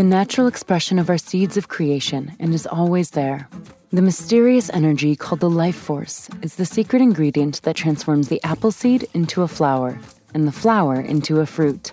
The 0.00 0.04
natural 0.04 0.46
expression 0.46 0.98
of 0.98 1.10
our 1.10 1.18
seeds 1.18 1.58
of 1.58 1.68
creation 1.68 2.34
and 2.40 2.54
is 2.54 2.66
always 2.66 3.10
there. 3.10 3.46
The 3.92 4.00
mysterious 4.00 4.70
energy 4.70 5.14
called 5.14 5.40
the 5.40 5.50
life 5.50 5.76
force 5.76 6.30
is 6.40 6.56
the 6.56 6.64
secret 6.64 7.02
ingredient 7.02 7.60
that 7.64 7.76
transforms 7.76 8.28
the 8.28 8.42
apple 8.42 8.72
seed 8.72 9.06
into 9.12 9.42
a 9.42 9.46
flower 9.46 10.00
and 10.32 10.48
the 10.48 10.52
flower 10.52 10.98
into 10.98 11.40
a 11.40 11.44
fruit, 11.44 11.92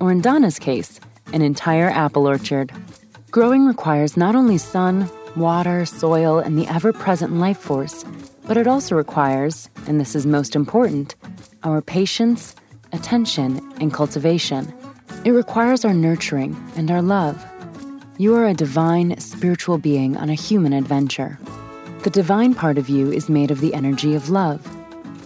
or 0.00 0.10
in 0.10 0.20
Donna's 0.20 0.58
case, 0.58 0.98
an 1.32 1.42
entire 1.42 1.88
apple 1.90 2.26
orchard. 2.26 2.72
Growing 3.30 3.66
requires 3.66 4.16
not 4.16 4.34
only 4.34 4.58
sun, 4.58 5.08
water, 5.36 5.86
soil, 5.86 6.40
and 6.40 6.58
the 6.58 6.66
ever 6.66 6.92
present 6.92 7.34
life 7.34 7.58
force, 7.58 8.04
but 8.48 8.56
it 8.56 8.66
also 8.66 8.96
requires, 8.96 9.70
and 9.86 10.00
this 10.00 10.16
is 10.16 10.26
most 10.26 10.56
important, 10.56 11.14
our 11.62 11.80
patience, 11.80 12.56
attention, 12.92 13.60
and 13.80 13.94
cultivation. 13.94 14.74
It 15.24 15.30
requires 15.30 15.84
our 15.84 15.94
nurturing 15.94 16.56
and 16.76 16.90
our 16.90 17.02
love. 17.02 17.44
You 18.18 18.34
are 18.36 18.46
a 18.46 18.54
divine, 18.54 19.18
spiritual 19.18 19.78
being 19.78 20.16
on 20.16 20.30
a 20.30 20.34
human 20.34 20.72
adventure. 20.72 21.38
The 22.02 22.10
divine 22.10 22.54
part 22.54 22.78
of 22.78 22.88
you 22.88 23.10
is 23.10 23.28
made 23.28 23.50
of 23.50 23.60
the 23.60 23.74
energy 23.74 24.14
of 24.14 24.30
love. 24.30 24.62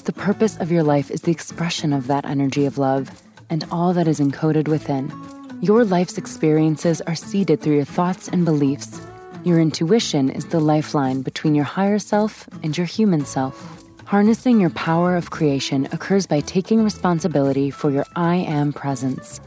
The 0.05 0.13
purpose 0.13 0.57
of 0.57 0.71
your 0.71 0.83
life 0.83 1.11
is 1.11 1.23
the 1.23 1.33
expression 1.33 1.93
of 1.93 2.07
that 2.07 2.25
energy 2.25 2.65
of 2.65 2.79
love 2.79 3.11
and 3.51 3.65
all 3.71 3.93
that 3.93 4.09
is 4.09 4.21
encoded 4.21 4.69
within. 4.69 5.13
Your 5.61 5.85
life's 5.85 6.19
experiences 6.19 7.01
are 7.03 7.15
seeded 7.15 7.61
through 7.61 7.75
your 7.75 7.85
thoughts 7.85 8.29
and 8.29 8.45
beliefs. 8.45 9.01
Your 9.45 9.59
intuition 9.59 10.31
is 10.31 10.47
the 10.47 10.61
lifeline 10.61 11.23
between 11.23 11.55
your 11.55 11.65
higher 11.65 11.99
self 11.99 12.49
and 12.63 12.77
your 12.77 12.87
human 12.87 13.25
self. 13.25 13.85
Harnessing 14.05 14.61
your 14.61 14.71
power 14.71 15.17
of 15.17 15.31
creation 15.31 15.87
occurs 15.93 16.27
by 16.27 16.41
taking 16.41 16.83
responsibility 16.83 17.71
for 17.71 17.91
your 17.91 18.07
I 18.17 18.37
am 18.37 18.73
presence. 18.73 19.41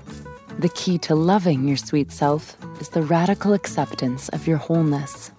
The 0.60 0.70
key 0.70 0.98
to 1.00 1.16
loving 1.16 1.68
your 1.68 1.78
sweet 1.78 2.12
self 2.12 2.58
is 2.80 2.90
the 2.90 3.02
radical 3.02 3.54
acceptance 3.54 4.30
of 4.30 4.48
your 4.48 4.58
wholeness. 4.58 5.32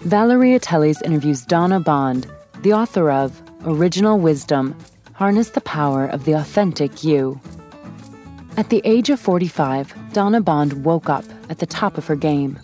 Valeria 0.00 0.60
Teles 0.60 1.02
interviews 1.04 1.44
Donna 1.44 1.80
Bond, 1.80 2.26
the 2.62 2.72
author 2.72 3.10
of 3.10 3.42
Original 3.64 4.18
Wisdom 4.18 4.76
Harness 5.14 5.50
the 5.50 5.60
Power 5.62 6.06
of 6.06 6.24
the 6.24 6.32
Authentic 6.32 7.02
You. 7.02 7.40
At 8.56 8.70
the 8.70 8.80
age 8.84 9.10
of 9.10 9.18
45, 9.18 10.12
Donna 10.12 10.40
Bond 10.40 10.84
woke 10.84 11.08
up 11.08 11.24
at 11.50 11.58
the 11.58 11.66
top 11.66 11.98
of 11.98 12.06
her 12.06 12.16
game. 12.16 12.58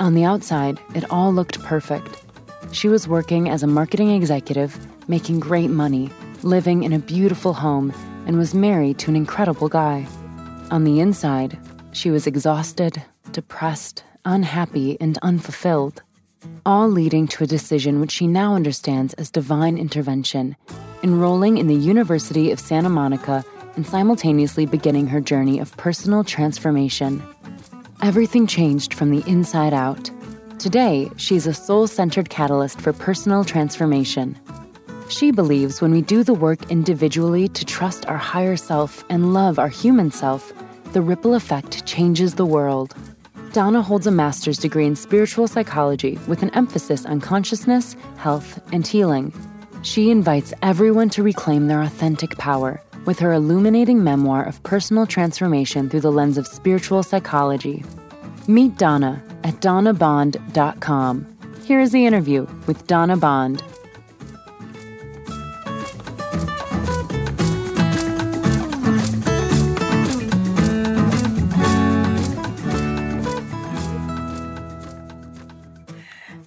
On 0.00 0.14
the 0.14 0.24
outside, 0.24 0.80
it 0.94 1.10
all 1.10 1.32
looked 1.32 1.62
perfect. 1.62 2.24
She 2.72 2.88
was 2.88 3.06
working 3.06 3.48
as 3.48 3.62
a 3.62 3.66
marketing 3.68 4.10
executive, 4.10 4.76
making 5.08 5.40
great 5.40 5.70
money, 5.70 6.10
living 6.42 6.82
in 6.82 6.92
a 6.92 6.98
beautiful 6.98 7.52
home, 7.52 7.92
and 8.26 8.36
was 8.36 8.54
married 8.54 8.98
to 8.98 9.10
an 9.10 9.16
incredible 9.16 9.68
guy. 9.68 10.06
On 10.74 10.82
the 10.82 10.98
inside, 10.98 11.56
she 11.92 12.10
was 12.10 12.26
exhausted, 12.26 13.00
depressed, 13.30 14.02
unhappy, 14.24 14.96
and 15.00 15.16
unfulfilled, 15.22 16.02
all 16.66 16.88
leading 16.88 17.28
to 17.28 17.44
a 17.44 17.46
decision 17.46 18.00
which 18.00 18.10
she 18.10 18.26
now 18.26 18.56
understands 18.56 19.14
as 19.14 19.30
divine 19.30 19.78
intervention, 19.78 20.56
enrolling 21.04 21.58
in 21.58 21.68
the 21.68 21.76
University 21.76 22.50
of 22.50 22.58
Santa 22.58 22.88
Monica 22.88 23.44
and 23.76 23.86
simultaneously 23.86 24.66
beginning 24.66 25.06
her 25.06 25.20
journey 25.20 25.60
of 25.60 25.76
personal 25.76 26.24
transformation. 26.24 27.22
Everything 28.02 28.44
changed 28.44 28.94
from 28.94 29.10
the 29.10 29.22
inside 29.30 29.74
out. 29.74 30.10
Today, 30.58 31.08
she's 31.16 31.46
a 31.46 31.54
soul 31.54 31.86
centered 31.86 32.30
catalyst 32.30 32.80
for 32.80 32.92
personal 32.92 33.44
transformation. 33.44 34.36
She 35.08 35.30
believes 35.30 35.80
when 35.80 35.92
we 35.92 36.00
do 36.00 36.24
the 36.24 36.34
work 36.34 36.70
individually 36.70 37.48
to 37.48 37.64
trust 37.64 38.06
our 38.06 38.16
higher 38.16 38.56
self 38.56 39.04
and 39.10 39.34
love 39.34 39.58
our 39.58 39.68
human 39.68 40.10
self, 40.10 40.52
the 40.92 41.02
ripple 41.02 41.34
effect 41.34 41.84
changes 41.84 42.34
the 42.34 42.46
world. 42.46 42.94
Donna 43.52 43.82
holds 43.82 44.06
a 44.06 44.10
master's 44.10 44.58
degree 44.58 44.86
in 44.86 44.96
spiritual 44.96 45.46
psychology 45.46 46.18
with 46.26 46.42
an 46.42 46.50
emphasis 46.54 47.04
on 47.06 47.20
consciousness, 47.20 47.96
health, 48.16 48.60
and 48.72 48.86
healing. 48.86 49.32
She 49.82 50.10
invites 50.10 50.54
everyone 50.62 51.10
to 51.10 51.22
reclaim 51.22 51.66
their 51.66 51.82
authentic 51.82 52.38
power 52.38 52.82
with 53.04 53.18
her 53.18 53.32
illuminating 53.32 54.02
memoir 54.02 54.44
of 54.44 54.62
personal 54.62 55.06
transformation 55.06 55.90
through 55.90 56.00
the 56.00 56.10
lens 56.10 56.38
of 56.38 56.46
spiritual 56.46 57.02
psychology. 57.02 57.84
Meet 58.48 58.78
Donna 58.78 59.22
at 59.44 59.54
donnabond.com. 59.60 61.26
Here 61.64 61.80
is 61.80 61.92
the 61.92 62.06
interview 62.06 62.46
with 62.66 62.86
Donna 62.86 63.16
Bond. 63.16 63.62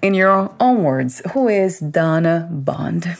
In 0.07 0.13
your 0.13 0.49
own 0.61 0.83
words, 0.83 1.21
who 1.33 1.47
is 1.49 1.79
Donna 1.79 2.47
Bond? 2.49 3.15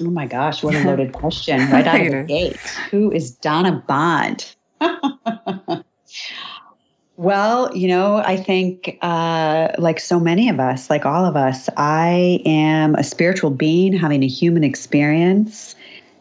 Oh 0.00 0.10
my 0.10 0.26
gosh, 0.26 0.62
what 0.62 0.74
a 0.74 0.80
loaded 0.80 1.12
question 1.20 1.70
right 1.70 1.86
out 1.86 2.00
of 2.00 2.10
the 2.10 2.24
gate. 2.24 2.56
Who 2.90 3.12
is 3.12 3.30
Donna 3.30 3.82
Bond? 3.86 4.54
well, 7.16 7.74
you 7.76 7.86
know, 7.86 8.16
I 8.16 8.36
think, 8.36 8.98
uh, 9.02 9.68
like 9.78 10.00
so 10.00 10.18
many 10.18 10.48
of 10.48 10.58
us, 10.58 10.90
like 10.90 11.06
all 11.06 11.24
of 11.24 11.36
us, 11.36 11.70
I 11.76 12.42
am 12.44 12.96
a 12.96 13.04
spiritual 13.04 13.50
being 13.50 13.92
having 13.92 14.24
a 14.24 14.28
human 14.28 14.64
experience, 14.64 15.76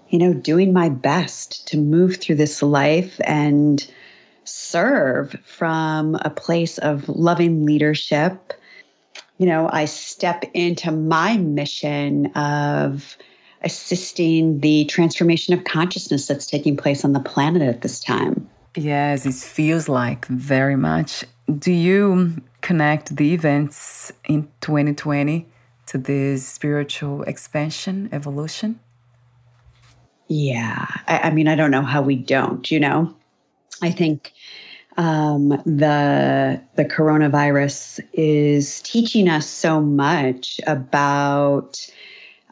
you 0.10 0.20
know, 0.20 0.36
doing 0.36 0.72
my 0.72 0.90
best 0.90 1.68
to 1.70 1.78
move 1.78 2.18
through 2.18 2.36
this 2.36 2.62
life 2.62 3.20
and 3.24 3.92
serve 4.44 5.36
from 5.46 6.16
a 6.22 6.30
place 6.30 6.78
of 6.78 7.10
loving 7.10 7.66
leadership 7.66 8.54
you 9.38 9.46
know, 9.46 9.70
I 9.72 9.86
step 9.86 10.44
into 10.54 10.92
my 10.92 11.38
mission 11.38 12.28
of 12.36 13.18
assisting 13.64 14.60
the 14.60 14.86
transformation 14.86 15.54
of 15.54 15.64
consciousness 15.64 16.28
that's 16.28 16.46
taking 16.46 16.78
place 16.78 17.04
on 17.06 17.14
the 17.14 17.20
planet 17.20 17.62
at 17.62 17.82
this 17.82 18.00
time. 18.00 18.48
Yes, 18.76 19.26
it 19.26 19.36
feels 19.36 19.88
like 19.88 20.26
very 20.28 20.76
much. 20.76 21.24
Do 21.60 21.72
you 21.72 22.42
connect 22.62 23.16
the 23.16 23.34
events 23.34 24.12
in 24.26 24.50
2020 24.62 25.48
to 25.88 25.98
this 25.98 26.48
spiritual 26.48 27.24
expansion, 27.24 28.10
evolution? 28.12 28.80
Yeah. 30.28 30.86
I, 31.08 31.20
I 31.26 31.30
mean, 31.32 31.48
I 31.48 31.56
don't 31.56 31.72
know 31.72 31.84
how 31.84 32.02
we 32.02 32.16
don't, 32.16 32.70
you 32.72 32.80
know? 32.80 33.16
I 33.82 33.92
think 33.92 34.34
um, 34.98 35.50
the 35.66 36.62
the 36.76 36.86
coronavirus 36.86 38.00
is 38.14 38.82
teaching 38.82 39.28
us 39.30 39.48
so 39.48 39.82
much 39.82 40.60
about 40.68 41.88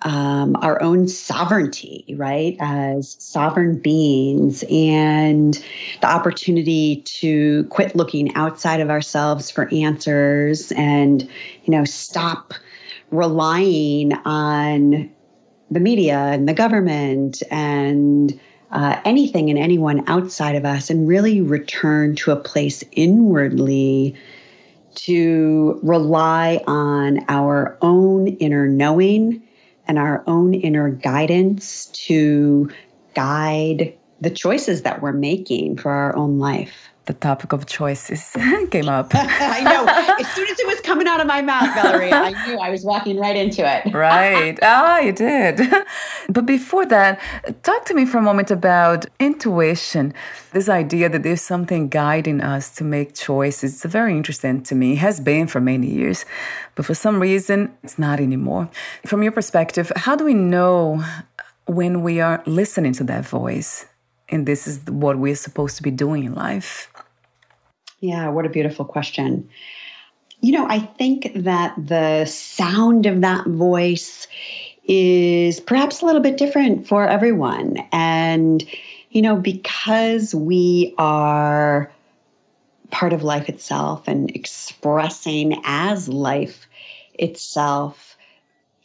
um, 0.04 0.56
our 0.62 0.82
own 0.82 1.08
sovereignty, 1.08 2.16
right, 2.18 2.58
as 2.60 3.16
sovereign 3.20 3.78
beings, 3.78 4.64
and 4.70 5.64
the 6.02 6.08
opportunity 6.08 6.98
to 7.06 7.66
quit 7.66 7.96
looking 7.96 8.34
outside 8.36 8.80
of 8.80 8.90
ourselves 8.90 9.52
for 9.52 9.72
answers, 9.72 10.72
and 10.72 11.24
you 11.24 11.72
know, 11.72 11.86
stop 11.86 12.54
relying 13.12 14.14
on 14.26 15.10
the 15.70 15.80
media 15.80 16.18
and 16.18 16.50
the 16.50 16.54
government 16.54 17.44
and 17.52 18.40
uh, 18.72 19.00
anything 19.06 19.50
and 19.50 19.60
anyone 19.60 20.04
outside 20.08 20.56
of 20.56 20.66
us 20.66 20.90
and 20.90 21.08
really 21.08 21.42
return 21.42 22.16
to 22.16 22.32
a 22.32 22.36
place 22.36 22.84
inwardly 22.94 24.16
to 24.96 25.80
rely 25.84 26.62
on 26.68 27.24
our 27.30 27.78
own 27.82 28.28
inner 28.28 28.68
knowing 28.68 29.42
and 29.88 29.98
our 29.98 30.24
own 30.28 30.54
inner 30.54 30.90
guidance 30.90 31.88
to 31.88 32.70
guide 33.14 33.98
the 34.22 34.30
choices 34.30 34.84
that 34.84 35.02
we're 35.02 35.12
making 35.12 35.78
for 35.78 35.92
our 35.92 36.16
own 36.16 36.40
life 36.40 36.90
the 37.12 37.20
topic 37.20 37.52
of 37.52 37.66
choices 37.66 38.32
came 38.72 38.88
up. 38.88 39.12
I 39.14 39.62
know. 39.62 39.84
As 40.20 40.28
soon 40.34 40.48
as 40.48 40.58
it 40.60 40.68
was 40.68 40.80
coming 40.80 41.08
out 41.08 41.20
of 41.20 41.28
my 41.28 41.42
mouth, 41.42 41.74
Valerie, 41.76 42.14
I 42.14 42.30
knew 42.46 42.58
I 42.58 42.70
was 42.70 42.86
walking 42.86 43.18
right 43.20 43.36
into 43.36 43.62
it. 43.70 43.94
right. 43.94 44.58
Ah, 44.62 45.00
you 45.00 45.12
did. 45.12 45.60
but 46.30 46.46
before 46.46 46.86
that, 46.86 47.20
talk 47.64 47.84
to 47.86 47.94
me 47.94 48.06
for 48.06 48.18
a 48.20 48.22
moment 48.22 48.50
about 48.50 49.06
intuition. 49.20 50.14
This 50.54 50.70
idea 50.70 51.10
that 51.10 51.24
there's 51.24 51.42
something 51.42 51.90
guiding 51.90 52.40
us 52.40 52.74
to 52.78 52.84
make 52.86 53.14
choices. 53.14 53.74
It's 53.74 53.94
very 53.94 54.16
interesting 54.16 54.64
to 54.64 54.74
me. 54.76 54.94
It 54.94 55.00
has 55.00 55.20
been 55.20 55.48
for 55.48 55.60
many 55.60 55.88
years. 55.88 56.26
But 56.76 56.86
for 56.86 56.96
some 56.96 57.20
reason, 57.20 57.74
it's 57.84 58.00
not 58.00 58.22
anymore. 58.22 58.70
From 59.06 59.22
your 59.22 59.34
perspective, 59.34 59.92
how 59.96 60.16
do 60.16 60.24
we 60.24 60.34
know 60.34 61.04
when 61.66 62.04
we 62.04 62.22
are 62.22 62.42
listening 62.46 62.94
to 62.94 63.04
that 63.06 63.26
voice? 63.26 63.86
and 64.32 64.46
this 64.46 64.66
is 64.66 64.80
what 64.86 65.20
we're 65.20 65.36
supposed 65.36 65.78
to 65.78 65.84
be 65.84 65.92
doing 65.92 66.24
in 66.24 66.34
life? 66.34 66.91
Yeah, 68.02 68.30
what 68.30 68.46
a 68.48 68.50
beautiful 68.50 68.84
question. 68.84 69.48
You 70.42 70.54
know, 70.54 70.66
I 70.68 70.80
think 70.80 71.32
that 71.36 71.76
the 71.78 72.26
sound 72.26 73.06
of 73.06 73.22
that 73.22 73.46
voice 73.46 74.28
is 74.86 75.60
perhaps 75.60 76.02
a 76.02 76.06
little 76.06 76.22
bit 76.22 76.38
different 76.38 76.88
for 76.88 77.08
everyone. 77.08 77.78
And, 77.92 78.64
you 79.12 79.22
know, 79.22 79.36
because 79.36 80.34
we 80.34 80.96
are 80.98 81.92
part 82.90 83.14
of 83.14 83.22
life 83.24 83.48
itself 83.48 84.08
and 84.08 84.36
expressing 84.36 85.62
as 85.64 86.10
life 86.10 86.68
itself, 87.14 88.18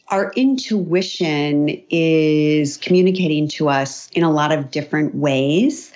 our 0.09 0.31
intuition 0.35 1.69
is 1.89 2.77
communicating 2.77 3.47
to 3.49 3.67
us 3.67 4.09
in 4.13 4.23
a 4.23 4.31
lot 4.31 4.51
of 4.51 4.69
different 4.69 5.15
ways. 5.15 5.91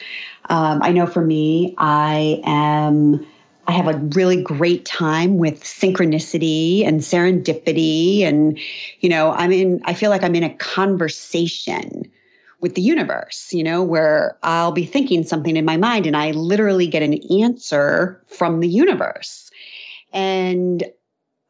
Um, 0.51 0.83
I 0.83 0.91
know 0.91 1.07
for 1.07 1.25
me, 1.25 1.73
I 1.77 2.41
am. 2.43 3.25
I 3.67 3.71
have 3.73 3.87
a 3.87 3.97
really 3.97 4.41
great 4.41 4.85
time 4.85 5.37
with 5.37 5.63
synchronicity 5.63 6.85
and 6.85 6.99
serendipity. 6.99 8.23
And, 8.23 8.59
you 8.99 9.07
know, 9.07 9.31
I'm 9.31 9.51
in, 9.51 9.79
I 9.85 9.93
feel 9.93 10.09
like 10.09 10.23
I'm 10.23 10.35
in 10.35 10.43
a 10.43 10.53
conversation 10.55 12.11
with 12.59 12.75
the 12.75 12.81
universe, 12.81 13.53
you 13.53 13.63
know, 13.63 13.81
where 13.81 14.37
I'll 14.43 14.71
be 14.71 14.85
thinking 14.85 15.23
something 15.23 15.55
in 15.55 15.63
my 15.63 15.77
mind 15.77 16.05
and 16.05 16.17
I 16.17 16.31
literally 16.31 16.87
get 16.87 17.03
an 17.03 17.19
answer 17.31 18.21
from 18.27 18.59
the 18.59 18.67
universe. 18.67 19.51
And 20.11 20.83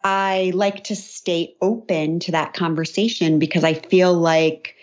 I 0.03 0.51
like 0.53 0.83
to 0.85 0.95
stay 0.95 1.55
open 1.61 2.19
to 2.19 2.31
that 2.31 2.53
conversation 2.53 3.39
because 3.39 3.63
I 3.63 3.73
feel 3.73 4.13
like 4.13 4.75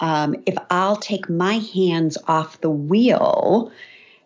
um, 0.00 0.34
if 0.46 0.56
I'll 0.70 0.96
take 0.96 1.28
my 1.28 1.54
hands 1.74 2.18
off 2.26 2.60
the 2.60 2.70
wheel, 2.70 3.70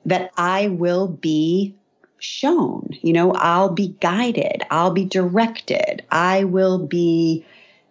that 0.07 0.31
I 0.37 0.69
will 0.69 1.09
be 1.09 1.75
shown. 2.19 2.89
You 3.03 3.13
know, 3.13 3.33
I'll 3.33 3.71
be 3.71 3.89
guided, 4.01 4.63
I'll 4.71 4.91
be 4.91 5.05
directed, 5.05 6.03
I 6.11 6.45
will 6.45 6.87
be 6.87 7.45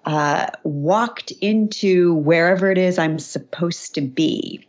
uh, 0.05 0.47
walked 0.63 1.31
into 1.41 2.15
wherever 2.15 2.71
it 2.71 2.77
is 2.77 2.97
I'm 2.97 3.19
supposed 3.19 3.93
to 3.95 4.01
be. 4.01 4.65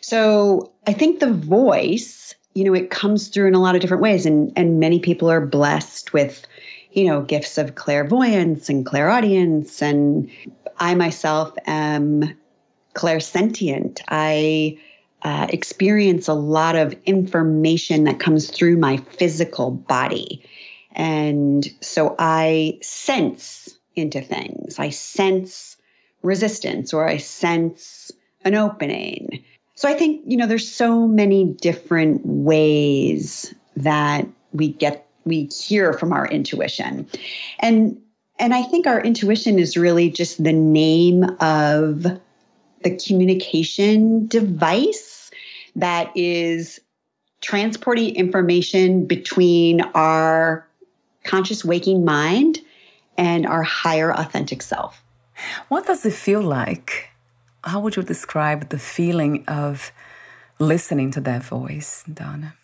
So 0.00 0.72
I 0.86 0.92
think 0.92 1.20
the 1.20 1.32
voice, 1.32 2.34
you 2.54 2.64
know, 2.64 2.74
it 2.74 2.90
comes 2.90 3.28
through 3.28 3.48
in 3.48 3.54
a 3.54 3.60
lot 3.60 3.74
of 3.74 3.80
different 3.80 4.02
ways, 4.02 4.24
and 4.24 4.52
and 4.56 4.80
many 4.80 4.98
people 4.98 5.30
are 5.30 5.44
blessed 5.44 6.12
with 6.12 6.46
you 6.92 7.04
know, 7.04 7.22
gifts 7.22 7.58
of 7.58 7.74
clairvoyance 7.74 8.68
and 8.68 8.84
clairaudience. 8.84 9.82
And 9.82 10.30
I 10.78 10.94
myself 10.94 11.52
am 11.66 12.34
clairsentient. 12.98 14.00
I 14.08 14.76
uh, 15.22 15.46
experience 15.50 16.26
a 16.26 16.34
lot 16.34 16.74
of 16.74 16.96
information 17.06 18.04
that 18.04 18.18
comes 18.18 18.50
through 18.50 18.76
my 18.76 18.96
physical 18.96 19.70
body. 19.70 20.44
And 20.92 21.64
so 21.80 22.16
I 22.18 22.78
sense 22.82 23.78
into 23.94 24.20
things. 24.20 24.80
I 24.80 24.90
sense 24.90 25.76
resistance 26.22 26.92
or 26.92 27.08
I 27.08 27.18
sense 27.18 28.10
an 28.44 28.56
opening. 28.56 29.44
So 29.76 29.88
I 29.88 29.94
think, 29.94 30.22
you 30.26 30.36
know, 30.36 30.46
there's 30.46 30.68
so 30.68 31.06
many 31.06 31.44
different 31.44 32.22
ways 32.24 33.54
that 33.76 34.26
we 34.52 34.72
get 34.72 35.04
we 35.24 35.44
hear 35.44 35.92
from 35.92 36.12
our 36.12 36.26
intuition. 36.26 37.06
And 37.60 38.00
and 38.40 38.54
I 38.54 38.62
think 38.62 38.86
our 38.86 39.00
intuition 39.00 39.58
is 39.58 39.76
really 39.76 40.10
just 40.10 40.42
the 40.42 40.52
name 40.52 41.24
of 41.40 42.06
the 42.82 42.96
communication 42.96 44.26
device 44.26 45.30
that 45.76 46.10
is 46.16 46.80
transporting 47.40 48.14
information 48.16 49.06
between 49.06 49.80
our 49.94 50.66
conscious 51.24 51.64
waking 51.64 52.04
mind 52.04 52.58
and 53.16 53.46
our 53.46 53.62
higher 53.62 54.12
authentic 54.12 54.62
self. 54.62 55.02
What 55.68 55.86
does 55.86 56.04
it 56.04 56.14
feel 56.14 56.42
like? 56.42 57.10
How 57.64 57.80
would 57.80 57.96
you 57.96 58.02
describe 58.02 58.70
the 58.70 58.78
feeling 58.78 59.44
of 59.46 59.92
listening 60.58 61.10
to 61.12 61.20
that 61.22 61.42
voice, 61.42 62.04
Donna? 62.12 62.54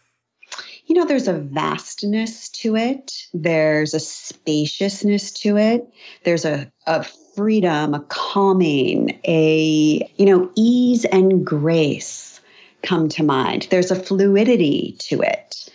You 0.87 0.95
know, 0.95 1.05
there's 1.05 1.29
a 1.29 1.39
vastness 1.39 2.49
to 2.51 2.77
it, 2.77 3.27
there's 3.33 3.95
a 3.95 4.01
spaciousness 4.01 5.31
to 5.31 5.57
it, 5.57 5.89
there's 6.25 6.45
a, 6.45 6.71
a 6.87 7.05
freedom, 7.35 7.95
a 7.95 8.01
calming, 8.01 9.19
a, 9.25 10.09
you 10.17 10.27
know, 10.27 10.51
ease 10.57 11.05
and 11.07 11.45
grace 11.45 12.41
come 12.83 13.09
to 13.09 13.23
mind. 13.23 13.67
There's 13.71 13.91
a 13.91 13.97
fluidity 13.97 14.95
to 15.01 15.23
it, 15.23 15.69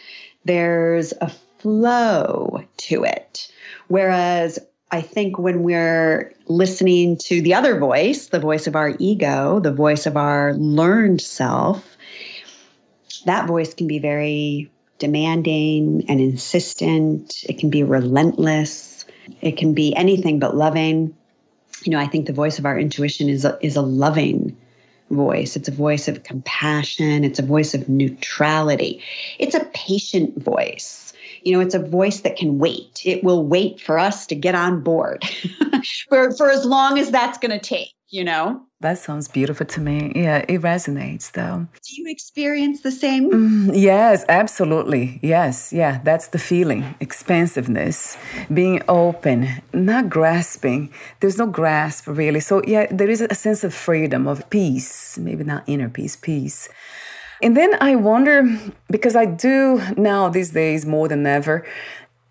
there's 0.45 1.13
a 1.21 1.31
flow 1.59 2.63
to 2.77 3.03
it. 3.03 3.51
Whereas 3.87 4.59
I 4.91 5.01
think 5.01 5.37
when 5.37 5.63
we're 5.63 6.33
listening 6.47 7.17
to 7.17 7.41
the 7.41 7.53
other 7.53 7.79
voice, 7.79 8.27
the 8.27 8.39
voice 8.39 8.67
of 8.67 8.75
our 8.75 8.95
ego, 8.99 9.59
the 9.59 9.73
voice 9.73 10.05
of 10.05 10.17
our 10.17 10.53
learned 10.53 11.21
self, 11.21 11.97
that 13.25 13.47
voice 13.47 13.73
can 13.73 13.87
be 13.87 13.99
very 13.99 14.71
demanding 14.99 16.05
and 16.07 16.19
insistent. 16.19 17.43
It 17.49 17.57
can 17.57 17.69
be 17.69 17.83
relentless. 17.83 19.05
It 19.41 19.57
can 19.57 19.73
be 19.73 19.95
anything 19.95 20.39
but 20.39 20.55
loving. 20.55 21.15
You 21.83 21.91
know, 21.91 21.99
I 21.99 22.07
think 22.07 22.27
the 22.27 22.33
voice 22.33 22.59
of 22.59 22.65
our 22.65 22.77
intuition 22.77 23.29
is 23.29 23.45
a, 23.45 23.57
is 23.61 23.75
a 23.75 23.81
loving 23.81 24.55
voice. 25.09 25.55
It's 25.55 25.67
a 25.67 25.73
voice 25.73 26.07
of 26.07 26.23
compassion. 26.23 27.23
It's 27.23 27.39
a 27.39 27.43
voice 27.43 27.73
of 27.73 27.89
neutrality. 27.89 29.01
It's 29.39 29.55
a 29.55 29.65
patient 29.73 30.41
voice. 30.41 31.13
You 31.43 31.53
know, 31.53 31.61
it's 31.61 31.73
a 31.75 31.79
voice 31.79 32.21
that 32.21 32.35
can 32.35 32.59
wait. 32.59 33.01
It 33.05 33.23
will 33.23 33.45
wait 33.45 33.79
for 33.79 33.97
us 33.97 34.27
to 34.27 34.35
get 34.35 34.55
on 34.55 34.81
board 34.81 35.23
for, 36.09 36.31
for 36.35 36.49
as 36.49 36.65
long 36.65 36.99
as 36.99 37.11
that's 37.11 37.37
going 37.37 37.57
to 37.57 37.59
take, 37.59 37.93
you 38.09 38.23
know? 38.23 38.61
That 38.81 38.97
sounds 38.97 39.27
beautiful 39.27 39.65
to 39.65 39.81
me. 39.81 40.13
Yeah, 40.15 40.45
it 40.47 40.61
resonates 40.61 41.31
though. 41.31 41.67
Do 41.73 42.01
you 42.01 42.05
experience 42.09 42.81
the 42.81 42.91
same? 42.91 43.29
Mm, 43.29 43.71
yes, 43.75 44.23
absolutely. 44.29 45.19
Yes, 45.21 45.73
yeah, 45.73 45.99
that's 46.03 46.29
the 46.29 46.39
feeling 46.39 46.95
expansiveness, 46.99 48.17
being 48.53 48.81
open, 48.87 49.49
not 49.73 50.09
grasping. 50.09 50.93
There's 51.19 51.37
no 51.37 51.47
grasp 51.47 52.07
really. 52.07 52.39
So, 52.39 52.61
yeah, 52.65 52.87
there 52.89 53.09
is 53.09 53.21
a 53.21 53.35
sense 53.35 53.63
of 53.63 53.73
freedom, 53.73 54.27
of 54.27 54.49
peace, 54.49 55.17
maybe 55.17 55.43
not 55.43 55.63
inner 55.67 55.89
peace, 55.89 56.15
peace. 56.15 56.69
And 57.41 57.55
then 57.55 57.77
I 57.81 57.95
wonder, 57.95 58.43
because 58.89 59.15
I 59.15 59.25
do 59.25 59.81
now 59.97 60.29
these 60.29 60.51
days 60.51 60.85
more 60.85 61.07
than 61.07 61.25
ever, 61.25 61.65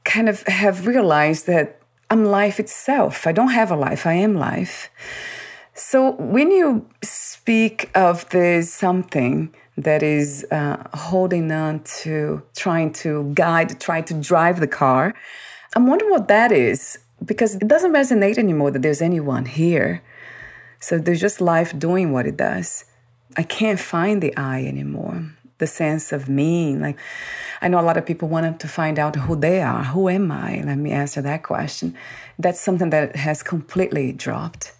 kind 0.05 0.29
of 0.29 0.43
have 0.45 0.87
realized 0.87 1.47
that 1.47 1.81
I'm 2.11 2.25
life 2.25 2.59
itself. 2.59 3.27
I 3.27 3.33
don't 3.33 3.51
have 3.51 3.71
a 3.71 3.77
life, 3.77 4.07
I 4.07 4.15
am 4.15 4.35
life. 4.35 4.89
So 5.79 6.11
when 6.17 6.51
you 6.51 6.85
speak 7.03 7.89
of 7.95 8.29
this 8.31 8.75
something 8.75 9.55
that 9.77 10.03
is 10.03 10.45
uh, 10.51 10.83
holding 10.93 11.53
on 11.53 11.85
to 12.03 12.43
trying 12.57 12.93
to 12.95 13.31
guide, 13.33 13.81
trying 13.81 14.03
to 14.07 14.15
drive 14.15 14.59
the 14.59 14.67
car, 14.67 15.15
I'm 15.77 15.87
wondering 15.87 16.11
what 16.11 16.27
that 16.27 16.51
is 16.51 16.99
because 17.25 17.55
it 17.55 17.69
doesn't 17.69 17.93
resonate 17.93 18.39
anymore 18.39 18.73
that 18.73 18.83
there's 18.83 19.01
anyone 19.01 19.47
here. 19.47 20.03
So 20.81 20.99
there's 20.99 21.21
just 21.21 21.41
life 21.41 21.79
doing 21.79 22.11
what 22.11 22.27
it 22.27 22.37
does. 22.37 22.85
I 23.37 23.45
can't 23.45 23.79
find 23.79 24.21
the 24.21 24.37
I 24.37 24.65
anymore, 24.65 25.31
the 25.59 25.69
sense 25.69 26.11
of 26.11 26.29
me. 26.29 26.75
Like, 26.75 26.99
I 27.63 27.69
know 27.69 27.79
a 27.79 27.87
lot 27.87 27.97
of 27.97 28.05
people 28.05 28.29
want 28.29 28.59
to 28.59 28.67
find 28.67 28.99
out 28.99 29.15
who 29.15 29.37
they 29.37 29.63
are. 29.63 29.85
Who 29.85 30.09
am 30.09 30.33
I? 30.33 30.61
Let 30.67 30.79
me 30.79 30.91
answer 30.91 31.23
that 31.23 31.45
question. 31.45 31.95
That's 32.37 32.61
something 32.61 32.91
that 32.91 33.15
has 33.15 33.45
completely 33.45 34.11
dropped. 34.11 34.73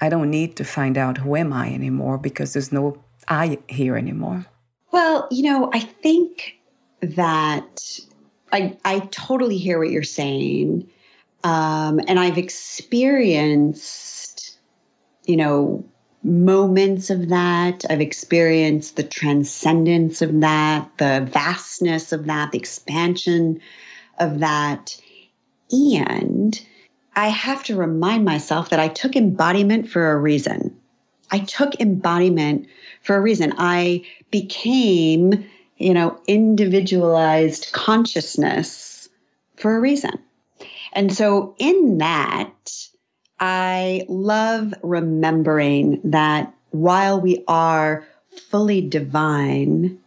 I 0.00 0.08
don't 0.08 0.30
need 0.30 0.56
to 0.56 0.64
find 0.64 0.98
out 0.98 1.18
who 1.18 1.36
am 1.36 1.52
I 1.52 1.72
anymore 1.72 2.18
because 2.18 2.52
there's 2.52 2.72
no 2.72 3.02
I 3.28 3.58
here 3.68 3.96
anymore? 3.96 4.46
Well, 4.92 5.28
you 5.30 5.42
know, 5.42 5.70
I 5.72 5.80
think 5.80 6.56
that 7.00 8.00
I, 8.52 8.76
I 8.84 9.00
totally 9.10 9.58
hear 9.58 9.78
what 9.78 9.90
you're 9.90 10.02
saying. 10.02 10.88
Um, 11.44 12.00
and 12.08 12.18
I've 12.18 12.38
experienced, 12.38 14.58
you 15.24 15.36
know, 15.36 15.84
moments 16.22 17.10
of 17.10 17.28
that. 17.28 17.84
I've 17.90 18.00
experienced 18.00 18.96
the 18.96 19.02
transcendence 19.02 20.22
of 20.22 20.40
that, 20.40 20.90
the 20.98 21.28
vastness 21.30 22.12
of 22.12 22.24
that, 22.26 22.52
the 22.52 22.58
expansion 22.58 23.60
of 24.18 24.38
that. 24.40 24.98
And 25.70 26.58
I 27.16 27.28
have 27.28 27.64
to 27.64 27.76
remind 27.76 28.26
myself 28.26 28.68
that 28.68 28.78
I 28.78 28.88
took 28.88 29.16
embodiment 29.16 29.88
for 29.88 30.12
a 30.12 30.18
reason. 30.18 30.76
I 31.30 31.40
took 31.40 31.80
embodiment 31.80 32.68
for 33.02 33.16
a 33.16 33.20
reason. 33.20 33.54
I 33.56 34.04
became, 34.30 35.48
you 35.78 35.94
know, 35.94 36.20
individualized 36.28 37.72
consciousness 37.72 39.08
for 39.56 39.76
a 39.76 39.80
reason. 39.80 40.12
And 40.92 41.12
so 41.12 41.54
in 41.58 41.98
that, 41.98 42.52
I 43.40 44.04
love 44.08 44.74
remembering 44.82 46.00
that 46.04 46.54
while 46.70 47.20
we 47.20 47.42
are 47.48 48.06
fully 48.50 48.82
divine, 48.82 49.98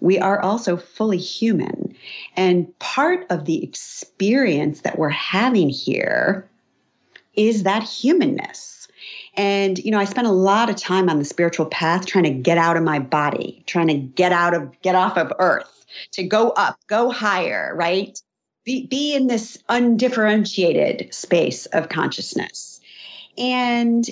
we 0.00 0.18
are 0.18 0.40
also 0.40 0.76
fully 0.76 1.18
human. 1.18 1.94
And 2.36 2.76
part 2.78 3.26
of 3.30 3.44
the 3.44 3.62
experience 3.62 4.80
that 4.82 4.98
we're 4.98 5.08
having 5.08 5.68
here 5.68 6.48
is 7.34 7.62
that 7.62 7.82
humanness. 7.82 8.88
And, 9.36 9.78
you 9.78 9.90
know, 9.90 9.98
I 9.98 10.04
spent 10.04 10.26
a 10.26 10.32
lot 10.32 10.68
of 10.68 10.76
time 10.76 11.08
on 11.08 11.18
the 11.18 11.24
spiritual 11.24 11.66
path 11.66 12.06
trying 12.06 12.24
to 12.24 12.30
get 12.30 12.58
out 12.58 12.76
of 12.76 12.82
my 12.82 12.98
body, 12.98 13.62
trying 13.66 13.88
to 13.88 13.94
get 13.94 14.32
out 14.32 14.54
of, 14.54 14.80
get 14.82 14.94
off 14.94 15.16
of 15.16 15.32
earth, 15.38 15.86
to 16.12 16.22
go 16.22 16.50
up, 16.50 16.78
go 16.88 17.10
higher, 17.10 17.72
right? 17.76 18.18
be, 18.64 18.86
be 18.86 19.14
in 19.14 19.26
this 19.26 19.58
undifferentiated 19.68 21.12
space 21.12 21.66
of 21.66 21.88
consciousness. 21.88 22.80
And 23.38 24.06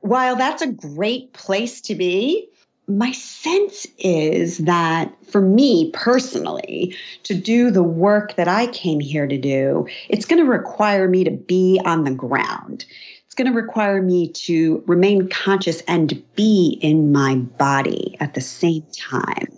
while 0.00 0.36
that's 0.36 0.62
a 0.62 0.72
great 0.72 1.32
place 1.32 1.80
to 1.82 1.94
be, 1.94 2.48
my 2.88 3.12
sense 3.12 3.86
is 3.98 4.58
that 4.58 5.12
for 5.26 5.40
me 5.40 5.90
personally, 5.92 6.96
to 7.22 7.34
do 7.34 7.70
the 7.70 7.82
work 7.82 8.34
that 8.36 8.48
I 8.48 8.66
came 8.68 9.00
here 9.00 9.26
to 9.26 9.38
do, 9.38 9.86
it's 10.08 10.26
going 10.26 10.42
to 10.44 10.50
require 10.50 11.08
me 11.08 11.24
to 11.24 11.30
be 11.30 11.80
on 11.84 12.04
the 12.04 12.10
ground. 12.10 12.84
It's 13.24 13.34
going 13.34 13.50
to 13.50 13.58
require 13.58 14.02
me 14.02 14.28
to 14.32 14.82
remain 14.86 15.28
conscious 15.28 15.80
and 15.82 16.22
be 16.34 16.78
in 16.82 17.12
my 17.12 17.36
body 17.36 18.16
at 18.20 18.34
the 18.34 18.40
same 18.40 18.84
time. 18.92 19.48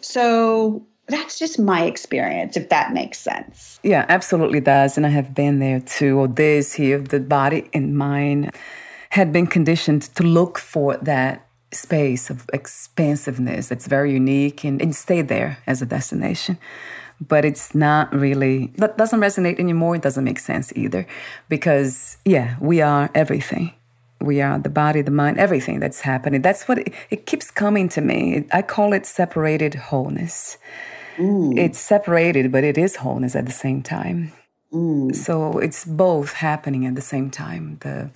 So, 0.00 0.86
that's 1.06 1.38
just 1.38 1.58
my 1.58 1.84
experience, 1.84 2.56
if 2.56 2.70
that 2.70 2.94
makes 2.94 3.18
sense. 3.18 3.78
Yeah, 3.82 4.06
absolutely 4.08 4.60
does. 4.60 4.96
And 4.96 5.06
I 5.06 5.10
have 5.10 5.34
been 5.34 5.58
there 5.58 5.80
too. 5.80 6.18
Or 6.18 6.28
this 6.28 6.72
here, 6.72 6.98
the 6.98 7.20
body 7.20 7.68
and 7.74 7.96
mind 7.96 8.54
had 9.10 9.32
been 9.32 9.46
conditioned 9.46 10.02
to 10.14 10.22
look 10.22 10.58
for 10.58 10.96
that 10.98 11.43
space 11.74 12.30
of 12.30 12.48
expansiveness 12.52 13.68
that's 13.68 13.86
very 13.86 14.12
unique 14.12 14.64
and, 14.64 14.80
and 14.80 14.94
stay 14.94 15.22
there 15.22 15.58
as 15.66 15.82
a 15.82 15.86
destination. 15.86 16.58
But 17.20 17.44
it's 17.44 17.74
not 17.74 18.12
really, 18.12 18.72
that 18.76 18.98
doesn't 18.98 19.20
resonate 19.20 19.58
anymore. 19.60 19.96
It 19.96 20.02
doesn't 20.02 20.24
make 20.24 20.40
sense 20.40 20.72
either. 20.74 21.06
Because, 21.48 22.18
yeah, 22.24 22.56
we 22.60 22.80
are 22.80 23.10
everything 23.14 23.72
we 24.24 24.40
are 24.40 24.58
the 24.58 24.70
body, 24.70 25.02
the 25.02 25.10
mind, 25.10 25.38
everything 25.38 25.80
that's 25.80 26.00
happening. 26.00 26.42
That's 26.42 26.66
what 26.66 26.78
it, 26.78 26.94
it 27.10 27.26
keeps 27.26 27.50
coming 27.50 27.88
to 27.90 28.00
me. 28.00 28.46
I 28.52 28.62
call 28.62 28.92
it 28.92 29.06
separated 29.06 29.74
wholeness. 29.74 30.58
Mm. 31.16 31.58
It's 31.58 31.78
separated, 31.78 32.50
but 32.50 32.64
it 32.64 32.76
is 32.78 32.96
wholeness 32.96 33.36
at 33.36 33.46
the 33.46 33.52
same 33.52 33.82
time. 33.82 34.32
Mm. 34.72 35.14
So 35.14 35.58
it's 35.58 35.84
both 35.84 36.32
happening 36.32 36.86
at 36.86 36.94
the 36.94 37.02
same 37.02 37.30
time. 37.30 37.78
The 37.80 38.10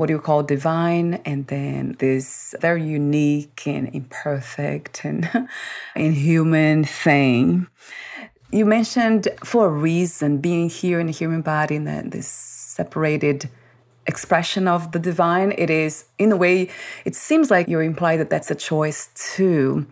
what 0.00 0.06
do 0.06 0.14
you 0.14 0.18
call 0.18 0.42
divine, 0.42 1.20
and 1.26 1.46
then 1.48 1.94
this 1.98 2.54
very 2.58 2.82
unique 2.82 3.66
and 3.66 3.94
imperfect 3.94 5.04
and 5.04 5.28
inhuman 5.94 6.84
thing. 6.84 7.66
You 8.50 8.64
mentioned 8.64 9.28
for 9.44 9.66
a 9.66 9.68
reason 9.68 10.38
being 10.38 10.70
here 10.70 11.00
in 11.00 11.06
the 11.08 11.12
human 11.12 11.42
body 11.42 11.76
and 11.76 12.12
this 12.12 12.26
separated 12.26 13.50
expression 14.06 14.66
of 14.66 14.92
the 14.92 14.98
divine. 14.98 15.52
It 15.58 15.68
is, 15.68 16.06
in 16.16 16.32
a 16.32 16.36
way, 16.36 16.70
it 17.04 17.14
seems 17.14 17.50
like 17.50 17.68
you're 17.68 17.82
implying 17.82 18.20
that 18.20 18.30
that's 18.30 18.50
a 18.50 18.54
choice 18.54 19.10
too. 19.14 19.86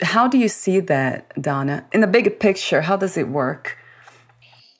How 0.00 0.26
do 0.26 0.38
you 0.38 0.48
see 0.48 0.80
that, 0.80 1.34
Donna? 1.38 1.84
In 1.92 2.00
the 2.00 2.06
bigger 2.06 2.30
picture, 2.30 2.80
how 2.80 2.96
does 2.96 3.18
it 3.18 3.28
work? 3.28 3.76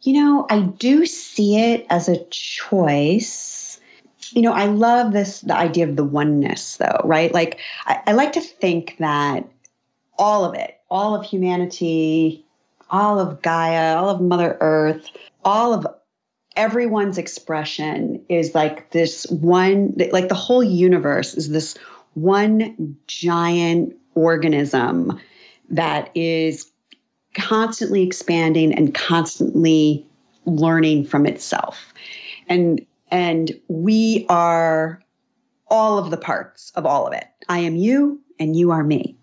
You 0.00 0.14
know, 0.14 0.46
I 0.48 0.60
do 0.60 1.04
see 1.04 1.58
it 1.58 1.86
as 1.90 2.08
a 2.08 2.24
choice. 2.30 3.59
You 4.32 4.42
know, 4.42 4.52
I 4.52 4.66
love 4.66 5.12
this 5.12 5.40
the 5.40 5.56
idea 5.56 5.88
of 5.88 5.96
the 5.96 6.04
oneness 6.04 6.76
though, 6.76 7.00
right? 7.04 7.32
Like 7.32 7.58
I, 7.86 8.00
I 8.08 8.12
like 8.12 8.32
to 8.32 8.40
think 8.40 8.96
that 8.98 9.48
all 10.18 10.44
of 10.44 10.54
it, 10.54 10.78
all 10.90 11.14
of 11.14 11.24
humanity, 11.24 12.44
all 12.90 13.18
of 13.18 13.42
Gaia, 13.42 13.96
all 13.96 14.08
of 14.08 14.20
Mother 14.20 14.56
Earth, 14.60 15.08
all 15.44 15.72
of 15.72 15.86
everyone's 16.56 17.18
expression 17.18 18.22
is 18.28 18.54
like 18.54 18.90
this 18.90 19.26
one, 19.30 19.94
like 20.12 20.28
the 20.28 20.34
whole 20.34 20.62
universe 20.62 21.34
is 21.34 21.50
this 21.50 21.76
one 22.14 22.96
giant 23.06 23.94
organism 24.14 25.18
that 25.70 26.10
is 26.14 26.70
constantly 27.34 28.02
expanding 28.02 28.74
and 28.74 28.94
constantly 28.94 30.04
learning 30.44 31.04
from 31.04 31.26
itself. 31.26 31.94
And 32.48 32.84
and 33.10 33.52
we 33.68 34.26
are 34.28 35.02
all 35.68 35.98
of 35.98 36.10
the 36.10 36.16
parts 36.16 36.72
of 36.74 36.86
all 36.86 37.06
of 37.06 37.12
it. 37.12 37.26
I 37.48 37.58
am 37.60 37.76
you 37.76 38.20
and 38.38 38.56
you 38.56 38.70
are 38.70 38.84
me. 38.84 39.16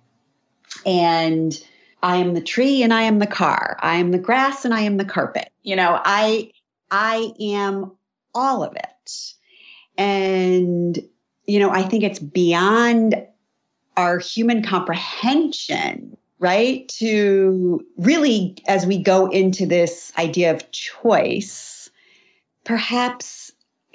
And 0.86 1.60
I 2.04 2.18
am 2.18 2.34
the 2.34 2.42
tree 2.42 2.84
and 2.84 2.94
I 2.94 3.04
am 3.04 3.20
the 3.20 3.28
car. 3.28 3.78
I 3.82 3.98
am 3.98 4.12
the 4.12 4.18
grass 4.18 4.66
and 4.66 4.74
I 4.74 4.82
am 4.82 4.98
the 4.98 5.06
carpet. 5.06 5.50
You 5.64 5.76
know, 5.76 6.00
I 6.04 6.52
I 6.92 7.32
am 7.40 7.92
all 8.34 8.64
of 8.64 8.76
it. 8.76 9.34
And, 9.98 11.00
you 11.46 11.60
know, 11.60 11.72
I 11.72 11.82
think 11.82 12.04
it's 12.04 12.20
beyond 12.20 13.16
our 13.98 14.20
human 14.20 14.64
comprehension, 14.64 16.16
right? 16.40 16.88
To 17.00 17.84
really, 17.98 18.58
as 18.68 18.86
we 18.86 19.02
go 19.02 19.28
into 19.28 19.66
this 19.66 20.14
idea 20.18 20.54
of 20.54 20.72
choice, 20.72 21.90
perhaps 22.64 23.47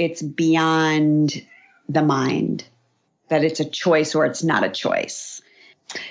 it's 0.03 0.23
beyond 0.23 1.43
the 1.89 2.03
mind, 2.03 2.65
that 3.29 3.45
it's 3.45 3.61
a 3.61 3.69
choice 3.69 4.15
or 4.15 4.27
it's 4.27 4.43
not 4.43 4.65
a 4.65 4.71
choice. 4.71 5.41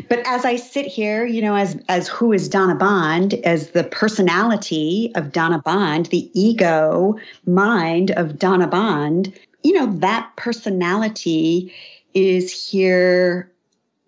But 0.09 0.19
as 0.27 0.45
I 0.45 0.57
sit 0.57 0.85
here, 0.85 1.25
you 1.25 1.41
know, 1.41 1.55
as 1.55 1.77
as 1.89 2.07
who 2.07 2.31
is 2.33 2.47
Donna 2.47 2.75
Bond, 2.75 3.33
as 3.45 3.71
the 3.71 3.83
personality 3.83 5.11
of 5.15 5.31
Donna 5.31 5.59
Bond, 5.59 6.05
the 6.07 6.29
ego 6.39 7.17
mind 7.45 8.11
of 8.11 8.37
Donna 8.37 8.67
Bond, 8.67 9.33
you 9.63 9.73
know, 9.73 9.87
that 9.99 10.31
personality 10.35 11.73
is 12.13 12.69
here 12.69 13.51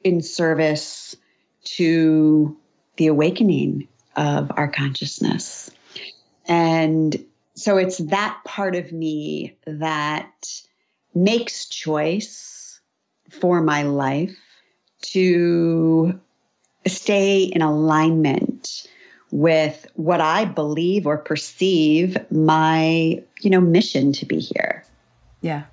in 0.03 0.21
service 0.21 1.15
to 1.63 2.55
the 2.97 3.07
awakening 3.07 3.87
of 4.15 4.51
our 4.55 4.67
consciousness. 4.67 5.71
And 6.47 7.23
so 7.55 7.77
it's 7.77 7.99
that 7.99 8.39
part 8.45 8.75
of 8.75 8.91
me 8.91 9.55
that 9.65 10.61
makes 11.13 11.65
choice 11.67 12.81
for 13.29 13.61
my 13.61 13.83
life 13.83 14.35
to 15.01 16.19
stay 16.87 17.43
in 17.43 17.61
alignment 17.61 18.87
with 19.31 19.87
what 19.95 20.21
I 20.21 20.45
believe 20.45 21.07
or 21.07 21.17
perceive 21.17 22.17
my, 22.31 23.21
you 23.41 23.49
know, 23.49 23.61
mission 23.61 24.13
to 24.13 24.25
be 24.25 24.39
here. 24.39 24.83
Yeah. 25.41 25.63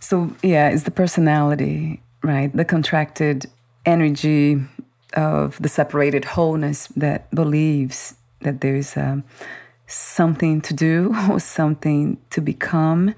So, 0.00 0.34
yeah, 0.42 0.68
it's 0.68 0.82
the 0.82 0.90
personality, 0.90 2.02
right? 2.22 2.54
The 2.54 2.64
contracted 2.64 3.46
energy 3.84 4.60
of 5.14 5.60
the 5.60 5.68
separated 5.68 6.24
wholeness 6.24 6.88
that 6.88 7.30
believes 7.34 8.14
that 8.40 8.60
there's 8.60 8.96
um, 8.96 9.24
something 9.86 10.60
to 10.62 10.74
do 10.74 11.14
or 11.30 11.40
something 11.40 12.18
to 12.30 12.40
become. 12.40 13.14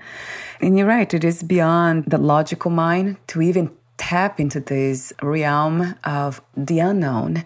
And 0.61 0.77
you're 0.77 0.87
right, 0.87 1.13
it 1.13 1.25
is 1.25 1.43
beyond 1.43 2.05
the 2.07 2.19
logical 2.19 2.71
mind 2.71 3.17
to 3.29 3.43
even 3.43 3.71
tap 3.97 4.39
into 4.41 4.61
this 4.61 5.13
realm 5.23 5.95
of 6.05 6.41
the 6.57 6.79
unknown, 6.79 7.45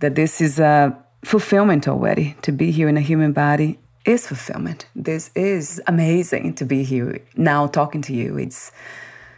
that 0.00 0.14
this 0.14 0.40
is 0.40 0.58
a 0.58 0.96
fulfillment 1.24 1.86
already. 1.86 2.36
To 2.42 2.52
be 2.52 2.70
here 2.70 2.88
in 2.88 2.96
a 2.96 3.02
human 3.02 3.32
body 3.32 3.78
is 4.04 4.26
fulfillment. 4.26 4.86
This 4.94 5.30
is 5.34 5.80
amazing 5.86 6.54
to 6.54 6.64
be 6.64 6.84
here 6.84 7.20
now 7.36 7.66
talking 7.66 8.02
to 8.02 8.14
you. 8.14 8.38
It's 8.38 8.72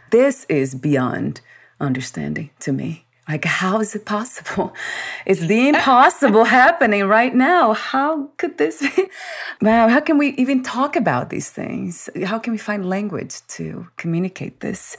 this 0.09 0.45
is 0.49 0.75
beyond 0.75 1.41
understanding 1.79 2.49
to 2.59 2.71
me. 2.71 3.06
Like, 3.27 3.43
how 3.43 3.81
is 3.81 3.95
it 3.95 4.05
possible? 4.05 4.73
It's 5.25 5.41
the 5.41 5.67
impossible 5.67 6.45
happening 6.45 7.03
right 7.07 7.35
now. 7.35 7.73
How 7.73 8.29
could 8.37 8.57
this 8.57 8.79
be? 8.81 9.09
Wow, 9.61 9.89
how 9.89 9.99
can 9.99 10.17
we 10.17 10.29
even 10.37 10.63
talk 10.63 10.95
about 10.95 11.29
these 11.29 11.49
things? 11.49 12.09
How 12.25 12.39
can 12.39 12.53
we 12.53 12.59
find 12.59 12.89
language 12.89 13.35
to 13.57 13.87
communicate 13.97 14.59
this? 14.59 14.95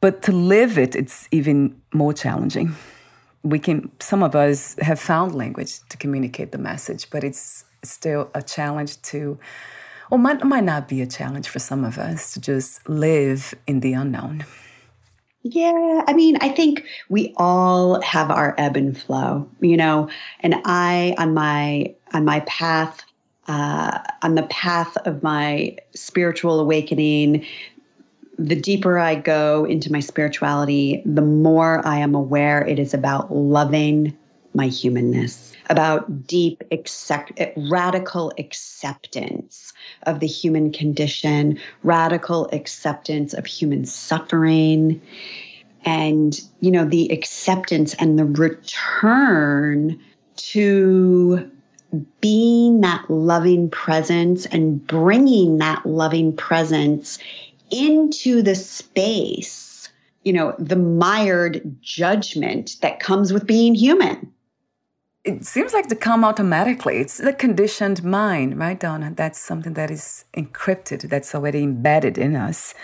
But 0.00 0.22
to 0.22 0.32
live 0.32 0.78
it, 0.78 0.94
it's 0.94 1.28
even 1.30 1.80
more 1.92 2.12
challenging. 2.12 2.76
We 3.42 3.58
can, 3.58 3.90
some 4.00 4.22
of 4.22 4.34
us 4.34 4.76
have 4.80 5.00
found 5.00 5.34
language 5.34 5.80
to 5.88 5.96
communicate 5.96 6.52
the 6.52 6.58
message, 6.58 7.10
but 7.10 7.24
it's 7.24 7.64
still 7.82 8.30
a 8.34 8.42
challenge 8.42 9.00
to, 9.10 9.38
or 10.10 10.18
might, 10.18 10.44
might 10.44 10.64
not 10.64 10.88
be 10.88 11.02
a 11.02 11.06
challenge 11.06 11.48
for 11.48 11.58
some 11.58 11.84
of 11.84 11.98
us 11.98 12.32
to 12.34 12.40
just 12.40 12.88
live 12.88 13.54
in 13.66 13.80
the 13.80 13.94
unknown. 13.94 14.44
Yeah, 15.46 16.02
I 16.08 16.14
mean, 16.14 16.38
I 16.40 16.48
think 16.48 16.84
we 17.10 17.34
all 17.36 18.00
have 18.00 18.30
our 18.30 18.54
ebb 18.56 18.76
and 18.78 18.96
flow, 18.96 19.46
you 19.60 19.76
know. 19.76 20.08
And 20.40 20.54
I, 20.64 21.14
on 21.18 21.34
my 21.34 21.94
on 22.14 22.24
my 22.24 22.40
path, 22.40 23.04
uh, 23.46 23.98
on 24.22 24.36
the 24.36 24.44
path 24.44 24.96
of 25.06 25.22
my 25.22 25.76
spiritual 25.94 26.60
awakening, 26.60 27.44
the 28.38 28.56
deeper 28.58 28.98
I 28.98 29.16
go 29.16 29.66
into 29.66 29.92
my 29.92 30.00
spirituality, 30.00 31.02
the 31.04 31.20
more 31.20 31.86
I 31.86 31.98
am 31.98 32.14
aware 32.14 32.66
it 32.66 32.78
is 32.78 32.94
about 32.94 33.30
loving 33.34 34.16
my 34.54 34.68
humanness, 34.68 35.52
about 35.68 36.26
deep, 36.26 36.62
accept, 36.70 37.32
radical 37.56 38.32
acceptance 38.38 39.72
of 40.04 40.20
the 40.20 40.26
human 40.26 40.72
condition, 40.72 41.58
radical 41.82 42.48
acceptance 42.52 43.34
of 43.34 43.46
human 43.46 43.84
suffering, 43.84 45.00
and, 45.84 46.40
you 46.60 46.70
know, 46.70 46.84
the 46.84 47.10
acceptance 47.10 47.94
and 47.94 48.18
the 48.18 48.24
return 48.24 50.00
to 50.36 51.50
being 52.20 52.80
that 52.80 53.08
loving 53.08 53.70
presence 53.70 54.46
and 54.46 54.84
bringing 54.86 55.58
that 55.58 55.84
loving 55.86 56.34
presence 56.34 57.18
into 57.70 58.42
the 58.42 58.54
space, 58.54 59.88
you 60.24 60.32
know, 60.32 60.54
the 60.58 60.76
mired 60.76 61.76
judgment 61.80 62.76
that 62.80 63.00
comes 63.00 63.32
with 63.32 63.46
being 63.46 63.74
human 63.74 64.32
it 65.24 65.44
seems 65.46 65.72
like 65.72 65.88
to 65.88 65.96
come 65.96 66.24
automatically. 66.24 66.98
It's 66.98 67.18
the 67.18 67.32
conditioned 67.32 68.04
mind, 68.04 68.58
right, 68.58 68.78
Donna? 68.78 69.12
That's 69.14 69.38
something 69.38 69.72
that 69.72 69.90
is 69.90 70.24
encrypted, 70.36 71.08
that's 71.08 71.34
already 71.34 71.62
embedded 71.62 72.18
in 72.18 72.36
us. 72.36 72.74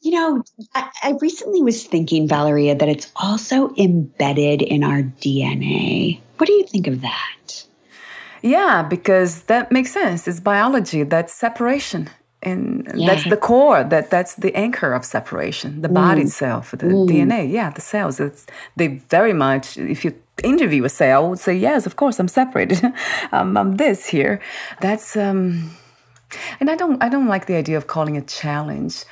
You 0.00 0.12
know, 0.12 0.44
I, 0.74 0.88
I, 1.02 1.14
recently 1.20 1.62
was 1.62 1.84
thinking, 1.84 2.28
Valeria, 2.28 2.74
that 2.76 2.88
it's 2.88 3.10
also 3.16 3.74
embedded 3.76 4.62
in 4.62 4.84
our 4.84 5.02
DNA. 5.02 6.20
What 6.38 6.46
do 6.46 6.52
you 6.52 6.64
think 6.64 6.86
of 6.86 7.00
that? 7.00 7.66
Yeah, 8.40 8.82
because 8.82 9.42
that 9.44 9.72
makes 9.72 9.92
sense. 9.92 10.28
It's 10.28 10.40
biology, 10.40 11.02
that's 11.02 11.34
separation. 11.34 12.08
And 12.42 12.88
yeah. 12.94 13.08
that's 13.08 13.28
the 13.28 13.36
core, 13.36 13.82
that 13.82 14.10
that's 14.10 14.36
the 14.36 14.54
anchor 14.54 14.92
of 14.92 15.04
separation, 15.04 15.82
the 15.82 15.88
body 15.88 16.20
mm. 16.20 16.26
itself, 16.26 16.70
the 16.70 16.76
mm. 16.76 17.08
DNA. 17.08 17.50
Yeah, 17.50 17.70
the 17.70 17.80
cells. 17.80 18.20
It's, 18.20 18.46
they 18.76 18.86
very 19.08 19.32
much, 19.32 19.76
if 19.76 20.04
you 20.04 20.14
interview 20.42 20.86
say, 20.88 21.12
I 21.12 21.18
would 21.18 21.38
say, 21.38 21.54
yes, 21.54 21.86
of 21.86 21.96
course, 21.96 22.18
I'm 22.18 22.28
separated. 22.28 22.82
I'm 23.32 23.76
this 23.76 24.06
here. 24.06 24.40
That's, 24.80 25.16
um, 25.16 25.70
and 26.60 26.70
I 26.70 26.76
don't, 26.76 27.02
I 27.02 27.08
don't 27.08 27.28
like 27.28 27.46
the 27.46 27.54
idea 27.54 27.76
of 27.76 27.86
calling 27.86 28.16
it 28.16 28.28
challenge. 28.28 29.04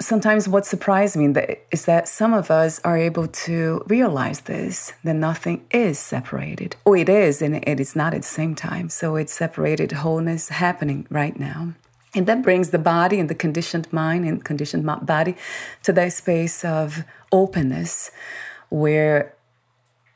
Sometimes 0.00 0.48
what 0.48 0.66
surprised 0.66 1.16
me 1.16 1.26
is 1.72 1.86
that 1.86 2.08
some 2.08 2.34
of 2.34 2.50
us 2.50 2.80
are 2.84 2.96
able 2.96 3.26
to 3.26 3.82
realize 3.88 4.42
this, 4.42 4.92
that 5.04 5.16
nothing 5.16 5.64
is 5.70 5.98
separated. 5.98 6.76
Or 6.84 6.96
it 6.96 7.08
is, 7.08 7.42
and 7.42 7.56
it 7.56 7.80
is 7.80 7.96
not 7.96 8.14
at 8.14 8.22
the 8.22 8.28
same 8.28 8.54
time. 8.54 8.90
So 8.90 9.16
it's 9.16 9.32
separated 9.32 9.92
wholeness 9.92 10.50
happening 10.50 11.06
right 11.10 11.38
now. 11.38 11.74
And 12.14 12.26
that 12.26 12.42
brings 12.42 12.70
the 12.70 12.78
body 12.78 13.20
and 13.20 13.28
the 13.28 13.34
conditioned 13.34 13.92
mind 13.92 14.24
and 14.24 14.44
conditioned 14.44 14.86
body 15.06 15.36
to 15.82 15.92
that 15.92 16.12
space 16.12 16.64
of 16.64 17.04
openness 17.32 18.10
where 18.70 19.34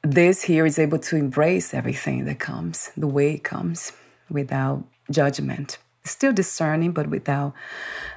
this 0.03 0.43
here 0.43 0.67
is 0.67 0.79
able 0.79 0.99
to 0.99 1.17
embrace 1.17 1.75
everything 1.75 2.25
that 2.25 2.39
comes, 2.39 2.91
the 2.97 3.07
way 3.07 3.35
it 3.35 3.45
comes, 3.45 3.93
without 4.31 4.85
judgment. 5.11 5.79
Still 6.05 6.33
discerning, 6.33 6.93
but 6.93 7.09
without 7.09 7.55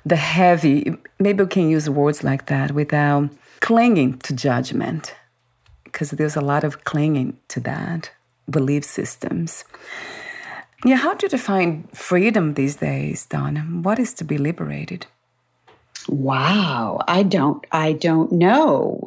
the 0.06 0.15
heavy, 0.15 0.95
maybe 1.19 1.43
we 1.43 1.50
can 1.50 1.69
use 1.69 1.89
words 1.89 2.24
like 2.24 2.48
that, 2.48 2.71
without 2.71 3.30
clinging 3.60 4.17
to 4.19 4.34
judgment, 4.34 5.15
because 5.84 6.10
there's 6.12 6.36
a 6.36 6.41
lot 6.41 6.63
of 6.63 6.84
clinging 6.84 7.38
to 7.50 7.60
that, 7.62 8.12
belief 8.50 8.84
systems. 8.84 9.63
Yeah, 10.84 10.98
how 10.98 11.13
do 11.13 11.26
you 11.26 11.30
define 11.30 11.88
freedom 11.93 12.56
these 12.56 12.78
days, 12.78 13.26
Don? 13.26 13.84
What 13.84 14.00
is 14.00 14.13
to 14.15 14.24
be 14.24 14.38
liberated? 14.38 15.06
Wow, 16.08 17.00
I 17.08 17.24
don't 17.24 17.65
I 17.71 17.93
don't 17.93 18.32
know. 18.32 19.02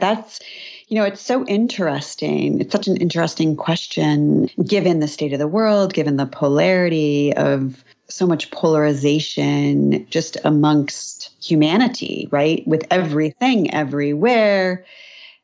That's 0.00 0.40
you 0.88 0.96
know, 0.96 1.04
it's 1.04 1.20
so 1.20 1.44
interesting. 1.44 2.60
It's 2.60 2.72
such 2.72 2.88
an 2.88 2.96
interesting 2.96 3.56
question 3.56 4.48
given 4.66 5.00
the 5.00 5.08
state 5.08 5.34
of 5.34 5.38
the 5.38 5.46
world, 5.46 5.92
given 5.92 6.16
the 6.16 6.26
polarity 6.26 7.34
of 7.34 7.84
so 8.08 8.26
much 8.26 8.50
polarization 8.50 10.06
just 10.08 10.38
amongst 10.44 11.30
humanity, 11.44 12.26
right? 12.30 12.66
With 12.66 12.86
everything 12.90 13.72
everywhere. 13.72 14.84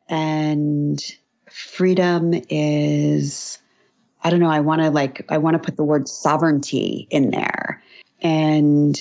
And 0.08 1.02
freedom 1.50 2.32
is, 2.48 3.58
I 4.22 4.30
don't 4.30 4.40
know, 4.40 4.50
I 4.50 4.60
want 4.60 4.80
to 4.80 4.90
like, 4.90 5.26
I 5.28 5.36
want 5.36 5.54
to 5.54 5.62
put 5.62 5.76
the 5.76 5.84
word 5.84 6.08
sovereignty 6.08 7.06
in 7.10 7.30
there. 7.30 7.82
And 8.22 8.98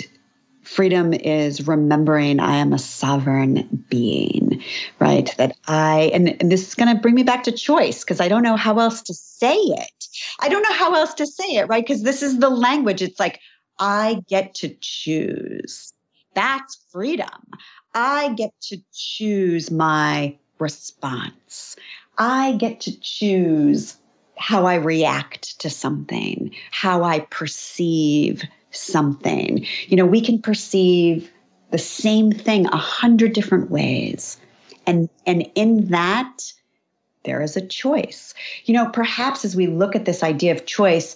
freedom 0.64 1.14
is 1.14 1.68
remembering 1.68 2.40
I 2.40 2.56
am 2.56 2.74
a 2.74 2.80
sovereign 2.80 3.86
being, 3.90 4.64
right? 5.00 5.34
That 5.38 5.58
I, 5.68 6.12
and, 6.14 6.36
and 6.42 6.52
this 6.52 6.68
is 6.68 6.76
going 6.76 6.94
to 6.94 7.02
bring 7.02 7.16
me 7.16 7.24
back 7.24 7.44
to 7.44 7.52
choice 7.52 8.04
because 8.04 8.20
I 8.20 8.28
don't 8.28 8.44
know 8.44 8.56
how 8.56 8.80
else 8.80 9.02
to 9.04 9.14
say 9.14 9.56
it. 9.56 10.08
I 10.40 10.50
don't 10.50 10.64
know 10.64 10.74
how 10.74 10.94
else 10.96 11.14
to 11.16 11.28
say 11.28 11.56
it, 11.56 11.68
right? 11.68 11.86
Because 11.86 12.04
this 12.04 12.24
is 12.24 12.40
the 12.40 12.50
language. 12.50 13.02
It's 13.02 13.20
like, 13.20 13.40
I 13.80 14.22
get 14.28 14.54
to 14.56 14.70
choose. 14.82 15.94
That's 16.34 16.80
freedom. 16.92 17.28
I 17.94 18.34
get 18.34 18.52
to 18.62 18.78
choose 18.94 19.70
my 19.70 20.36
response. 20.60 21.76
I 22.18 22.54
get 22.54 22.80
to 22.82 23.00
choose 23.00 23.98
how 24.38 24.66
I 24.66 24.76
react 24.76 25.60
to 25.60 25.70
something, 25.70 26.54
how 26.72 27.04
I 27.04 27.20
perceive 27.20 28.44
something. 28.74 29.66
You 29.88 29.98
know, 29.98 30.06
we 30.06 30.22
can 30.22 30.42
perceive 30.42 31.32
the 31.72 31.78
same 31.78 32.32
thing 32.32 32.68
a 32.68 32.78
hundred 32.78 33.34
different 33.34 33.72
ways. 33.72 34.38
And, 34.86 35.10
and 35.26 35.50
in 35.56 35.88
that, 35.90 36.54
there 37.24 37.42
is 37.42 37.56
a 37.56 37.66
choice. 37.66 38.34
You 38.66 38.74
know, 38.74 38.90
perhaps 38.90 39.46
as 39.46 39.56
we 39.56 39.68
look 39.68 39.96
at 39.96 40.06
this 40.06 40.24
idea 40.24 40.52
of 40.52 40.66
choice, 40.66 41.16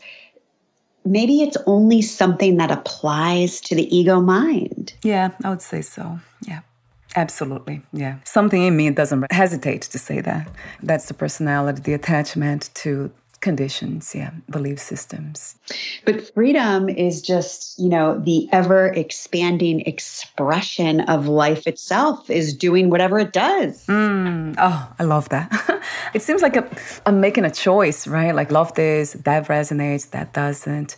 maybe 1.06 1.41
it's 1.41 1.58
only 1.65 2.02
something 2.02 2.58
that 2.58 2.72
applies 2.72 3.62
to 3.62 3.76
the 3.76 3.96
ego 3.96 4.22
mind. 4.22 4.93
Yeah, 5.04 5.32
I 5.43 5.50
would 5.50 5.62
say 5.62 5.82
so. 5.82 6.20
Yeah. 6.48 6.62
Absolutely. 7.15 7.82
Yeah. 7.93 8.17
Something 8.26 8.63
in 8.63 8.76
me 8.78 8.91
doesn't 8.91 9.32
hesitate 9.32 9.82
to 9.84 9.98
say 9.98 10.22
that. 10.22 10.48
That's 10.84 11.08
the 11.08 11.15
personality, 11.15 11.82
the 11.82 11.93
attachment 11.93 12.70
to 12.76 13.12
conditions, 13.47 14.13
yeah, 14.13 14.31
belief 14.49 14.77
systems. 14.77 15.55
But 16.03 16.33
freedom 16.33 16.89
is 16.89 17.21
just, 17.21 17.79
you 17.79 17.88
know, 17.88 18.19
the 18.19 18.49
ever 18.51 18.88
expanding 18.88 19.79
expression 19.93 20.99
of 21.07 21.29
life 21.29 21.65
itself 21.65 22.29
is 22.29 22.53
doing 22.53 22.89
whatever 22.89 23.17
it 23.19 23.31
does. 23.31 23.86
Mm, 23.86 24.55
oh, 24.57 24.93
I 24.99 25.03
love 25.05 25.29
that. 25.29 25.47
it 26.13 26.21
seems 26.21 26.41
like 26.41 26.57
a, 26.57 26.67
I'm 27.05 27.21
making 27.21 27.45
a 27.45 27.49
choice, 27.67 28.05
right? 28.05 28.36
Like, 28.36 28.51
love 28.51 28.73
this, 28.73 29.13
that 29.13 29.47
resonates, 29.47 30.10
that 30.10 30.33
doesn't. 30.33 30.97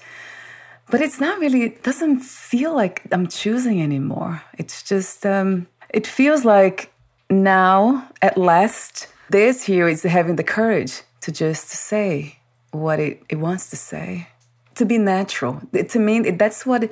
But 0.90 1.02
it's 1.02 1.20
not 1.20 1.38
really, 1.40 1.62
it 1.62 1.84
doesn't 1.84 2.22
feel 2.22 2.74
like 2.74 3.04
I'm 3.12 3.28
choosing 3.28 3.80
anymore. 3.80 4.42
It's 4.58 4.82
just, 4.82 5.24
um, 5.24 5.68
it 5.90 6.08
feels 6.08 6.46
like 6.46 6.92
now, 7.30 8.10
at 8.24 8.40
last, 8.40 9.08
this 9.30 9.66
here 9.66 9.88
is 9.88 10.02
having 10.02 10.36
the 10.36 10.50
courage 10.58 11.04
to 11.22 11.32
just 11.32 11.68
say 11.70 12.39
what 12.72 13.00
it, 13.00 13.22
it 13.30 13.36
wants 13.38 13.70
to 13.70 13.76
say. 13.76 14.28
To 14.76 14.86
be 14.86 14.98
natural. 14.98 15.62
To 15.74 16.00
me 16.00 16.32
that's 16.32 16.66
what 16.66 16.92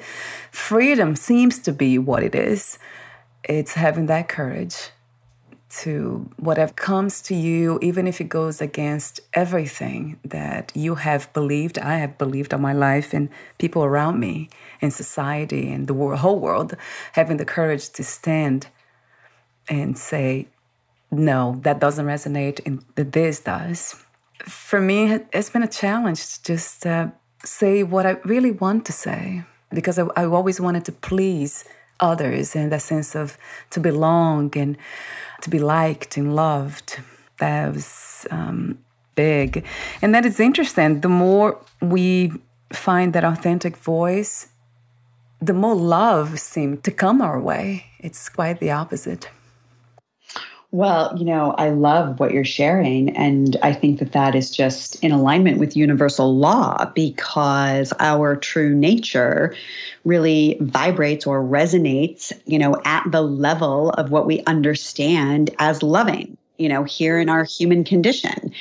freedom 0.51 1.15
seems 1.15 1.59
to 1.59 1.71
be 1.71 1.97
what 1.97 2.23
it 2.23 2.35
is. 2.35 2.79
It's 3.43 3.75
having 3.75 4.07
that 4.07 4.27
courage 4.27 4.89
to 5.69 6.29
whatever 6.37 6.73
comes 6.73 7.21
to 7.21 7.35
you 7.35 7.77
even 7.81 8.07
if 8.07 8.21
it 8.21 8.29
goes 8.29 8.61
against 8.61 9.19
everything 9.33 10.17
that 10.23 10.71
you 10.73 10.95
have 10.95 11.31
believed 11.33 11.77
i 11.79 11.97
have 11.97 12.17
believed 12.17 12.53
all 12.53 12.59
my 12.59 12.71
life 12.71 13.13
and 13.13 13.27
people 13.57 13.83
around 13.83 14.17
me 14.17 14.49
in 14.79 14.89
society 14.89 15.69
and 15.69 15.87
the 15.87 15.93
whole 15.93 16.39
world 16.39 16.73
having 17.13 17.35
the 17.35 17.43
courage 17.43 17.89
to 17.89 18.01
stand 18.01 18.67
and 19.67 19.97
say 19.97 20.47
no, 21.11 21.59
that 21.63 21.79
doesn't 21.79 22.05
resonate, 22.05 22.59
and 22.65 22.83
this 22.95 23.39
does. 23.39 24.03
For 24.45 24.81
me, 24.81 25.19
it's 25.33 25.49
been 25.49 25.63
a 25.63 25.67
challenge 25.67 26.25
to 26.27 26.43
just 26.43 26.85
uh, 26.85 27.07
say 27.43 27.83
what 27.83 28.05
I 28.05 28.11
really 28.23 28.51
want 28.51 28.85
to 28.85 28.91
say 28.91 29.43
because 29.73 29.99
I, 29.99 30.05
I 30.15 30.25
always 30.25 30.61
wanted 30.61 30.85
to 30.85 30.91
please 30.91 31.65
others 31.99 32.55
in 32.55 32.69
the 32.69 32.79
sense 32.79 33.15
of 33.15 33.37
to 33.71 33.79
belong 33.79 34.55
and 34.57 34.77
to 35.41 35.49
be 35.49 35.59
liked 35.59 36.17
and 36.17 36.35
loved. 36.35 36.99
That 37.39 37.73
was 37.73 38.27
um, 38.31 38.79
big. 39.15 39.65
And 40.01 40.13
that 40.15 40.25
is 40.25 40.39
interesting. 40.39 41.01
The 41.01 41.09
more 41.09 41.59
we 41.81 42.31
find 42.71 43.13
that 43.13 43.23
authentic 43.23 43.77
voice, 43.77 44.47
the 45.41 45.53
more 45.53 45.75
love 45.75 46.39
seems 46.39 46.81
to 46.81 46.91
come 46.91 47.21
our 47.21 47.39
way. 47.39 47.85
It's 47.99 48.29
quite 48.29 48.59
the 48.59 48.71
opposite. 48.71 49.29
Well, 50.77 51.11
you 51.17 51.25
know, 51.25 51.55
I 51.57 51.71
love 51.71 52.19
what 52.19 52.33
you're 52.33 52.45
sharing. 52.45 53.09
And 53.17 53.57
I 53.63 53.73
think 53.73 53.97
that 53.97 54.11
that 54.11 54.35
is 54.35 54.51
just 54.51 55.03
in 55.03 55.11
alignment 55.11 55.57
with 55.57 55.75
universal 55.75 56.37
law 56.37 56.85
because 56.93 57.91
our 57.99 58.35
true 58.35 58.75
nature 58.75 59.55
really 60.05 60.55
vibrates 60.61 61.25
or 61.25 61.41
resonates, 61.41 62.31
you 62.45 62.59
know, 62.59 62.79
at 62.85 63.03
the 63.11 63.21
level 63.23 63.89
of 63.89 64.11
what 64.11 64.27
we 64.27 64.43
understand 64.43 65.49
as 65.57 65.81
loving 65.81 66.36
you 66.57 66.67
know, 66.69 66.83
here 66.83 67.19
in 67.19 67.29
our 67.29 67.43
human 67.43 67.83
condition. 67.83 68.51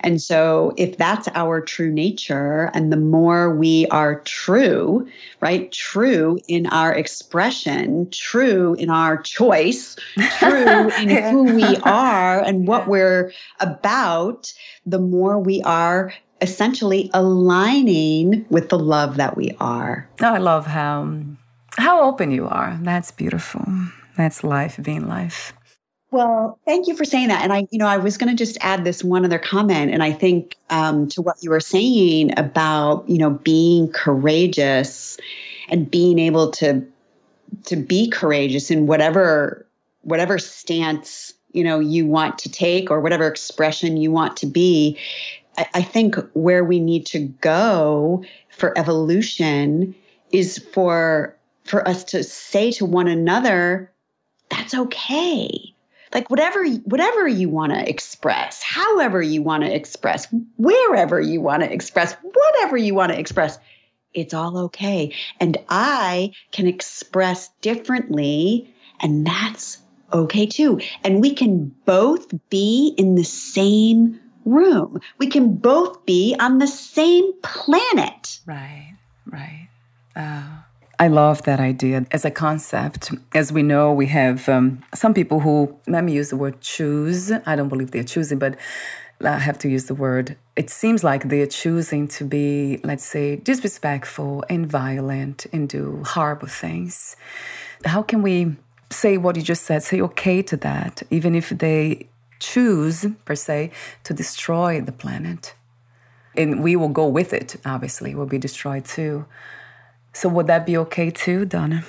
And 0.00 0.20
so, 0.20 0.72
if 0.76 0.96
that's 0.96 1.28
our 1.34 1.60
true 1.60 1.90
nature, 1.90 2.70
and 2.74 2.92
the 2.92 2.96
more 2.96 3.54
we 3.54 3.86
are 3.86 4.20
true, 4.20 5.08
right, 5.40 5.70
true 5.72 6.38
in 6.48 6.66
our 6.66 6.92
expression, 6.92 8.08
true 8.10 8.74
in 8.74 8.90
our 8.90 9.16
choice, 9.22 9.96
true 10.38 10.90
in 10.98 11.10
who 11.30 11.54
we 11.54 11.76
are 11.78 12.40
and 12.40 12.66
what 12.66 12.88
we're 12.88 13.32
about, 13.60 14.52
the 14.84 14.98
more 14.98 15.38
we 15.38 15.62
are 15.62 16.12
essentially 16.40 17.10
aligning 17.14 18.44
with 18.50 18.68
the 18.68 18.78
love 18.78 19.16
that 19.16 19.36
we 19.36 19.56
are. 19.60 20.08
Oh, 20.20 20.34
I 20.34 20.38
love 20.38 20.66
how 20.66 21.08
how 21.76 22.02
open 22.02 22.30
you 22.30 22.46
are. 22.46 22.78
That's 22.82 23.10
beautiful. 23.10 23.64
That's 24.16 24.44
life 24.44 24.78
being 24.82 25.08
life. 25.08 25.52
Well, 26.14 26.60
thank 26.64 26.86
you 26.86 26.94
for 26.94 27.04
saying 27.04 27.26
that. 27.26 27.42
And 27.42 27.52
I, 27.52 27.66
you 27.72 27.78
know, 27.80 27.88
I 27.88 27.96
was 27.96 28.16
going 28.18 28.30
to 28.30 28.36
just 28.36 28.56
add 28.60 28.84
this 28.84 29.02
one 29.02 29.24
other 29.24 29.40
comment, 29.40 29.90
and 29.90 30.00
I 30.00 30.12
think 30.12 30.56
um, 30.70 31.08
to 31.08 31.20
what 31.20 31.42
you 31.42 31.50
were 31.50 31.58
saying 31.58 32.38
about, 32.38 33.04
you 33.10 33.18
know, 33.18 33.30
being 33.30 33.90
courageous 33.90 35.18
and 35.68 35.90
being 35.90 36.20
able 36.20 36.52
to 36.52 36.86
to 37.64 37.74
be 37.74 38.08
courageous 38.08 38.70
in 38.70 38.86
whatever 38.86 39.66
whatever 40.02 40.38
stance 40.38 41.34
you 41.50 41.64
know 41.64 41.80
you 41.80 42.06
want 42.06 42.38
to 42.38 42.48
take 42.48 42.92
or 42.92 43.00
whatever 43.00 43.26
expression 43.26 43.96
you 43.96 44.12
want 44.12 44.36
to 44.36 44.46
be. 44.46 44.96
I, 45.58 45.66
I 45.74 45.82
think 45.82 46.14
where 46.34 46.62
we 46.62 46.78
need 46.78 47.06
to 47.06 47.18
go 47.18 48.24
for 48.50 48.72
evolution 48.78 49.96
is 50.30 50.58
for 50.58 51.36
for 51.64 51.88
us 51.88 52.04
to 52.04 52.22
say 52.22 52.70
to 52.70 52.84
one 52.84 53.08
another, 53.08 53.90
"That's 54.48 54.74
okay." 54.74 55.73
Like 56.14 56.30
whatever 56.30 56.64
whatever 56.84 57.28
you 57.28 57.48
want 57.48 57.72
to 57.72 57.88
express 57.88 58.62
however 58.62 59.20
you 59.20 59.42
want 59.42 59.64
to 59.64 59.74
express 59.74 60.26
wherever 60.56 61.20
you 61.20 61.40
want 61.40 61.62
to 61.62 61.72
express 61.72 62.14
whatever 62.22 62.76
you 62.76 62.94
want 62.94 63.12
to 63.12 63.18
express 63.18 63.58
it's 64.14 64.32
all 64.32 64.56
okay. 64.58 65.12
And 65.40 65.58
i 65.68 66.32
can 66.52 66.66
express 66.66 67.50
differently 67.60 68.72
and 69.00 69.26
that's 69.26 69.78
okay 70.12 70.46
too. 70.46 70.80
And 71.02 71.20
we 71.20 71.34
can 71.34 71.74
both 71.84 72.32
be 72.48 72.94
in 72.96 73.16
the 73.16 73.24
same 73.24 74.20
room. 74.44 75.00
We 75.18 75.26
can 75.26 75.56
both 75.56 76.06
be 76.06 76.36
on 76.38 76.58
the 76.58 76.68
same 76.68 77.32
planet. 77.42 78.38
Right 78.46 78.96
right. 79.26 79.68
Oh 80.16 80.63
I 80.98 81.08
love 81.08 81.42
that 81.42 81.58
idea 81.58 82.06
as 82.12 82.24
a 82.24 82.30
concept. 82.30 83.12
As 83.34 83.52
we 83.52 83.62
know, 83.62 83.92
we 83.92 84.06
have 84.06 84.48
um, 84.48 84.82
some 84.94 85.12
people 85.12 85.40
who, 85.40 85.76
let 85.88 86.04
me 86.04 86.12
use 86.12 86.30
the 86.30 86.36
word 86.36 86.60
choose. 86.60 87.32
I 87.46 87.56
don't 87.56 87.68
believe 87.68 87.90
they're 87.90 88.04
choosing, 88.04 88.38
but 88.38 88.56
I 89.22 89.38
have 89.38 89.58
to 89.58 89.68
use 89.68 89.86
the 89.86 89.94
word. 89.94 90.36
It 90.54 90.70
seems 90.70 91.02
like 91.02 91.28
they're 91.28 91.46
choosing 91.46 92.06
to 92.08 92.24
be, 92.24 92.80
let's 92.84 93.04
say, 93.04 93.36
disrespectful 93.36 94.44
and 94.48 94.66
violent 94.66 95.46
and 95.52 95.68
do 95.68 96.02
horrible 96.06 96.48
things. 96.48 97.16
How 97.84 98.02
can 98.02 98.22
we 98.22 98.56
say 98.90 99.16
what 99.16 99.34
you 99.36 99.42
just 99.42 99.64
said, 99.64 99.82
say 99.82 100.00
okay 100.00 100.42
to 100.42 100.56
that, 100.58 101.02
even 101.10 101.34
if 101.34 101.48
they 101.48 102.06
choose, 102.38 103.06
per 103.24 103.34
se, 103.34 103.72
to 104.04 104.14
destroy 104.14 104.80
the 104.80 104.92
planet? 104.92 105.54
And 106.36 106.62
we 106.62 106.76
will 106.76 106.88
go 106.88 107.08
with 107.08 107.32
it, 107.32 107.56
obviously, 107.64 108.14
we'll 108.14 108.26
be 108.26 108.38
destroyed 108.38 108.84
too. 108.84 109.26
So, 110.14 110.28
would 110.28 110.46
that 110.46 110.64
be 110.64 110.76
okay 110.78 111.10
too, 111.10 111.44
Donna? 111.44 111.84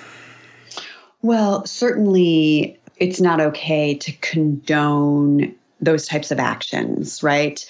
Well, 1.21 1.65
certainly 1.65 2.77
it's 2.97 3.21
not 3.21 3.39
okay 3.39 3.93
to 3.95 4.11
condone 4.13 5.55
those 5.79 6.07
types 6.07 6.31
of 6.31 6.39
actions, 6.39 7.21
right? 7.23 7.65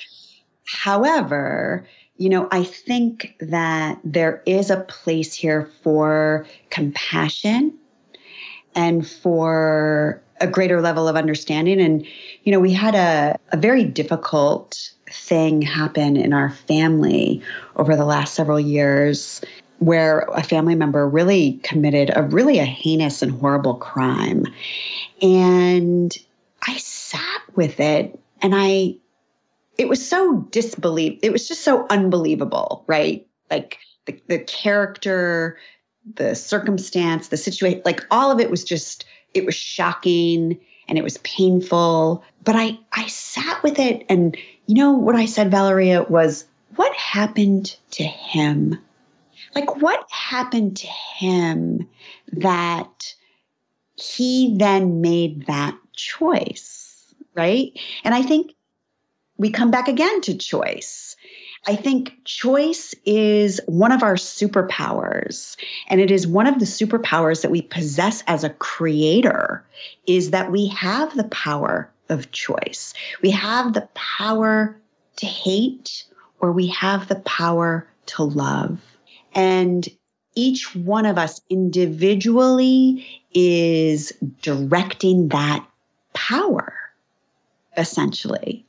However, 0.66 1.86
you 2.18 2.30
know, 2.30 2.48
I 2.52 2.64
think 2.64 3.36
that 3.40 4.00
there 4.04 4.42
is 4.46 4.70
a 4.70 4.82
place 4.82 5.34
here 5.34 5.70
for 5.84 6.48
compassion 6.70 7.78
and 8.74 9.08
for 9.08 10.22
a 10.42 10.48
greater 10.48 10.82
level 10.82 11.08
of 11.08 11.16
understanding. 11.16 11.82
And, 11.82 12.06
you 12.44 12.52
know, 12.52 12.60
we 12.60 12.74
had 12.74 12.96
a, 12.96 13.38
a 13.52 13.58
very 13.58 13.84
difficult 13.84 14.92
thing 15.10 15.62
happen 15.62 16.18
in 16.18 16.34
our 16.34 16.50
family 16.50 17.42
over 17.76 17.96
the 17.96 18.06
last 18.06 18.34
several 18.34 18.60
years 18.60 19.42
where 19.86 20.22
a 20.34 20.42
family 20.42 20.74
member 20.74 21.08
really 21.08 21.60
committed 21.64 22.12
a 22.16 22.24
really 22.24 22.58
a 22.58 22.66
heinous 22.66 23.22
and 23.22 23.32
horrible 23.32 23.76
crime. 23.76 24.46
And 25.22 26.16
I 26.68 26.78
sat 26.78 27.42
with 27.56 27.80
it 27.80 28.20
and 28.42 28.54
I 28.56 28.96
it 29.78 29.88
was 29.88 30.08
so 30.08 30.38
disbelief 30.52 31.20
it 31.22 31.32
was 31.32 31.48
just 31.48 31.62
so 31.62 31.86
unbelievable, 31.90 32.84
right? 32.88 33.28
Like 33.52 33.78
the, 34.06 34.20
the 34.28 34.40
character, 34.40 35.58
the 36.16 36.36
circumstance, 36.36 37.28
the 37.28 37.38
situation, 37.38 37.82
like 37.86 38.06
all 38.10 38.32
of 38.32 38.40
it 38.40 38.50
was 38.50 38.64
just 38.64 39.06
it 39.36 39.46
was 39.46 39.56
shocking 39.56 40.60
and 40.88 40.98
it 40.98 41.04
was 41.04 41.20
painful. 41.20 42.24
But 42.44 42.56
I 42.56 42.80
I 42.94 43.06
sat 43.06 43.62
with 43.62 43.78
it 43.78 44.04
and 44.10 44.36
you 44.66 44.74
know 44.74 44.94
what 44.94 45.16
I 45.16 45.28
said, 45.28 45.52
Valeria, 45.52 46.04
was 46.04 46.46
what 46.76 46.94
happened 46.96 47.76
to 47.92 48.04
him 48.04 48.80
like, 49.56 49.82
what 49.82 50.06
happened 50.12 50.78
to 50.78 50.88
him 50.88 51.88
that 52.34 53.16
he 53.96 54.56
then 54.58 55.02
made 55.02 55.48
that 55.48 55.76
choice? 55.96 57.16
Right. 57.34 57.78
And 58.04 58.14
I 58.14 58.22
think 58.22 58.54
we 59.38 59.50
come 59.50 59.72
back 59.72 59.88
again 59.88 60.22
to 60.22 60.38
choice. 60.38 61.16
I 61.68 61.76
think 61.76 62.14
choice 62.26 62.94
is 63.06 63.60
one 63.66 63.92
of 63.92 64.04
our 64.04 64.16
superpowers 64.16 65.58
and 65.88 66.00
it 66.00 66.12
is 66.12 66.28
one 66.28 66.46
of 66.46 66.60
the 66.60 66.66
superpowers 66.66 67.42
that 67.42 67.50
we 67.50 67.64
possess 67.64 68.24
as 68.28 68.44
a 68.44 68.52
creator 68.52 69.66
is 70.06 70.30
that 70.30 70.52
we 70.52 70.68
have 70.68 71.16
the 71.18 71.24
power 71.26 71.90
of 72.10 72.32
choice. 72.32 72.94
We 73.24 73.32
have 73.32 73.74
the 73.74 73.88
power 73.96 74.78
to 75.18 75.26
hate 75.26 76.06
or 76.40 76.52
we 76.52 76.68
have 76.68 77.08
the 77.08 77.20
power 77.22 77.88
to 78.08 78.24
love. 78.24 78.80
And 79.36 79.88
each 80.36 80.76
one 80.76 81.06
of 81.06 81.18
us 81.18 81.42
individually 81.50 83.06
is 83.34 84.12
directing 84.42 85.30
that 85.30 85.66
power, 86.14 86.74
essentially. 87.78 88.66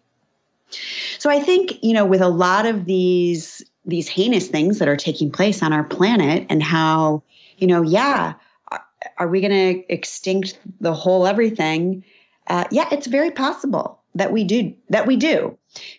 So 1.19 1.31
I 1.31 1.41
think, 1.41 1.83
you 1.83 1.95
know, 1.95 2.05
with 2.05 2.21
a 2.21 2.29
lot 2.29 2.67
of 2.67 2.85
these 2.85 3.65
these 3.85 4.09
heinous 4.09 4.49
things 4.49 4.81
that 4.81 4.89
are 4.89 4.97
taking 4.97 5.31
place 5.31 5.63
on 5.63 5.73
our 5.73 5.85
planet 5.85 6.45
and 6.51 6.61
how, 6.61 7.23
you 7.59 7.69
know, 7.69 7.83
yeah, 7.83 8.35
are, 8.73 8.85
are 9.19 9.29
we 9.29 9.41
going 9.41 9.53
to 9.53 9.93
extinct 9.93 10.59
the 10.81 10.93
whole 10.93 11.25
everything? 11.25 12.03
Uh, 12.49 12.65
yeah, 12.73 12.89
it's 12.91 13.07
very 13.07 13.31
possible 13.31 14.01
that 14.17 14.33
we 14.33 14.43
do 14.43 14.75
that 14.89 15.07
we 15.07 15.17
do 15.17 15.57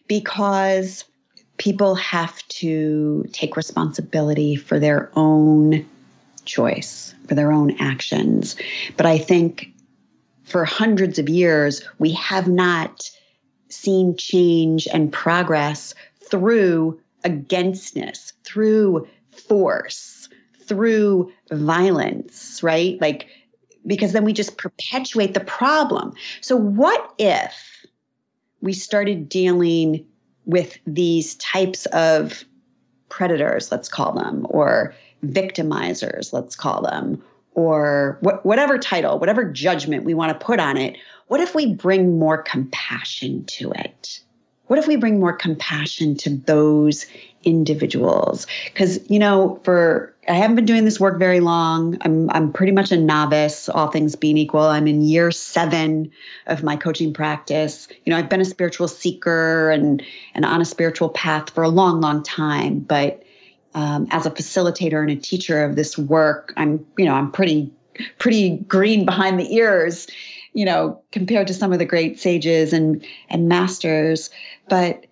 because 0.07 1.05
people 1.57 1.95
have 1.95 2.47
to 2.47 3.25
take 3.31 3.57
responsibility 3.57 4.55
for 4.55 4.79
their 4.79 5.09
own 5.15 5.85
choice, 6.45 7.13
for 7.27 7.35
their 7.35 7.51
own 7.51 7.71
actions. 7.79 8.55
But 8.95 9.05
I 9.05 9.17
think 9.17 9.73
for 10.43 10.65
hundreds 10.65 11.19
of 11.19 11.29
years, 11.29 11.81
we 11.99 12.11
have 12.13 12.47
not 12.47 13.09
seen 13.69 14.15
change 14.15 14.87
and 14.93 15.11
progress 15.11 15.93
through 16.29 16.99
againstness, 17.23 18.33
through 18.43 19.07
force, 19.31 20.29
through 20.61 21.31
violence, 21.51 22.61
right? 22.63 22.99
Like 23.01 23.27
because 23.85 24.11
then 24.11 24.25
we 24.25 24.33
just 24.33 24.57
perpetuate 24.57 25.33
the 25.33 25.39
problem. 25.39 26.13
So, 26.41 26.55
what 26.55 27.13
if 27.17 27.85
we 28.61 28.73
started 28.73 29.29
dealing 29.29 30.05
with 30.47 30.79
these 30.87 31.35
types 31.35 31.85
of 31.87 32.43
predators, 33.09 33.71
let's 33.71 33.89
call 33.89 34.13
them, 34.13 34.47
or 34.49 34.95
victimizers, 35.23 36.33
let's 36.33 36.55
call 36.55 36.81
them, 36.81 37.21
or 37.53 38.17
wh- 38.23 38.43
whatever 38.45 38.77
title, 38.77 39.19
whatever 39.19 39.43
judgment 39.43 40.03
we 40.03 40.13
want 40.13 40.37
to 40.37 40.45
put 40.45 40.59
on 40.59 40.77
it? 40.77 40.97
What 41.27 41.41
if 41.41 41.53
we 41.53 41.73
bring 41.73 42.17
more 42.17 42.41
compassion 42.41 43.43
to 43.45 43.71
it? 43.71 44.21
What 44.67 44.79
if 44.79 44.87
we 44.87 44.95
bring 44.95 45.19
more 45.19 45.33
compassion 45.33 46.15
to 46.17 46.29
those 46.29 47.05
individuals? 47.43 48.47
Because, 48.65 48.99
you 49.09 49.19
know, 49.19 49.59
for 49.63 50.13
I 50.29 50.33
haven't 50.33 50.55
been 50.57 50.65
doing 50.65 50.85
this 50.85 50.99
work 50.99 51.19
very 51.19 51.39
long. 51.39 51.97
I'm 52.01 52.29
I'm 52.31 52.51
pretty 52.51 52.73
much 52.73 52.91
a 52.91 52.97
novice, 52.97 53.69
all 53.69 53.87
things 53.87 54.15
being 54.15 54.37
equal. 54.37 54.61
I'm 54.61 54.87
in 54.87 55.01
year 55.01 55.31
seven 55.31 56.11
of 56.47 56.63
my 56.63 56.75
coaching 56.75 57.13
practice. 57.13 57.87
You 58.05 58.11
know, 58.11 58.17
I've 58.17 58.29
been 58.29 58.41
a 58.41 58.45
spiritual 58.45 58.87
seeker 58.87 59.71
and 59.71 60.03
and 60.33 60.45
on 60.45 60.61
a 60.61 60.65
spiritual 60.65 61.09
path 61.09 61.49
for 61.51 61.63
a 61.63 61.69
long, 61.69 62.01
long 62.01 62.23
time. 62.23 62.79
But 62.79 63.23
um, 63.73 64.07
as 64.11 64.25
a 64.25 64.31
facilitator 64.31 65.01
and 65.01 65.09
a 65.09 65.15
teacher 65.15 65.63
of 65.63 65.75
this 65.75 65.97
work, 65.97 66.53
I'm 66.57 66.85
you 66.97 67.05
know 67.05 67.13
I'm 67.13 67.31
pretty 67.31 67.71
pretty 68.19 68.57
green 68.67 69.05
behind 69.05 69.39
the 69.39 69.53
ears, 69.55 70.07
you 70.53 70.65
know, 70.65 71.01
compared 71.11 71.47
to 71.47 71.53
some 71.53 71.73
of 71.73 71.79
the 71.79 71.85
great 71.85 72.19
sages 72.19 72.73
and 72.73 73.05
and 73.29 73.47
masters. 73.47 74.29
But 74.69 75.06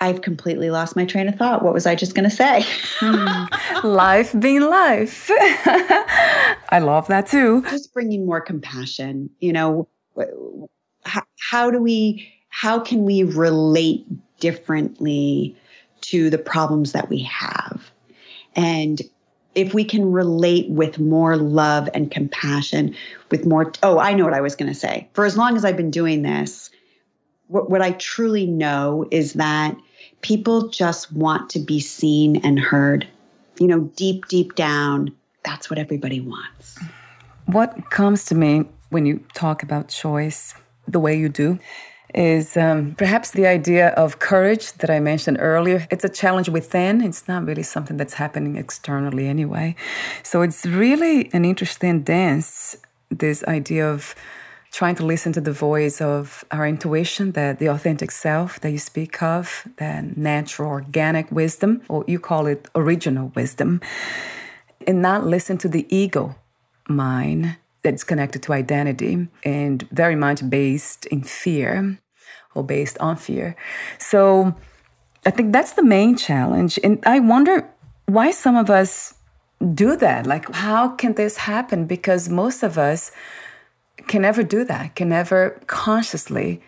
I've 0.00 0.22
completely 0.22 0.70
lost 0.70 0.96
my 0.96 1.04
train 1.04 1.28
of 1.28 1.34
thought. 1.34 1.62
What 1.62 1.74
was 1.74 1.86
I 1.86 1.94
just 1.94 2.14
going 2.14 2.28
to 2.28 2.34
say? 2.34 2.64
Hmm. 3.00 3.86
life 3.86 4.34
being 4.38 4.62
life. 4.62 5.30
I 6.70 6.80
love 6.82 7.06
that 7.08 7.26
too. 7.26 7.62
Just 7.62 7.92
bringing 7.92 8.24
more 8.24 8.40
compassion. 8.40 9.28
You 9.40 9.52
know, 9.52 9.88
how, 11.04 11.22
how 11.38 11.70
do 11.70 11.80
we, 11.80 12.26
how 12.48 12.80
can 12.80 13.04
we 13.04 13.24
relate 13.24 14.06
differently 14.40 15.54
to 16.02 16.30
the 16.30 16.38
problems 16.38 16.92
that 16.92 17.10
we 17.10 17.22
have? 17.22 17.90
And 18.56 19.02
if 19.54 19.74
we 19.74 19.84
can 19.84 20.12
relate 20.12 20.70
with 20.70 20.98
more 20.98 21.36
love 21.36 21.88
and 21.92 22.10
compassion, 22.10 22.94
with 23.30 23.44
more, 23.44 23.72
oh, 23.82 23.98
I 23.98 24.14
know 24.14 24.24
what 24.24 24.34
I 24.34 24.40
was 24.40 24.56
going 24.56 24.72
to 24.72 24.78
say. 24.78 25.08
For 25.12 25.24
as 25.24 25.36
long 25.36 25.56
as 25.56 25.64
I've 25.64 25.76
been 25.76 25.90
doing 25.90 26.22
this, 26.22 26.70
what, 27.48 27.68
what 27.68 27.82
I 27.82 27.92
truly 27.92 28.46
know 28.46 29.06
is 29.10 29.34
that 29.34 29.76
people 30.22 30.68
just 30.68 31.12
want 31.12 31.50
to 31.50 31.58
be 31.58 31.80
seen 31.80 32.36
and 32.44 32.58
heard. 32.58 33.06
You 33.58 33.66
know, 33.66 33.80
deep, 33.96 34.26
deep 34.28 34.54
down, 34.54 35.14
that's 35.44 35.68
what 35.68 35.78
everybody 35.78 36.20
wants. 36.20 36.78
What 37.46 37.90
comes 37.90 38.24
to 38.26 38.34
me 38.34 38.64
when 38.90 39.06
you 39.06 39.24
talk 39.34 39.62
about 39.62 39.88
choice 39.88 40.54
the 40.86 41.00
way 41.00 41.18
you 41.18 41.28
do 41.28 41.58
is 42.14 42.56
um, 42.56 42.94
perhaps 42.96 43.30
the 43.30 43.46
idea 43.46 43.88
of 43.90 44.18
courage 44.18 44.72
that 44.74 44.90
I 44.90 44.98
mentioned 44.98 45.38
earlier. 45.40 45.86
It's 45.90 46.04
a 46.04 46.08
challenge 46.08 46.48
within, 46.48 47.00
it's 47.02 47.28
not 47.28 47.44
really 47.44 47.62
something 47.62 47.96
that's 47.96 48.14
happening 48.14 48.56
externally 48.56 49.28
anyway. 49.28 49.76
So 50.22 50.42
it's 50.42 50.66
really 50.66 51.30
an 51.32 51.44
interesting 51.44 52.02
dance, 52.02 52.76
this 53.10 53.44
idea 53.44 53.88
of 53.88 54.14
trying 54.72 54.94
to 54.94 55.04
listen 55.04 55.32
to 55.32 55.40
the 55.40 55.52
voice 55.52 56.00
of 56.00 56.44
our 56.50 56.66
intuition, 56.66 57.32
that 57.32 57.58
the 57.58 57.66
authentic 57.66 58.10
self 58.10 58.60
that 58.60 58.70
you 58.70 58.78
speak 58.78 59.22
of, 59.22 59.66
that 59.78 60.16
natural 60.16 60.70
organic 60.70 61.30
wisdom, 61.32 61.82
or 61.88 62.04
you 62.06 62.18
call 62.18 62.46
it 62.46 62.68
original 62.74 63.32
wisdom, 63.34 63.80
and 64.86 65.02
not 65.02 65.26
listen 65.26 65.58
to 65.58 65.68
the 65.68 65.86
ego 65.94 66.36
mind 66.88 67.56
that's 67.82 68.04
connected 68.04 68.42
to 68.42 68.52
identity 68.52 69.26
and 69.44 69.88
very 69.90 70.16
much 70.16 70.48
based 70.48 71.06
in 71.06 71.22
fear 71.22 71.98
or 72.54 72.62
based 72.62 72.98
on 72.98 73.16
fear. 73.16 73.56
So 73.98 74.54
I 75.24 75.30
think 75.30 75.52
that's 75.52 75.72
the 75.72 75.82
main 75.82 76.16
challenge. 76.16 76.78
And 76.84 77.02
I 77.06 77.20
wonder 77.20 77.68
why 78.06 78.30
some 78.30 78.56
of 78.56 78.70
us 78.70 79.14
do 79.74 79.96
that. 79.96 80.26
Like, 80.26 80.52
how 80.54 80.88
can 80.88 81.14
this 81.14 81.36
happen? 81.36 81.86
Because 81.86 82.28
most 82.28 82.62
of 82.62 82.78
us 82.78 83.12
can 84.06 84.22
never 84.22 84.42
do 84.42 84.64
that, 84.64 84.94
can 84.96 85.08
never 85.08 85.60
consciously 85.66 86.60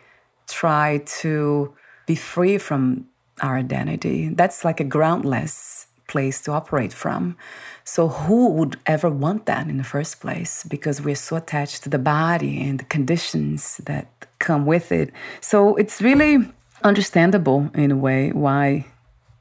try 0.46 1.02
to 1.20 1.74
be 2.06 2.14
free 2.14 2.58
from 2.58 3.06
our 3.40 3.56
identity. 3.56 4.28
That's 4.28 4.64
like 4.64 4.80
a 4.80 4.84
groundless 4.84 5.86
place 6.08 6.40
to 6.42 6.52
operate 6.52 6.92
from. 6.92 7.36
So, 7.84 8.08
who 8.08 8.48
would 8.50 8.76
ever 8.86 9.08
want 9.10 9.46
that 9.46 9.68
in 9.68 9.78
the 9.78 9.84
first 9.84 10.20
place? 10.20 10.64
Because 10.64 11.00
we're 11.00 11.14
so 11.16 11.36
attached 11.36 11.82
to 11.84 11.88
the 11.88 11.98
body 11.98 12.60
and 12.60 12.78
the 12.78 12.84
conditions 12.84 13.78
that 13.86 14.06
come 14.38 14.66
with 14.66 14.92
it. 14.92 15.10
So, 15.40 15.74
it's 15.76 16.00
really 16.00 16.36
understandable 16.84 17.70
in 17.74 17.90
a 17.90 17.96
way 17.96 18.30
why 18.30 18.86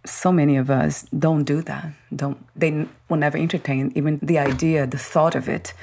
so 0.05 0.31
many 0.31 0.57
of 0.57 0.69
us 0.69 1.05
don't 1.25 1.43
do 1.43 1.61
that. 1.61 1.93
Don't 2.15 2.37
they 2.55 2.87
will 3.07 3.17
never 3.17 3.37
entertain 3.37 3.91
even 3.95 4.19
the 4.21 4.39
idea, 4.39 4.87
the 4.87 4.97
thought 4.97 5.35
of 5.35 5.47
it 5.47 5.73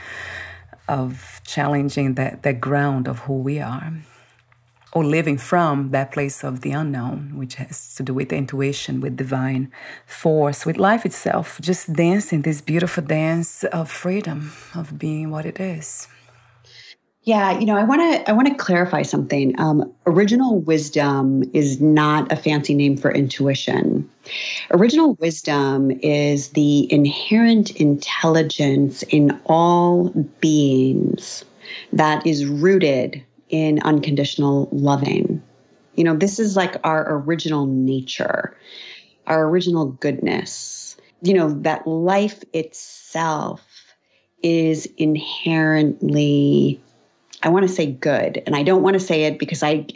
of 0.88 1.40
challenging 1.44 2.14
that, 2.14 2.42
that 2.42 2.61
ground 2.61 3.07
of 3.09 3.20
who 3.20 3.35
we 3.35 3.61
are 3.61 3.92
or 4.92 5.05
living 5.05 5.37
from 5.37 5.90
that 5.90 6.12
place 6.12 6.42
of 6.42 6.62
the 6.62 6.72
unknown, 6.72 7.33
which 7.37 7.57
has 7.57 7.94
to 7.94 8.03
do 8.03 8.14
with 8.14 8.33
intuition, 8.33 9.01
with 9.01 9.16
divine 9.16 9.70
force, 10.07 10.64
with 10.64 10.79
life 10.79 11.05
itself, 11.05 11.61
just 11.61 11.92
dancing 11.92 12.42
this 12.42 12.61
beautiful 12.61 13.05
dance 13.05 13.64
of 13.64 13.90
freedom, 13.90 14.53
of 14.74 14.98
being 14.98 15.31
what 15.31 15.44
it 15.44 15.61
is. 15.61 16.09
Yeah, 17.22 17.59
you 17.59 17.66
know, 17.66 17.77
I 17.77 17.85
want 17.85 18.01
to 18.01 18.31
I 18.31 18.33
want 18.33 18.48
to 18.48 18.55
clarify 18.55 19.03
something. 19.03 19.59
Um, 19.61 19.92
original 20.07 20.61
wisdom 20.61 21.44
is 21.53 21.79
not 21.79 22.33
a 22.33 22.37
fancy 22.37 22.74
name 22.74 22.96
for 22.96 23.12
intuition. 23.12 24.09
Original 24.70 25.14
wisdom 25.14 25.90
is 26.02 26.50
the 26.50 26.92
inherent 26.92 27.70
intelligence 27.72 29.02
in 29.04 29.40
all 29.46 30.10
beings 30.40 31.44
that 31.92 32.26
is 32.26 32.46
rooted 32.46 33.22
in 33.48 33.80
unconditional 33.82 34.68
loving. 34.72 35.42
You 35.94 36.04
know, 36.04 36.16
this 36.16 36.38
is 36.38 36.56
like 36.56 36.76
our 36.84 37.18
original 37.18 37.66
nature, 37.66 38.56
our 39.26 39.48
original 39.48 39.86
goodness. 39.86 40.96
You 41.22 41.34
know, 41.34 41.50
that 41.62 41.86
life 41.86 42.44
itself 42.52 43.64
is 44.42 44.86
inherently 44.96 46.80
I 47.42 47.48
want 47.50 47.68
to 47.68 47.72
say 47.72 47.86
good, 47.86 48.42
and 48.46 48.56
I 48.56 48.62
don't 48.62 48.82
want 48.82 48.94
to 48.94 49.00
say 49.00 49.24
it 49.24 49.38
because 49.38 49.62
I, 49.62 49.86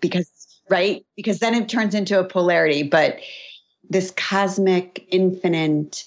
because, 0.00 0.30
right? 0.68 1.04
Because 1.16 1.38
then 1.38 1.54
it 1.54 1.68
turns 1.68 1.94
into 1.94 2.18
a 2.18 2.24
polarity. 2.24 2.82
But 2.82 3.18
this 3.90 4.12
cosmic, 4.12 5.06
infinite 5.10 6.04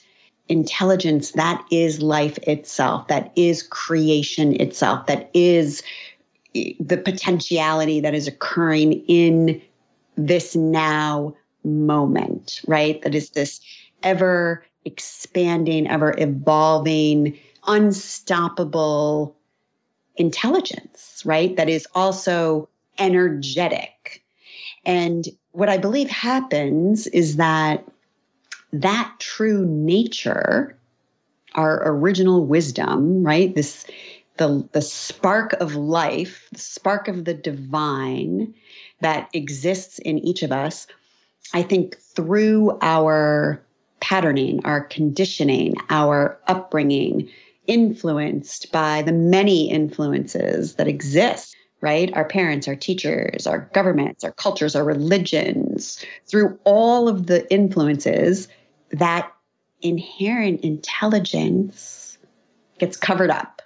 intelligence, 0.49 1.31
that 1.33 1.63
is 1.71 2.01
life 2.01 2.37
itself, 2.39 3.07
that 3.07 3.31
is 3.35 3.63
creation 3.63 4.59
itself, 4.59 5.05
that 5.07 5.29
is 5.33 5.83
eh, 6.55 6.73
the 6.79 6.97
potentiality 6.97 7.99
that 7.99 8.15
is 8.15 8.27
occurring 8.27 8.93
in 9.07 9.61
this 10.15 10.55
now 10.55 11.35
moment, 11.63 12.61
right? 12.67 13.01
That 13.01 13.13
is 13.13 13.31
this 13.31 13.59
ever 14.03 14.65
expanding, 14.85 15.87
ever 15.87 16.15
evolving, 16.17 17.37
unstoppable 17.67 19.35
intelligence, 20.15 21.21
right? 21.25 21.55
That 21.57 21.69
is 21.69 21.87
also 21.93 22.69
energetic. 22.97 24.23
And 24.87 25.27
what 25.51 25.67
I 25.69 25.77
believe 25.77 26.09
happens 26.09 27.07
is 27.07 27.35
that 27.35 27.85
that 28.71 29.13
true 29.19 29.65
nature, 29.65 30.77
our 31.55 31.81
original 31.85 32.45
wisdom, 32.45 33.21
right? 33.21 33.53
This 33.53 33.85
the 34.37 34.67
the 34.71 34.81
spark 34.81 35.53
of 35.53 35.75
life, 35.75 36.47
the 36.53 36.59
spark 36.59 37.07
of 37.07 37.25
the 37.25 37.33
divine 37.33 38.53
that 39.01 39.29
exists 39.33 39.99
in 39.99 40.19
each 40.19 40.41
of 40.41 40.51
us, 40.51 40.87
I 41.53 41.63
think 41.63 41.97
through 41.97 42.77
our 42.81 43.61
patterning, 43.99 44.61
our 44.63 44.81
conditioning, 44.81 45.73
our 45.89 46.39
upbringing, 46.47 47.29
influenced 47.65 48.71
by 48.71 49.01
the 49.01 49.11
many 49.11 49.69
influences 49.69 50.75
that 50.75 50.87
exist, 50.87 51.55
right? 51.87 52.13
Our 52.13 52.25
parents, 52.25 52.67
our 52.67 52.75
teachers, 52.75 53.47
our 53.47 53.69
governments, 53.73 54.25
our 54.25 54.33
cultures, 54.33 54.75
our 54.75 54.83
religions, 54.83 56.03
through 56.25 56.59
all 56.65 57.07
of 57.07 57.27
the 57.27 57.49
influences, 57.49 58.49
that 58.91 59.31
inherent 59.81 60.65
intelligence 60.65 62.17
gets 62.77 62.97
covered 62.97 63.29
up. 63.29 63.61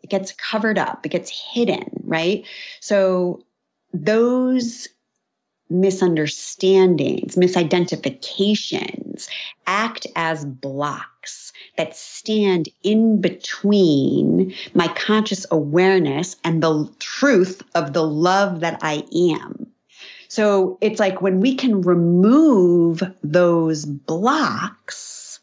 It 0.00 0.10
gets 0.10 0.30
covered 0.30 0.78
up, 0.78 1.04
it 1.04 1.08
gets 1.08 1.28
hidden, 1.28 1.90
right? 2.04 2.46
So 2.78 3.44
those 3.92 4.86
misunderstandings, 5.70 7.36
misidentifications 7.36 9.28
act 9.66 10.06
as 10.16 10.44
blocks 10.44 11.52
that 11.76 11.96
stand 11.96 12.68
in 12.82 13.20
between 13.20 14.54
my 14.74 14.88
conscious 14.88 15.46
awareness 15.50 16.36
and 16.44 16.62
the 16.62 16.90
truth 16.98 17.62
of 17.74 17.92
the 17.92 18.04
love 18.04 18.60
that 18.60 18.78
I 18.82 19.04
am. 19.34 19.66
So 20.28 20.78
it's 20.80 21.00
like 21.00 21.22
when 21.22 21.40
we 21.40 21.54
can 21.54 21.80
remove 21.82 23.02
those 23.22 23.84
blocks, 23.86 25.40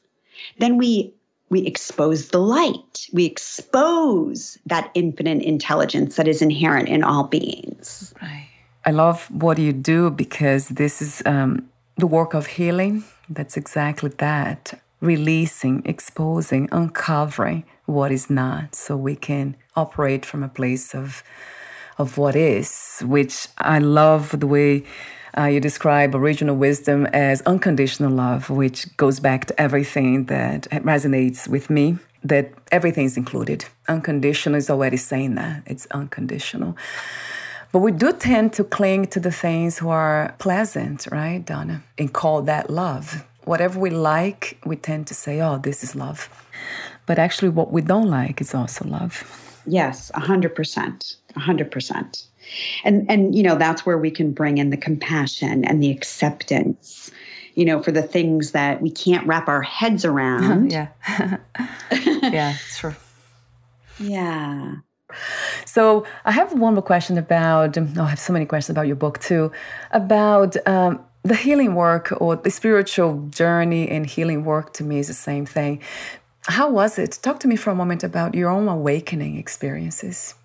then 0.59 0.77
we 0.77 1.13
we 1.49 1.65
expose 1.67 2.29
the 2.29 2.39
light. 2.39 3.07
We 3.13 3.25
expose 3.25 4.57
that 4.65 4.89
infinite 4.95 5.43
intelligence 5.43 6.15
that 6.15 6.27
is 6.27 6.41
inherent 6.41 6.89
in 6.89 7.03
all 7.03 7.25
beings. 7.25 8.13
Right. 8.21 8.49
I 8.87 8.91
love 8.91 9.25
what 9.31 9.57
you 9.57 9.73
do 9.73 10.11
because 10.11 10.69
this 10.69 11.01
is 11.01 11.23
um, 11.25 11.67
the 11.97 12.05
work 12.05 12.35
of 12.35 12.45
healing. 12.45 13.03
That's 13.27 13.57
exactly 13.57 14.11
that 14.17 14.79
releasing, 15.01 15.81
exposing, 15.85 16.69
uncovering 16.71 17.65
what 17.85 18.11
is 18.11 18.29
not 18.29 18.75
so 18.75 18.95
we 18.95 19.15
can 19.15 19.55
operate 19.75 20.25
from 20.25 20.43
a 20.43 20.49
place 20.49 20.93
of 20.93 21.23
of 21.97 22.17
what 22.17 22.35
is, 22.35 23.01
which 23.05 23.47
I 23.57 23.79
love 23.79 24.37
the 24.39 24.47
way 24.47 24.83
uh, 25.37 25.45
you 25.45 25.61
describe 25.61 26.13
original 26.13 26.55
wisdom 26.55 27.05
as 27.07 27.41
unconditional 27.43 28.11
love, 28.11 28.49
which 28.49 28.95
goes 28.97 29.21
back 29.21 29.45
to 29.45 29.61
everything 29.61 30.25
that 30.25 30.63
resonates 30.83 31.47
with 31.47 31.69
me. 31.69 31.97
That 32.23 32.51
everything 32.71 33.05
is 33.05 33.17
included. 33.17 33.65
Unconditional 33.87 34.57
is 34.57 34.69
already 34.69 34.97
saying 34.97 35.35
that 35.35 35.63
it's 35.67 35.87
unconditional. 35.91 36.75
But 37.75 37.81
we 37.81 37.91
do 37.91 38.13
tend 38.13 38.53
to 38.53 38.63
cling 38.63 39.07
to 39.07 39.19
the 39.19 39.33
things 39.33 39.79
who 39.79 39.89
are 39.89 40.33
pleasant, 40.39 41.07
right, 41.11 41.45
Donna, 41.45 41.83
and 41.97 42.13
call 42.13 42.41
that 42.43 42.69
love. 42.69 43.25
Whatever 43.43 43.77
we 43.81 43.89
like, 43.89 44.57
we 44.65 44.77
tend 44.77 45.07
to 45.07 45.13
say, 45.13 45.41
oh, 45.41 45.57
this 45.57 45.83
is 45.83 45.93
love. 45.93 46.29
But 47.05 47.19
actually, 47.19 47.49
what 47.49 47.73
we 47.73 47.81
don't 47.81 48.09
like 48.09 48.39
is 48.39 48.55
also 48.55 48.85
love. 48.85 49.25
Yes, 49.65 50.09
100%. 50.15 51.15
100% 51.35 52.27
and 52.85 53.11
and 53.11 53.35
you 53.35 53.43
know 53.43 53.55
that's 53.55 53.85
where 53.85 53.97
we 53.97 54.09
can 54.09 54.31
bring 54.31 54.57
in 54.57 54.69
the 54.69 54.77
compassion 54.77 55.65
and 55.65 55.83
the 55.83 55.91
acceptance 55.91 57.11
you 57.55 57.65
know 57.65 57.81
for 57.83 57.91
the 57.91 58.03
things 58.03 58.51
that 58.51 58.81
we 58.83 58.89
can't 58.91 59.25
wrap 59.27 59.49
our 59.49 59.63
heads 59.63 60.05
around 60.05 60.71
yeah 60.77 60.88
yeah 61.91 62.55
true 62.75 62.95
yeah 63.99 64.75
so 65.65 66.06
i 66.25 66.32
have 66.32 66.54
one 66.54 66.73
more 66.73 66.84
question 66.84 67.17
about 67.17 67.78
oh, 67.78 67.88
i 67.99 68.10
have 68.10 68.19
so 68.19 68.32
many 68.32 68.45
questions 68.45 68.73
about 68.73 68.88
your 68.88 68.95
book 68.95 69.19
too 69.19 69.51
about 69.91 70.56
um, 70.67 70.99
the 71.23 71.36
healing 71.36 71.75
work 71.75 72.13
or 72.21 72.36
the 72.36 72.51
spiritual 72.51 73.28
journey 73.30 73.89
and 73.89 74.06
healing 74.06 74.45
work 74.45 74.73
to 74.73 74.84
me 74.84 74.99
is 74.99 75.08
the 75.08 75.13
same 75.13 75.45
thing 75.45 75.82
how 76.47 76.69
was 76.69 76.97
it 76.97 77.19
talk 77.21 77.39
to 77.39 77.47
me 77.47 77.56
for 77.56 77.71
a 77.71 77.75
moment 77.75 78.04
about 78.04 78.34
your 78.34 78.49
own 78.49 78.67
awakening 78.67 79.38
experiences 79.38 80.36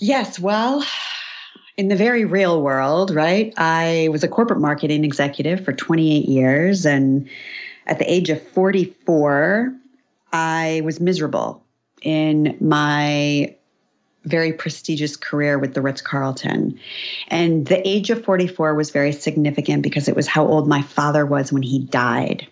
Yes, 0.00 0.40
well, 0.40 0.84
in 1.76 1.88
the 1.88 1.96
very 1.96 2.24
real 2.24 2.62
world, 2.62 3.14
right? 3.14 3.52
I 3.56 4.08
was 4.10 4.24
a 4.24 4.28
corporate 4.28 4.60
marketing 4.60 5.04
executive 5.04 5.64
for 5.64 5.72
28 5.72 6.28
years. 6.28 6.84
And 6.84 7.28
at 7.86 7.98
the 7.98 8.12
age 8.12 8.28
of 8.28 8.42
44, 8.48 9.72
I 10.32 10.82
was 10.84 11.00
miserable 11.00 11.62
in 12.02 12.56
my 12.60 13.54
very 14.24 14.52
prestigious 14.52 15.16
career 15.16 15.58
with 15.58 15.74
the 15.74 15.82
Ritz 15.82 16.00
Carlton. 16.00 16.78
And 17.28 17.66
the 17.66 17.86
age 17.86 18.10
of 18.10 18.24
44 18.24 18.74
was 18.74 18.90
very 18.90 19.12
significant 19.12 19.82
because 19.82 20.08
it 20.08 20.16
was 20.16 20.26
how 20.26 20.46
old 20.46 20.68
my 20.68 20.82
father 20.82 21.26
was 21.26 21.52
when 21.52 21.62
he 21.62 21.80
died. 21.80 22.46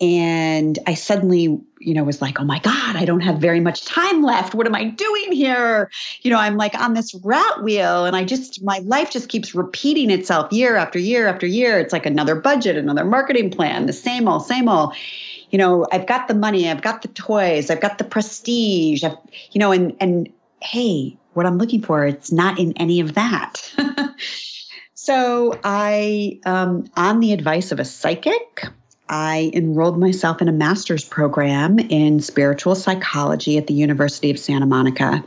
And 0.00 0.80
I 0.84 0.94
suddenly, 0.94 1.42
you 1.78 1.94
know, 1.94 2.02
was 2.02 2.20
like, 2.20 2.40
oh 2.40 2.44
my 2.44 2.58
God, 2.58 2.96
I 2.96 3.04
don't 3.04 3.20
have 3.20 3.38
very 3.38 3.60
much 3.60 3.84
time 3.84 4.20
left. 4.20 4.52
What 4.52 4.66
am 4.66 4.74
I 4.74 4.86
doing 4.86 5.30
here? 5.30 5.92
You 6.22 6.32
know, 6.32 6.38
I'm 6.38 6.56
like 6.56 6.74
on 6.74 6.94
this 6.94 7.14
rat 7.22 7.62
wheel 7.62 8.04
and 8.04 8.16
I 8.16 8.24
just, 8.24 8.64
my 8.64 8.78
life 8.78 9.12
just 9.12 9.28
keeps 9.28 9.54
repeating 9.54 10.10
itself 10.10 10.52
year 10.52 10.74
after 10.74 10.98
year 10.98 11.28
after 11.28 11.46
year. 11.46 11.78
It's 11.78 11.92
like 11.92 12.04
another 12.04 12.34
budget, 12.34 12.76
another 12.76 13.04
marketing 13.04 13.52
plan, 13.52 13.86
the 13.86 13.92
same 13.92 14.26
old, 14.26 14.44
same 14.44 14.68
old. 14.68 14.92
You 15.50 15.58
know, 15.58 15.86
I've 15.92 16.06
got 16.06 16.26
the 16.26 16.34
money, 16.34 16.68
I've 16.68 16.82
got 16.82 17.02
the 17.02 17.08
toys, 17.08 17.70
I've 17.70 17.80
got 17.80 17.98
the 17.98 18.04
prestige, 18.04 19.04
I've, 19.04 19.16
you 19.52 19.60
know, 19.60 19.70
and, 19.70 19.94
and 20.00 20.32
hey, 20.62 21.16
what 21.34 21.46
I'm 21.46 21.58
looking 21.58 21.82
for, 21.82 22.04
it's 22.04 22.32
not 22.32 22.58
in 22.58 22.72
any 22.76 23.00
of 23.00 23.14
that. 23.14 23.74
so 24.94 25.58
I, 25.64 26.40
um, 26.44 26.90
on 26.96 27.20
the 27.20 27.32
advice 27.32 27.72
of 27.72 27.80
a 27.80 27.84
psychic, 27.84 28.66
I 29.08 29.50
enrolled 29.52 29.98
myself 29.98 30.40
in 30.40 30.48
a 30.48 30.52
master's 30.52 31.04
program 31.04 31.78
in 31.78 32.20
spiritual 32.20 32.74
psychology 32.74 33.58
at 33.58 33.66
the 33.66 33.74
University 33.74 34.30
of 34.30 34.38
Santa 34.38 34.66
Monica. 34.66 35.24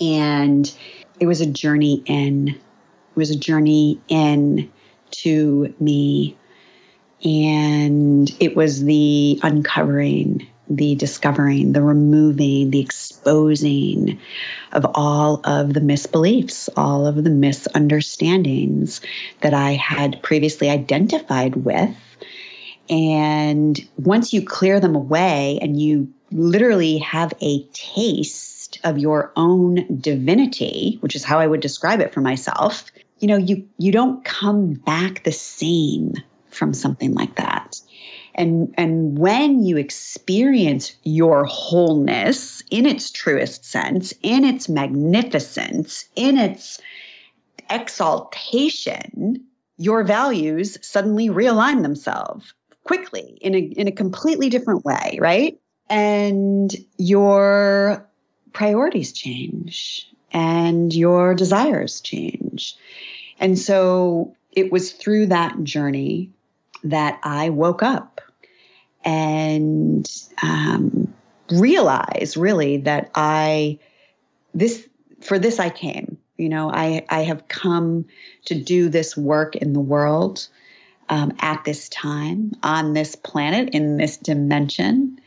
And 0.00 0.72
it 1.18 1.26
was 1.26 1.40
a 1.40 1.46
journey 1.46 2.02
in. 2.06 2.48
It 2.48 3.16
was 3.16 3.30
a 3.30 3.38
journey 3.38 4.00
in 4.08 4.70
to 5.12 5.74
me. 5.80 6.36
And 7.24 8.30
it 8.38 8.54
was 8.54 8.84
the 8.84 9.40
uncovering, 9.42 10.46
the 10.68 10.94
discovering, 10.94 11.72
the 11.72 11.82
removing, 11.82 12.70
the 12.70 12.80
exposing 12.80 14.18
of 14.72 14.86
all 14.94 15.40
of 15.44 15.74
the 15.74 15.80
misbeliefs, 15.80 16.68
all 16.76 17.06
of 17.06 17.22
the 17.22 17.30
misunderstandings 17.30 19.00
that 19.40 19.54
I 19.54 19.72
had 19.72 20.22
previously 20.22 20.70
identified 20.70 21.56
with 21.56 21.94
and 22.90 23.80
once 23.96 24.32
you 24.32 24.44
clear 24.44 24.78
them 24.78 24.94
away 24.94 25.58
and 25.62 25.80
you 25.80 26.12
literally 26.32 26.98
have 26.98 27.32
a 27.40 27.62
taste 27.72 28.78
of 28.84 28.98
your 28.98 29.32
own 29.36 29.86
divinity, 30.00 30.98
which 31.00 31.16
is 31.16 31.24
how 31.24 31.38
I 31.38 31.46
would 31.46 31.60
describe 31.60 32.00
it 32.00 32.12
for 32.12 32.20
myself, 32.20 32.84
you 33.20 33.28
know, 33.28 33.36
you 33.36 33.66
you 33.78 33.92
don't 33.92 34.24
come 34.24 34.74
back 34.74 35.24
the 35.24 35.32
same 35.32 36.14
from 36.50 36.74
something 36.74 37.14
like 37.14 37.36
that. 37.36 37.80
And 38.34 38.74
and 38.76 39.18
when 39.18 39.64
you 39.64 39.76
experience 39.76 40.96
your 41.04 41.44
wholeness 41.44 42.62
in 42.70 42.86
its 42.86 43.10
truest 43.10 43.64
sense, 43.64 44.12
in 44.22 44.44
its 44.44 44.68
magnificence, 44.68 46.06
in 46.16 46.38
its 46.38 46.80
exaltation, 47.70 49.44
your 49.78 50.02
values 50.04 50.78
suddenly 50.82 51.28
realign 51.28 51.82
themselves 51.82 52.52
quickly 52.84 53.38
in 53.40 53.54
a 53.54 53.58
in 53.58 53.88
a 53.88 53.92
completely 53.92 54.48
different 54.48 54.84
way, 54.84 55.18
right? 55.20 55.58
And 55.88 56.74
your 56.96 58.08
priorities 58.52 59.12
change 59.12 60.10
and 60.32 60.92
your 60.92 61.34
desires 61.34 62.00
change. 62.00 62.76
And 63.38 63.58
so 63.58 64.34
it 64.52 64.72
was 64.72 64.92
through 64.92 65.26
that 65.26 65.62
journey 65.62 66.30
that 66.84 67.18
I 67.22 67.48
woke 67.50 67.82
up 67.82 68.20
and 69.04 70.08
um, 70.42 71.12
realized 71.50 72.36
really 72.36 72.78
that 72.78 73.10
I 73.14 73.78
this 74.54 74.86
for 75.20 75.38
this 75.38 75.58
I 75.58 75.70
came. 75.70 76.18
You 76.36 76.48
know, 76.48 76.70
I 76.70 77.04
I 77.08 77.20
have 77.20 77.48
come 77.48 78.04
to 78.46 78.54
do 78.54 78.88
this 78.88 79.16
work 79.16 79.56
in 79.56 79.72
the 79.72 79.80
world 79.80 80.46
um, 81.08 81.32
at 81.40 81.64
this 81.64 81.88
time 81.88 82.52
on 82.62 82.92
this 82.92 83.16
planet 83.16 83.70
in 83.70 83.96
this 83.96 84.16
dimension. 84.16 85.18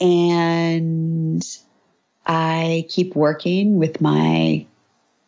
And 0.00 1.46
I 2.26 2.86
keep 2.88 3.14
working 3.14 3.76
with 3.78 4.00
my 4.00 4.66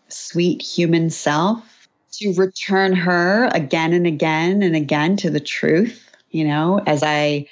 sweet 0.08 0.62
human 0.62 1.10
self 1.10 1.73
to 2.18 2.32
return 2.34 2.94
her 2.94 3.48
again 3.52 3.92
and 3.92 4.06
again 4.06 4.62
and 4.62 4.76
again 4.76 5.16
to 5.18 5.30
the 5.30 5.40
truth, 5.40 6.10
you 6.30 6.44
know, 6.44 6.80
as 6.86 7.02
I 7.02 7.46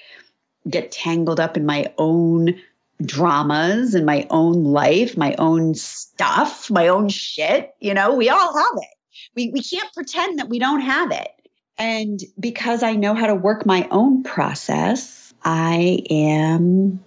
get 0.68 0.92
tangled 0.92 1.40
up 1.40 1.56
in 1.56 1.66
my 1.66 1.92
own 1.98 2.60
dramas 3.04 3.94
and 3.94 4.06
my 4.06 4.26
own 4.30 4.64
life, 4.64 5.16
my 5.16 5.34
own 5.38 5.74
stuff, 5.74 6.70
my 6.70 6.88
own 6.88 7.08
shit, 7.08 7.74
you 7.80 7.94
know, 7.94 8.14
we 8.14 8.28
all 8.28 8.56
have 8.56 8.76
it. 8.76 8.96
We, 9.34 9.50
we 9.50 9.62
can't 9.62 9.92
pretend 9.92 10.38
that 10.38 10.48
we 10.48 10.58
don't 10.58 10.80
have 10.80 11.10
it. 11.10 11.30
And 11.78 12.20
because 12.38 12.82
I 12.82 12.94
know 12.94 13.14
how 13.14 13.26
to 13.26 13.34
work 13.34 13.66
my 13.66 13.88
own 13.90 14.22
process, 14.22 15.34
I 15.44 16.02
am 16.10 17.02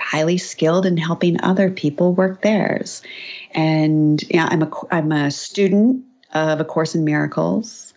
highly 0.00 0.38
skilled 0.38 0.86
in 0.86 0.96
helping 0.96 1.40
other 1.42 1.70
people 1.70 2.14
work 2.14 2.42
theirs. 2.42 3.02
And 3.52 4.22
yeah, 4.30 4.48
I'm 4.50 4.62
a 4.62 4.70
I'm 4.90 5.12
a 5.12 5.30
student 5.30 6.04
of 6.32 6.60
A 6.60 6.64
Course 6.64 6.94
in 6.94 7.04
Miracles. 7.04 7.94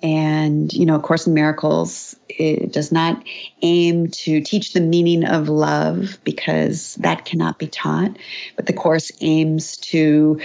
And, 0.00 0.72
you 0.72 0.86
know, 0.86 0.94
A 0.94 1.00
Course 1.00 1.26
in 1.26 1.34
Miracles, 1.34 2.14
it 2.28 2.72
does 2.72 2.92
not 2.92 3.22
aim 3.62 4.08
to 4.08 4.40
teach 4.40 4.72
the 4.72 4.80
meaning 4.80 5.24
of 5.24 5.48
love 5.48 6.18
because 6.22 6.94
that 6.96 7.24
cannot 7.24 7.58
be 7.58 7.66
taught. 7.66 8.16
But 8.54 8.66
the 8.66 8.72
Course 8.72 9.10
aims 9.20 9.76
to 9.78 10.40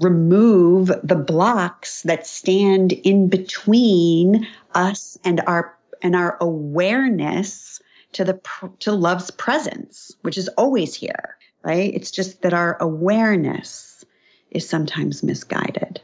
remove 0.00 0.90
the 1.02 1.14
blocks 1.14 2.02
that 2.02 2.26
stand 2.26 2.92
in 2.92 3.28
between 3.28 4.46
us 4.74 5.18
and 5.24 5.40
our 5.46 5.76
and 6.02 6.16
our 6.16 6.36
awareness 6.40 7.80
to 8.12 8.24
the 8.24 8.40
to 8.80 8.92
love's 8.92 9.30
presence 9.30 10.12
which 10.22 10.36
is 10.36 10.48
always 10.58 10.94
here 10.94 11.36
right 11.62 11.94
it's 11.94 12.10
just 12.10 12.42
that 12.42 12.52
our 12.52 12.76
awareness 12.80 14.04
is 14.50 14.68
sometimes 14.68 15.22
misguided 15.22 16.00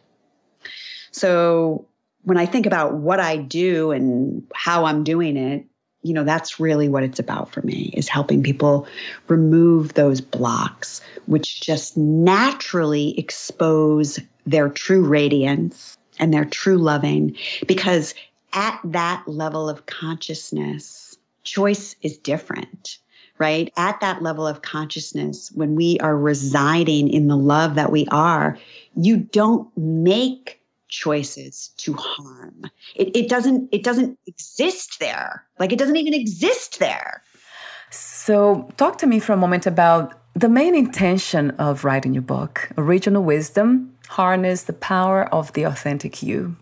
so 1.12 1.84
when 2.22 2.36
i 2.36 2.46
think 2.46 2.66
about 2.66 2.94
what 2.94 3.20
i 3.20 3.36
do 3.36 3.90
and 3.90 4.42
how 4.54 4.84
i'm 4.84 5.04
doing 5.04 5.36
it 5.36 5.64
you 6.02 6.14
know 6.14 6.24
that's 6.24 6.58
really 6.58 6.88
what 6.88 7.02
it's 7.02 7.18
about 7.18 7.50
for 7.50 7.62
me 7.62 7.92
is 7.94 8.08
helping 8.08 8.42
people 8.42 8.86
remove 9.28 9.94
those 9.94 10.20
blocks 10.20 11.00
which 11.26 11.60
just 11.60 11.96
naturally 11.96 13.18
expose 13.18 14.18
their 14.46 14.68
true 14.68 15.04
radiance 15.04 15.96
and 16.18 16.32
their 16.32 16.44
true 16.44 16.78
loving 16.78 17.36
because 17.66 18.14
at 18.52 18.78
that 18.84 19.22
level 19.26 19.68
of 19.68 19.86
consciousness 19.86 21.16
choice 21.44 21.96
is 22.02 22.18
different 22.18 22.98
right? 23.40 23.72
At 23.78 24.00
that 24.00 24.22
level 24.22 24.46
of 24.46 24.60
consciousness 24.60 25.50
when 25.52 25.74
we 25.74 25.98
are 26.00 26.16
residing 26.16 27.08
in 27.08 27.26
the 27.26 27.38
love 27.38 27.74
that 27.74 27.90
we 27.90 28.06
are 28.12 28.56
you 28.94 29.16
don't 29.16 29.66
make 29.76 30.59
choices 30.90 31.72
to 31.78 31.94
harm. 31.94 32.62
It, 32.94 33.14
it 33.16 33.28
doesn't 33.28 33.68
it 33.72 33.82
doesn't 33.82 34.18
exist 34.26 34.98
there. 35.00 35.44
Like 35.58 35.72
it 35.72 35.78
doesn't 35.78 35.96
even 35.96 36.14
exist 36.14 36.78
there. 36.78 37.22
So 37.90 38.70
talk 38.76 38.98
to 38.98 39.06
me 39.06 39.18
for 39.18 39.32
a 39.32 39.36
moment 39.36 39.66
about 39.66 40.20
the 40.34 40.48
main 40.48 40.74
intention 40.74 41.50
of 41.52 41.84
writing 41.84 42.14
your 42.14 42.22
book, 42.22 42.70
Original 42.78 43.22
Wisdom, 43.22 43.96
harness 44.08 44.64
the 44.64 44.72
power 44.72 45.24
of 45.34 45.52
the 45.54 45.64
authentic 45.64 46.22
you. 46.22 46.56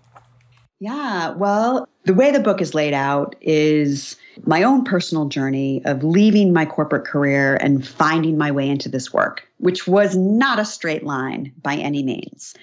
Yeah, 0.80 1.30
well, 1.30 1.88
the 2.04 2.14
way 2.14 2.30
the 2.30 2.40
book 2.40 2.60
is 2.62 2.72
laid 2.72 2.94
out 2.94 3.34
is 3.40 4.16
my 4.46 4.62
own 4.62 4.84
personal 4.84 5.26
journey 5.26 5.82
of 5.84 6.04
leaving 6.04 6.52
my 6.52 6.64
corporate 6.64 7.04
career 7.04 7.56
and 7.56 7.86
finding 7.86 8.38
my 8.38 8.52
way 8.52 8.68
into 8.68 8.88
this 8.88 9.12
work, 9.12 9.46
which 9.58 9.88
was 9.88 10.16
not 10.16 10.60
a 10.60 10.64
straight 10.64 11.02
line 11.02 11.52
by 11.62 11.74
any 11.74 12.04
means 12.04 12.54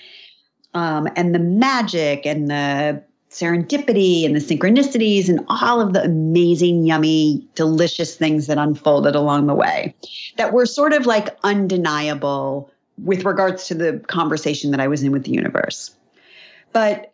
um, 0.76 1.07
and 1.15 1.34
the 1.34 1.39
magic 1.39 2.26
and 2.26 2.49
the 2.49 3.01
serendipity 3.32 4.26
and 4.26 4.36
the 4.36 4.39
synchronicities 4.39 5.28
and 5.28 5.43
all 5.47 5.82
of 5.82 5.93
the 5.93 6.03
amazing, 6.03 6.86
yummy, 6.86 7.45
delicious 7.55 8.15
things 8.15 8.47
that 8.47 8.57
unfolded 8.57 9.15
along 9.15 9.47
the 9.47 9.55
way 9.55 9.95
that 10.38 10.53
were 10.53 10.65
sort 10.65 10.93
of 10.93 11.05
like 11.05 11.36
undeniable 11.43 12.69
with 13.03 13.26
regards 13.26 13.67
to 13.67 13.73
the 13.73 13.99
conversation 14.07 14.71
that 14.71 14.80
I 14.80 14.88
was 14.88 15.01
in 15.01 15.11
with 15.11 15.23
the 15.23 15.32
universe. 15.32 15.95
But 16.71 17.13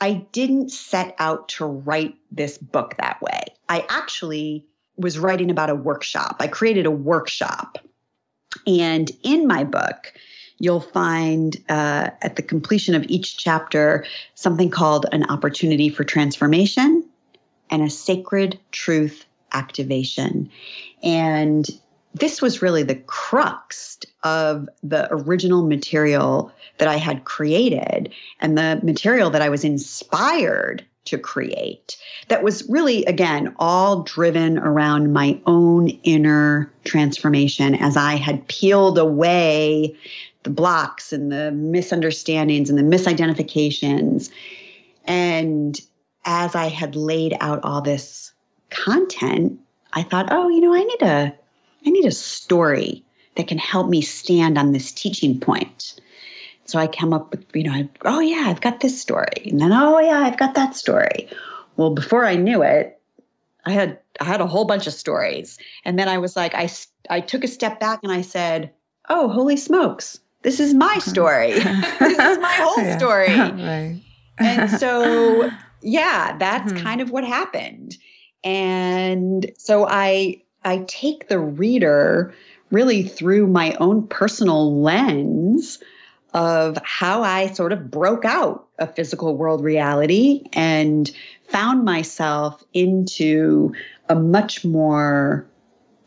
I 0.00 0.26
didn't 0.32 0.70
set 0.70 1.14
out 1.18 1.48
to 1.50 1.64
write 1.64 2.16
this 2.30 2.58
book 2.58 2.96
that 2.98 3.20
way. 3.22 3.44
I 3.68 3.86
actually 3.88 4.66
was 4.98 5.18
writing 5.18 5.50
about 5.50 5.70
a 5.70 5.74
workshop. 5.74 6.36
I 6.40 6.48
created 6.48 6.86
a 6.86 6.90
workshop. 6.90 7.78
And 8.66 9.10
in 9.22 9.46
my 9.46 9.64
book, 9.64 10.12
you'll 10.58 10.80
find 10.80 11.56
uh, 11.68 12.10
at 12.22 12.36
the 12.36 12.42
completion 12.42 12.94
of 12.94 13.04
each 13.08 13.36
chapter 13.36 14.04
something 14.34 14.70
called 14.70 15.06
an 15.12 15.24
opportunity 15.24 15.88
for 15.88 16.04
transformation 16.04 17.04
and 17.70 17.82
a 17.82 17.90
sacred 17.90 18.58
truth 18.72 19.26
activation. 19.52 20.50
And 21.02 21.68
this 22.14 22.40
was 22.40 22.62
really 22.62 22.82
the 22.82 22.94
crux 22.94 23.98
of 24.22 24.68
the 24.82 25.08
original 25.10 25.66
material 25.66 26.52
that 26.78 26.88
I 26.88 26.96
had 26.96 27.24
created 27.24 28.12
and 28.40 28.56
the 28.56 28.80
material 28.82 29.30
that 29.30 29.42
I 29.42 29.48
was 29.48 29.64
inspired 29.64 30.84
to 31.06 31.18
create 31.18 31.96
that 32.28 32.42
was 32.42 32.68
really, 32.68 33.04
again, 33.04 33.54
all 33.58 34.02
driven 34.02 34.58
around 34.58 35.12
my 35.12 35.40
own 35.46 35.88
inner 36.02 36.72
transformation 36.84 37.74
as 37.76 37.96
I 37.96 38.16
had 38.16 38.46
peeled 38.48 38.98
away 38.98 39.96
the 40.46 40.50
blocks 40.50 41.12
and 41.12 41.32
the 41.32 41.50
misunderstandings 41.50 42.70
and 42.70 42.78
the 42.78 42.96
misidentifications. 42.96 44.30
And 45.04 45.78
as 46.24 46.54
I 46.54 46.68
had 46.68 46.94
laid 46.94 47.36
out 47.40 47.58
all 47.64 47.82
this 47.82 48.32
content, 48.70 49.58
I 49.94 50.04
thought, 50.04 50.28
oh, 50.30 50.48
you 50.48 50.60
know, 50.60 50.72
I 50.72 50.84
need 50.84 51.02
a 51.02 51.34
I 51.84 51.90
need 51.90 52.04
a 52.04 52.12
story 52.12 53.04
that 53.34 53.48
can 53.48 53.58
help 53.58 53.88
me 53.88 54.00
stand 54.02 54.56
on 54.56 54.70
this 54.70 54.92
teaching 54.92 55.38
point. 55.38 56.00
So 56.64 56.78
I 56.78 56.86
come 56.86 57.12
up 57.12 57.32
with, 57.32 57.44
you 57.54 57.64
know, 57.64 57.88
oh 58.04 58.20
yeah, 58.20 58.44
I've 58.46 58.60
got 58.60 58.80
this 58.80 59.00
story. 59.00 59.48
And 59.50 59.60
then, 59.60 59.72
oh 59.72 59.98
yeah, 59.98 60.20
I've 60.20 60.38
got 60.38 60.54
that 60.54 60.76
story. 60.76 61.28
Well, 61.76 61.90
before 61.90 62.24
I 62.24 62.36
knew 62.36 62.62
it, 62.62 63.00
I 63.64 63.72
had 63.72 63.98
I 64.20 64.24
had 64.24 64.40
a 64.40 64.46
whole 64.46 64.64
bunch 64.64 64.86
of 64.86 64.92
stories. 64.92 65.58
And 65.84 65.98
then 65.98 66.08
I 66.08 66.18
was 66.18 66.36
like, 66.36 66.54
I 66.54 66.70
I 67.10 67.20
took 67.20 67.42
a 67.42 67.48
step 67.48 67.80
back 67.80 67.98
and 68.04 68.12
I 68.12 68.22
said, 68.22 68.70
oh, 69.08 69.28
holy 69.28 69.56
smokes 69.56 70.20
this 70.46 70.60
is 70.60 70.74
my 70.74 70.96
story. 70.98 71.50
this 71.98 72.18
is 72.18 72.38
my 72.38 72.52
whole 72.52 72.84
yeah. 72.84 72.96
story. 72.96 73.26
Right. 73.36 74.00
and 74.38 74.70
so, 74.70 75.50
yeah, 75.82 76.36
that's 76.38 76.72
mm-hmm. 76.72 76.84
kind 76.84 77.00
of 77.00 77.10
what 77.10 77.24
happened. 77.24 77.96
And 78.44 79.50
so 79.58 79.88
I 79.88 80.42
I 80.64 80.84
take 80.86 81.26
the 81.26 81.40
reader 81.40 82.32
really 82.70 83.02
through 83.02 83.48
my 83.48 83.74
own 83.80 84.06
personal 84.06 84.80
lens 84.80 85.80
of 86.32 86.78
how 86.84 87.24
I 87.24 87.48
sort 87.48 87.72
of 87.72 87.90
broke 87.90 88.24
out 88.24 88.68
a 88.78 88.86
physical 88.86 89.36
world 89.36 89.64
reality 89.64 90.44
and 90.52 91.10
found 91.48 91.84
myself 91.84 92.62
into 92.72 93.74
a 94.08 94.14
much 94.14 94.64
more 94.64 95.44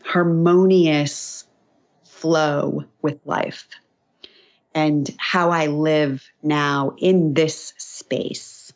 harmonious 0.02 1.44
flow 2.04 2.84
with 3.02 3.18
life 3.26 3.68
and 4.74 5.14
how 5.18 5.50
I 5.50 5.66
live 5.66 6.30
now 6.42 6.94
in 6.98 7.34
this 7.34 7.72
space. 7.76 8.72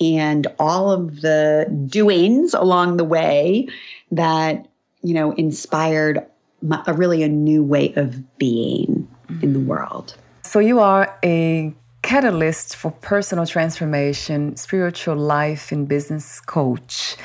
And 0.00 0.46
all 0.58 0.90
of 0.90 1.20
the 1.20 1.66
doings 1.86 2.54
along 2.54 2.96
the 2.96 3.04
way 3.04 3.68
that 4.10 4.66
you 5.02 5.14
know 5.14 5.32
inspired 5.32 6.24
my, 6.62 6.82
a 6.86 6.94
really 6.94 7.22
a 7.22 7.28
new 7.28 7.62
way 7.62 7.92
of 7.94 8.38
being 8.38 9.08
mm-hmm. 9.28 9.44
in 9.44 9.52
the 9.52 9.60
world. 9.60 10.14
So 10.42 10.58
you 10.58 10.80
are 10.80 11.16
a 11.24 11.74
catalyst 12.02 12.74
for 12.74 12.90
personal 12.90 13.46
transformation 13.46 14.56
spiritual 14.56 15.16
life 15.16 15.70
and 15.70 15.86
business 15.86 16.40
coach. 16.40 17.16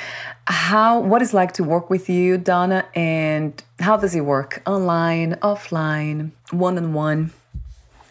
How 0.45 0.99
what 0.99 1.21
is 1.21 1.33
like 1.33 1.53
to 1.53 1.63
work 1.63 1.89
with 1.89 2.09
you 2.09 2.37
donna 2.37 2.85
and 2.95 3.61
how 3.79 3.97
does 3.97 4.15
it 4.15 4.21
work 4.21 4.61
online 4.65 5.33
offline 5.41 6.31
one-on-one 6.51 7.31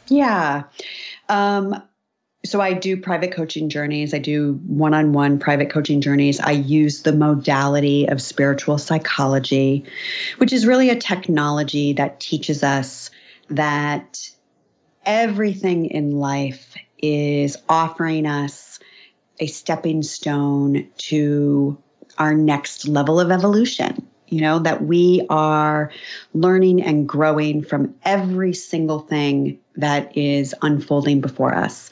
yeah. 0.09 0.65
Um, 1.29 1.83
so 2.45 2.61
I 2.61 2.73
do 2.73 2.97
private 2.97 3.33
coaching 3.33 3.69
journeys. 3.69 4.15
I 4.15 4.19
do 4.19 4.61
one-on-one 4.67 5.39
private 5.39 5.71
coaching 5.71 6.01
journeys. 6.01 6.39
I 6.41 6.53
use 6.53 7.03
the 7.03 7.13
modality 7.13 8.07
of 8.07 8.23
spiritual 8.23 8.79
psychology, 8.79 9.85
which 10.39 10.53
is 10.53 10.67
really 10.67 10.89
a 10.89 10.97
technology 10.97 11.93
that 11.95 12.21
teaches 12.21 12.63
us 12.63 13.11
that 13.51 14.31
everything 15.05 15.87
in 15.87 16.13
life 16.13 16.77
is 16.99 17.57
offering 17.69 18.27
us 18.27 18.79
a 19.41 19.47
stepping 19.47 20.03
stone 20.03 20.87
to 20.99 21.77
our 22.19 22.35
next 22.35 22.89
level 22.89 23.21
of 23.21 23.31
evolution 23.31 24.07
you 24.29 24.41
know, 24.41 24.59
that 24.59 24.85
we 24.85 25.25
are 25.31 25.91
learning 26.35 26.83
and 26.83 27.09
growing 27.09 27.63
from 27.63 27.95
every 28.05 28.53
single 28.53 29.01
thing 29.01 29.59
that 29.77 30.17
is 30.17 30.55
unfolding 30.63 31.21
before 31.21 31.55
us. 31.55 31.91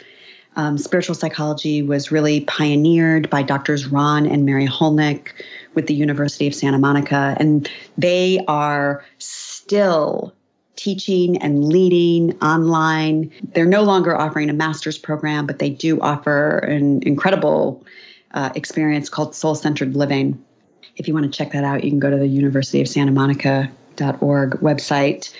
Um, 0.56 0.78
spiritual 0.78 1.16
psychology 1.16 1.82
was 1.82 2.12
really 2.12 2.42
pioneered 2.42 3.28
by 3.28 3.42
doctors 3.42 3.86
Ron 3.86 4.26
and 4.26 4.46
Mary 4.46 4.66
Hulnick 4.66 5.28
with 5.74 5.88
the 5.88 5.94
University 5.94 6.46
of 6.46 6.54
Santa 6.54 6.78
Monica, 6.78 7.36
and 7.40 7.68
they 7.98 8.44
are 8.46 9.04
still 9.18 10.32
teaching 10.76 11.36
and 11.38 11.64
leading 11.64 12.38
online. 12.40 13.32
They're 13.52 13.64
no 13.64 13.82
longer 13.82 14.16
offering 14.16 14.48
a 14.48 14.52
master's 14.52 14.98
program, 14.98 15.46
but 15.46 15.58
they 15.58 15.70
do 15.70 16.00
offer 16.00 16.58
an 16.58 17.02
incredible 17.02 17.84
uh, 18.32 18.50
experience 18.54 19.08
called 19.08 19.34
soul 19.34 19.54
centered 19.54 19.96
living 19.96 20.42
if 20.96 21.08
you 21.08 21.14
want 21.14 21.30
to 21.30 21.36
check 21.36 21.52
that 21.52 21.64
out, 21.64 21.84
you 21.84 21.90
can 21.90 21.98
go 21.98 22.10
to 22.10 22.16
the 22.16 22.26
University 22.26 22.80
of 22.80 22.88
Santa 22.88 23.12
Monica.org 23.12 24.50
website. 24.60 25.32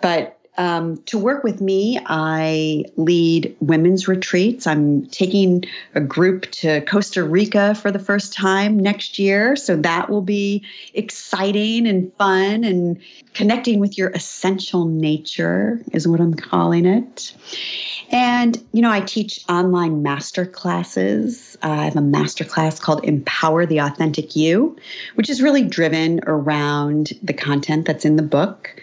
But 0.00 0.38
Um, 0.60 0.98
to 1.06 1.16
work 1.16 1.42
with 1.42 1.62
me, 1.62 1.98
I 2.04 2.84
lead 2.96 3.56
women's 3.60 4.06
retreats. 4.06 4.66
I'm 4.66 5.06
taking 5.06 5.64
a 5.94 6.02
group 6.02 6.50
to 6.50 6.82
Costa 6.82 7.24
Rica 7.24 7.74
for 7.74 7.90
the 7.90 7.98
first 7.98 8.34
time 8.34 8.78
next 8.78 9.18
year. 9.18 9.56
So 9.56 9.74
that 9.76 10.10
will 10.10 10.20
be 10.20 10.62
exciting 10.92 11.86
and 11.86 12.12
fun 12.18 12.64
and 12.64 13.00
connecting 13.32 13.80
with 13.80 13.96
your 13.96 14.10
essential 14.10 14.84
nature 14.84 15.80
is 15.92 16.06
what 16.06 16.20
I'm 16.20 16.34
calling 16.34 16.84
it. 16.84 17.32
And, 18.10 18.62
you 18.74 18.82
know, 18.82 18.90
I 18.90 19.00
teach 19.00 19.42
online 19.48 20.02
master 20.02 20.44
classes. 20.44 21.56
I 21.62 21.84
have 21.86 21.96
a 21.96 22.02
master 22.02 22.44
class 22.44 22.78
called 22.78 23.02
Empower 23.02 23.64
the 23.64 23.78
Authentic 23.78 24.36
You, 24.36 24.76
which 25.14 25.30
is 25.30 25.40
really 25.40 25.62
driven 25.62 26.20
around 26.26 27.14
the 27.22 27.32
content 27.32 27.86
that's 27.86 28.04
in 28.04 28.16
the 28.16 28.22
book. 28.22 28.78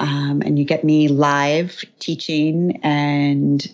Um, 0.00 0.42
and 0.44 0.58
you 0.58 0.64
get 0.64 0.82
me 0.82 1.08
live 1.08 1.84
teaching 1.98 2.80
and 2.82 3.72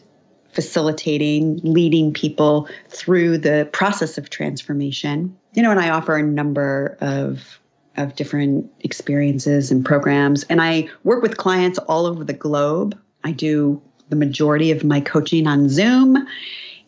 facilitating, 0.52 1.60
leading 1.62 2.12
people 2.12 2.68
through 2.88 3.38
the 3.38 3.68
process 3.72 4.18
of 4.18 4.28
transformation. 4.30 5.36
You 5.54 5.62
know, 5.62 5.70
and 5.70 5.80
I 5.80 5.90
offer 5.90 6.16
a 6.16 6.22
number 6.22 6.98
of 7.00 7.60
of 7.96 8.14
different 8.14 8.70
experiences 8.80 9.70
and 9.70 9.82
programs. 9.82 10.42
And 10.44 10.60
I 10.60 10.86
work 11.04 11.22
with 11.22 11.38
clients 11.38 11.78
all 11.78 12.04
over 12.04 12.24
the 12.24 12.34
globe. 12.34 12.98
I 13.24 13.32
do 13.32 13.80
the 14.10 14.16
majority 14.16 14.70
of 14.70 14.84
my 14.84 15.00
coaching 15.00 15.46
on 15.46 15.70
Zoom. 15.70 16.26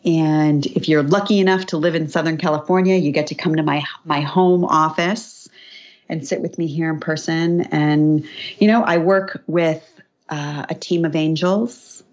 And 0.05 0.67
if 0.67 0.87
you're 0.87 1.01
lucky 1.01 1.39
enough 1.39 1.65
to 1.67 1.77
live 1.77 1.95
in 1.95 2.07
Southern 2.07 2.37
California, 2.37 2.95
you 2.95 3.11
get 3.11 3.25
to 3.27 3.35
come 3.35 3.55
to 3.55 3.63
my 3.63 3.83
my 4.05 4.21
home 4.21 4.65
office 4.65 5.38
and 6.09 6.27
sit 6.27 6.41
with 6.41 6.57
me 6.57 6.67
here 6.67 6.89
in 6.89 6.99
person. 6.99 7.61
And, 7.71 8.25
you 8.57 8.67
know, 8.67 8.83
I 8.83 8.97
work 8.97 9.43
with 9.47 10.01
uh, 10.29 10.65
a 10.67 10.75
team 10.75 11.05
of 11.05 11.15
angels. 11.15 12.03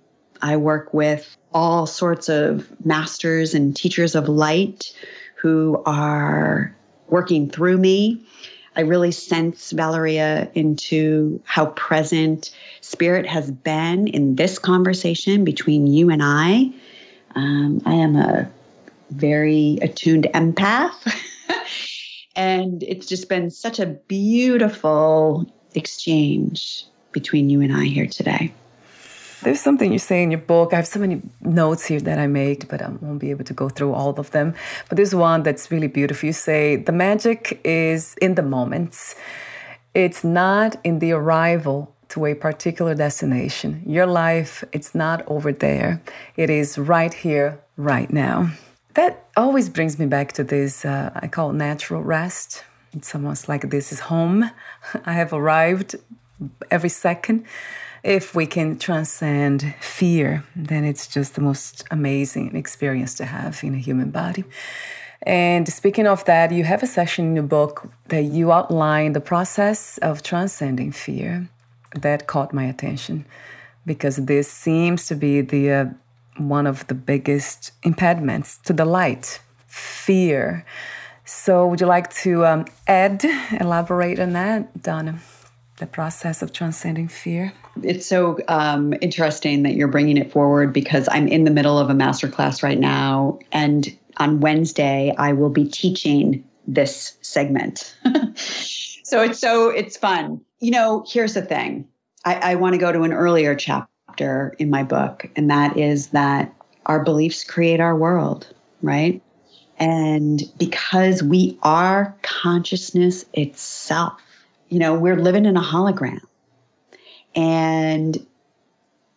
I 0.42 0.58
work 0.58 0.92
with 0.92 1.36
all 1.52 1.86
sorts 1.86 2.28
of 2.28 2.68
masters 2.84 3.54
and 3.54 3.74
teachers 3.74 4.14
of 4.14 4.28
light 4.28 4.92
who 5.36 5.82
are 5.86 6.74
working 7.08 7.48
through 7.48 7.78
me. 7.78 8.22
I 8.76 8.82
really 8.82 9.10
sense, 9.10 9.70
Valeria, 9.70 10.50
into 10.54 11.40
how 11.44 11.66
present 11.66 12.50
spirit 12.82 13.26
has 13.26 13.50
been 13.50 14.06
in 14.08 14.36
this 14.36 14.58
conversation 14.58 15.44
between 15.44 15.86
you 15.86 16.10
and 16.10 16.22
I. 16.22 16.70
Um, 17.34 17.80
I 17.86 17.94
am 17.94 18.16
a 18.16 18.50
very 19.10 19.78
attuned 19.80 20.24
empath. 20.34 20.92
And 22.36 22.82
it's 22.82 23.06
just 23.06 23.28
been 23.28 23.50
such 23.50 23.80
a 23.80 23.86
beautiful 23.86 25.50
exchange 25.74 26.84
between 27.12 27.48
you 27.48 27.62
and 27.62 27.74
I 27.74 27.86
here 27.86 28.06
today. 28.06 28.52
There's 29.42 29.60
something 29.60 29.92
you 29.92 29.98
say 29.98 30.22
in 30.22 30.30
your 30.30 30.40
book. 30.40 30.72
I 30.72 30.76
have 30.76 30.86
so 30.86 30.98
many 30.98 31.22
notes 31.40 31.86
here 31.86 32.00
that 32.00 32.18
I 32.18 32.26
made, 32.26 32.68
but 32.68 32.82
I 32.82 32.88
won't 32.88 33.20
be 33.20 33.30
able 33.30 33.44
to 33.44 33.54
go 33.54 33.68
through 33.68 33.92
all 33.92 34.10
of 34.18 34.30
them. 34.32 34.54
But 34.88 34.96
there's 34.96 35.14
one 35.14 35.42
that's 35.42 35.70
really 35.70 35.86
beautiful. 35.86 36.26
You 36.26 36.32
say, 36.32 36.76
The 36.76 36.92
magic 36.92 37.60
is 37.64 38.16
in 38.20 38.34
the 38.34 38.42
moments, 38.42 39.14
it's 39.94 40.24
not 40.24 40.76
in 40.84 40.98
the 40.98 41.12
arrival 41.12 41.94
to 42.08 42.26
a 42.26 42.34
particular 42.34 42.94
destination. 42.94 43.82
Your 43.86 44.06
life, 44.06 44.64
it's 44.72 44.94
not 44.94 45.22
over 45.26 45.52
there, 45.52 46.02
it 46.36 46.50
is 46.50 46.76
right 46.76 47.14
here, 47.14 47.58
right 47.76 48.10
now. 48.12 48.50
That 48.96 49.26
always 49.36 49.68
brings 49.68 49.98
me 49.98 50.06
back 50.06 50.32
to 50.32 50.42
this 50.42 50.86
uh, 50.86 51.10
I 51.14 51.28
call 51.28 51.52
natural 51.52 52.02
rest. 52.02 52.64
It's 52.94 53.14
almost 53.14 53.46
like 53.46 53.68
this 53.68 53.92
is 53.92 54.00
home. 54.00 54.50
I 55.04 55.12
have 55.12 55.34
arrived 55.34 55.96
every 56.70 56.88
second. 56.88 57.44
If 58.02 58.34
we 58.34 58.46
can 58.46 58.78
transcend 58.78 59.74
fear, 59.80 60.44
then 60.54 60.84
it's 60.84 61.06
just 61.06 61.34
the 61.34 61.42
most 61.42 61.84
amazing 61.90 62.56
experience 62.56 63.12
to 63.16 63.26
have 63.26 63.62
in 63.62 63.74
a 63.74 63.78
human 63.78 64.10
body. 64.10 64.44
And 65.22 65.68
speaking 65.68 66.06
of 66.06 66.24
that, 66.24 66.50
you 66.50 66.64
have 66.64 66.82
a 66.82 66.86
section 66.86 67.26
in 67.26 67.34
your 67.36 67.44
book 67.44 67.90
that 68.08 68.22
you 68.22 68.50
outline 68.50 69.12
the 69.12 69.20
process 69.20 69.98
of 69.98 70.22
transcending 70.22 70.92
fear. 70.92 71.50
That 71.94 72.26
caught 72.26 72.54
my 72.54 72.64
attention 72.64 73.26
because 73.84 74.16
this 74.16 74.50
seems 74.50 75.06
to 75.08 75.14
be 75.14 75.42
the 75.42 75.70
uh, 75.70 75.84
one 76.38 76.66
of 76.66 76.86
the 76.86 76.94
biggest 76.94 77.72
impediments 77.82 78.58
to 78.58 78.72
the 78.72 78.84
light 78.84 79.40
fear. 79.66 80.64
So, 81.24 81.66
would 81.66 81.80
you 81.80 81.86
like 81.86 82.12
to 82.22 82.46
um, 82.46 82.66
add, 82.86 83.24
elaborate 83.60 84.20
on 84.20 84.32
that, 84.34 84.82
Donna? 84.82 85.18
The 85.78 85.86
process 85.86 86.40
of 86.40 86.52
transcending 86.52 87.08
fear. 87.08 87.52
It's 87.82 88.06
so 88.06 88.38
um, 88.48 88.94
interesting 89.00 89.64
that 89.64 89.74
you're 89.74 89.88
bringing 89.88 90.16
it 90.16 90.32
forward 90.32 90.72
because 90.72 91.08
I'm 91.10 91.28
in 91.28 91.44
the 91.44 91.50
middle 91.50 91.78
of 91.78 91.90
a 91.90 91.92
masterclass 91.92 92.62
right 92.62 92.78
now, 92.78 93.40
and 93.52 93.96
on 94.16 94.40
Wednesday 94.40 95.14
I 95.18 95.32
will 95.32 95.50
be 95.50 95.66
teaching 95.66 96.44
this 96.66 97.18
segment. 97.20 97.94
so 98.36 99.22
it's 99.22 99.38
so 99.38 99.68
it's 99.68 99.96
fun. 99.96 100.40
You 100.60 100.70
know, 100.70 101.04
here's 101.06 101.34
the 101.34 101.42
thing. 101.42 101.88
I, 102.24 102.52
I 102.52 102.54
want 102.54 102.74
to 102.74 102.78
go 102.78 102.90
to 102.90 103.02
an 103.02 103.12
earlier 103.12 103.54
chapter 103.54 103.90
chapter 104.16 104.54
in 104.58 104.70
my 104.70 104.82
book, 104.82 105.28
and 105.36 105.50
that 105.50 105.76
is 105.76 106.08
that 106.08 106.54
our 106.86 107.04
beliefs 107.04 107.44
create 107.44 107.80
our 107.80 107.96
world, 107.96 108.48
right? 108.82 109.22
And 109.78 110.42
because 110.58 111.22
we 111.22 111.58
are 111.62 112.16
consciousness 112.22 113.24
itself, 113.34 114.14
you 114.68 114.78
know, 114.78 114.94
we're 114.94 115.20
living 115.20 115.44
in 115.44 115.56
a 115.56 115.62
hologram. 115.62 116.20
And 117.34 118.26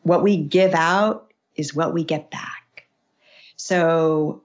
what 0.04 0.22
we 0.22 0.38
give 0.38 0.74
out 0.74 1.32
is 1.56 1.74
what 1.74 1.93
we 1.93 2.04
get 2.04 2.30
back. 2.30 2.88
So 3.56 4.41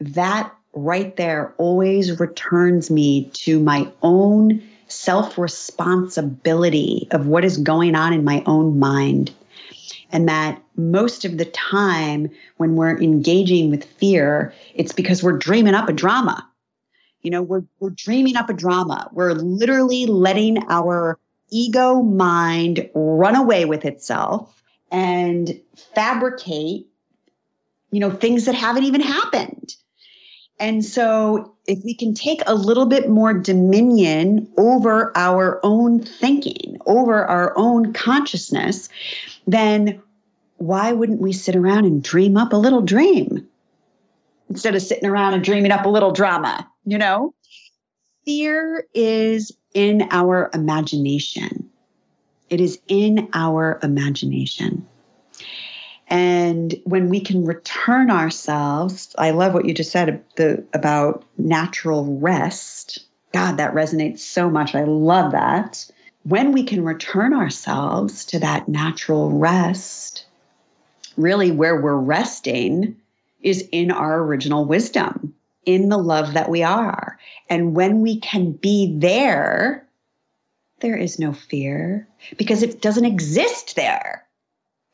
that 0.00 0.54
right 0.74 1.16
there 1.16 1.54
always 1.56 2.20
returns 2.20 2.90
me 2.90 3.30
to 3.32 3.58
my 3.58 3.90
own 4.02 4.62
self 4.88 5.38
responsibility 5.38 7.08
of 7.10 7.26
what 7.26 7.44
is 7.44 7.56
going 7.56 7.94
on 7.94 8.12
in 8.12 8.24
my 8.24 8.42
own 8.44 8.78
mind 8.78 9.32
and 10.10 10.28
that 10.28 10.62
most 10.76 11.24
of 11.24 11.38
the 11.38 11.44
time 11.44 12.30
when 12.56 12.76
we're 12.76 12.98
engaging 12.98 13.70
with 13.70 13.84
fear, 13.84 14.54
it's 14.74 14.92
because 14.92 15.22
we're 15.22 15.36
dreaming 15.36 15.74
up 15.74 15.88
a 15.88 15.92
drama. 15.92 16.48
You 17.22 17.30
know, 17.30 17.42
we're, 17.42 17.64
we're 17.80 17.90
dreaming 17.90 18.36
up 18.36 18.48
a 18.48 18.54
drama. 18.54 19.08
We're 19.12 19.32
literally 19.32 20.06
letting 20.06 20.58
our 20.68 21.18
ego 21.50 22.02
mind 22.02 22.88
run 22.94 23.36
away 23.36 23.64
with 23.64 23.84
itself 23.84 24.62
and 24.90 25.60
fabricate, 25.94 26.86
you 27.90 28.00
know, 28.00 28.10
things 28.10 28.44
that 28.46 28.54
haven't 28.54 28.84
even 28.84 29.00
happened. 29.00 29.74
And 30.60 30.84
so, 30.84 31.54
if 31.66 31.84
we 31.84 31.94
can 31.94 32.14
take 32.14 32.42
a 32.46 32.54
little 32.54 32.86
bit 32.86 33.08
more 33.08 33.32
dominion 33.32 34.50
over 34.56 35.16
our 35.16 35.60
own 35.62 36.02
thinking, 36.02 36.78
over 36.86 37.24
our 37.24 37.56
own 37.56 37.92
consciousness, 37.92 38.88
then 39.52 40.02
why 40.58 40.92
wouldn't 40.92 41.20
we 41.20 41.32
sit 41.32 41.56
around 41.56 41.84
and 41.84 42.02
dream 42.02 42.36
up 42.36 42.52
a 42.52 42.56
little 42.56 42.82
dream 42.82 43.48
instead 44.50 44.74
of 44.74 44.82
sitting 44.82 45.08
around 45.08 45.34
and 45.34 45.42
dreaming 45.42 45.72
up 45.72 45.86
a 45.86 45.88
little 45.88 46.12
drama? 46.12 46.68
You 46.84 46.98
know, 46.98 47.34
fear 48.24 48.86
is 48.94 49.56
in 49.74 50.08
our 50.10 50.50
imagination. 50.52 51.70
It 52.50 52.60
is 52.60 52.78
in 52.88 53.28
our 53.32 53.78
imagination. 53.82 54.86
And 56.08 56.74
when 56.84 57.10
we 57.10 57.20
can 57.20 57.44
return 57.44 58.10
ourselves, 58.10 59.14
I 59.18 59.30
love 59.30 59.52
what 59.52 59.66
you 59.66 59.74
just 59.74 59.92
said 59.92 60.22
the, 60.36 60.64
about 60.72 61.24
natural 61.36 62.18
rest. 62.18 63.00
God, 63.32 63.58
that 63.58 63.74
resonates 63.74 64.20
so 64.20 64.48
much. 64.48 64.74
I 64.74 64.84
love 64.84 65.32
that. 65.32 65.86
When 66.28 66.52
we 66.52 66.62
can 66.62 66.84
return 66.84 67.32
ourselves 67.34 68.24
to 68.26 68.38
that 68.40 68.68
natural 68.68 69.30
rest, 69.30 70.26
really 71.16 71.50
where 71.50 71.80
we're 71.80 71.96
resting 71.96 72.96
is 73.40 73.66
in 73.72 73.90
our 73.90 74.20
original 74.22 74.64
wisdom, 74.64 75.34
in 75.64 75.88
the 75.88 75.98
love 75.98 76.34
that 76.34 76.50
we 76.50 76.62
are. 76.62 77.18
And 77.48 77.74
when 77.74 78.00
we 78.00 78.20
can 78.20 78.52
be 78.52 78.94
there, 78.98 79.86
there 80.80 80.96
is 80.96 81.18
no 81.18 81.32
fear 81.32 82.06
because 82.36 82.62
it 82.62 82.82
doesn't 82.82 83.04
exist 83.04 83.76
there 83.76 84.28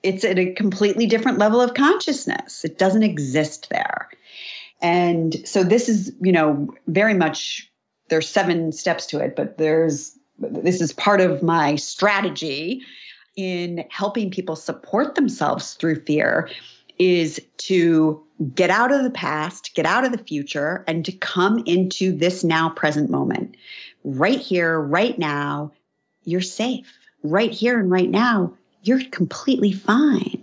it's 0.04 0.22
at 0.22 0.38
a 0.38 0.52
completely 0.52 1.06
different 1.06 1.38
level 1.38 1.60
of 1.60 1.74
consciousness. 1.74 2.64
It 2.64 2.78
doesn't 2.78 3.02
exist 3.02 3.70
there. 3.70 4.10
And 4.82 5.36
so 5.48 5.64
this 5.64 5.88
is, 5.88 6.12
you 6.20 6.30
know, 6.30 6.68
very 6.86 7.14
much 7.14 7.72
there's 8.10 8.28
seven 8.28 8.70
steps 8.70 9.06
to 9.06 9.18
it, 9.18 9.34
but 9.34 9.56
there's 9.56 10.16
this 10.38 10.80
is 10.80 10.92
part 10.92 11.20
of 11.20 11.42
my 11.42 11.76
strategy 11.76 12.82
in 13.36 13.84
helping 13.90 14.30
people 14.30 14.56
support 14.56 15.14
themselves 15.14 15.74
through 15.74 16.00
fear 16.04 16.48
is 16.98 17.40
to 17.56 18.22
get 18.54 18.70
out 18.70 18.92
of 18.92 19.02
the 19.02 19.10
past, 19.10 19.74
get 19.74 19.86
out 19.86 20.04
of 20.04 20.12
the 20.12 20.18
future, 20.18 20.84
and 20.86 21.04
to 21.04 21.12
come 21.12 21.62
into 21.66 22.12
this 22.12 22.44
now 22.44 22.68
present 22.68 23.10
moment. 23.10 23.56
Right 24.04 24.38
here, 24.38 24.80
right 24.80 25.18
now, 25.18 25.72
you're 26.24 26.40
safe. 26.40 26.92
Right 27.22 27.50
here 27.50 27.78
and 27.78 27.90
right 27.90 28.10
now, 28.10 28.54
you're 28.82 29.02
completely 29.10 29.72
fine. 29.72 30.42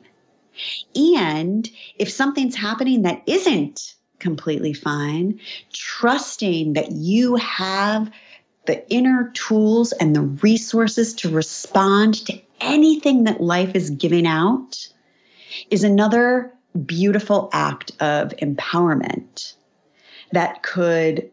And 0.95 1.69
if 1.97 2.09
something's 2.09 2.55
happening 2.55 3.03
that 3.03 3.21
isn't 3.25 3.95
completely 4.19 4.73
fine, 4.73 5.39
trusting 5.73 6.73
that 6.73 6.91
you 6.91 7.35
have 7.35 8.11
the 8.66 8.88
inner 8.91 9.32
tools 9.34 9.91
and 9.93 10.16
the 10.16 10.22
resources 10.22 11.14
to 11.16 11.30
respond 11.30 12.26
to 12.26 12.39
anything 12.59 13.24
that 13.24 13.41
life 13.41 13.76
is 13.76 13.89
giving 13.89 14.28
out 14.28 14.88
is 15.70 15.84
another 15.84 16.53
beautiful 16.86 17.49
act 17.53 17.91
of 17.99 18.30
empowerment 18.38 19.55
that 20.32 20.64
could 20.64 21.30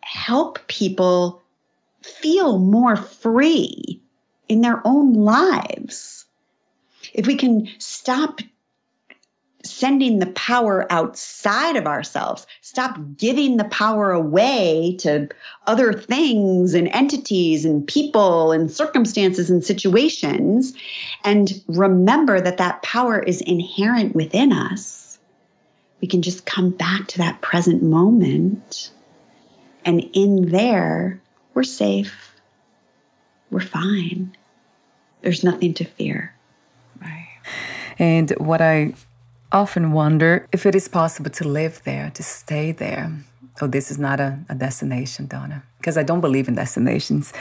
help 0.00 0.66
people 0.66 1.42
feel 2.02 2.58
more 2.58 2.96
free 2.96 4.00
in 4.48 4.60
their 4.60 4.80
own 4.86 5.14
lives. 5.14 6.24
If 7.12 7.26
we 7.26 7.36
can 7.36 7.68
stop 7.78 8.40
sending 9.68 10.18
the 10.18 10.26
power 10.26 10.90
outside 10.90 11.76
of 11.76 11.86
ourselves, 11.86 12.46
stop 12.60 12.98
giving 13.16 13.56
the 13.56 13.64
power 13.64 14.10
away 14.12 14.96
to 15.00 15.28
other 15.66 15.92
things 15.92 16.74
and 16.74 16.88
entities 16.88 17.64
and 17.64 17.86
people 17.86 18.52
and 18.52 18.70
circumstances 18.70 19.50
and 19.50 19.64
situations, 19.64 20.72
and 21.24 21.62
remember 21.68 22.40
that 22.40 22.58
that 22.58 22.82
power 22.82 23.18
is 23.18 23.40
inherent 23.42 24.14
within 24.14 24.52
us, 24.52 25.18
we 26.00 26.08
can 26.08 26.22
just 26.22 26.46
come 26.46 26.70
back 26.70 27.06
to 27.08 27.18
that 27.18 27.40
present 27.40 27.82
moment. 27.82 28.90
And 29.84 30.08
in 30.12 30.50
there, 30.50 31.20
we're 31.54 31.62
safe. 31.62 32.34
We're 33.50 33.60
fine. 33.60 34.36
There's 35.22 35.44
nothing 35.44 35.74
to 35.74 35.84
fear. 35.84 36.34
Right. 37.00 37.28
And 37.98 38.30
what 38.32 38.60
I 38.60 38.94
often 39.52 39.92
wonder 39.92 40.46
if 40.52 40.66
it 40.66 40.74
is 40.74 40.88
possible 40.88 41.30
to 41.30 41.48
live 41.48 41.82
there, 41.84 42.10
to 42.14 42.22
stay 42.22 42.72
there. 42.72 43.12
Oh, 43.60 43.66
this 43.66 43.90
is 43.90 43.98
not 43.98 44.20
a, 44.20 44.38
a 44.48 44.54
destination, 44.54 45.26
Donna, 45.26 45.62
because 45.78 45.96
I 45.96 46.02
don't 46.02 46.20
believe 46.20 46.48
in 46.48 46.54
destinations. 46.54 47.32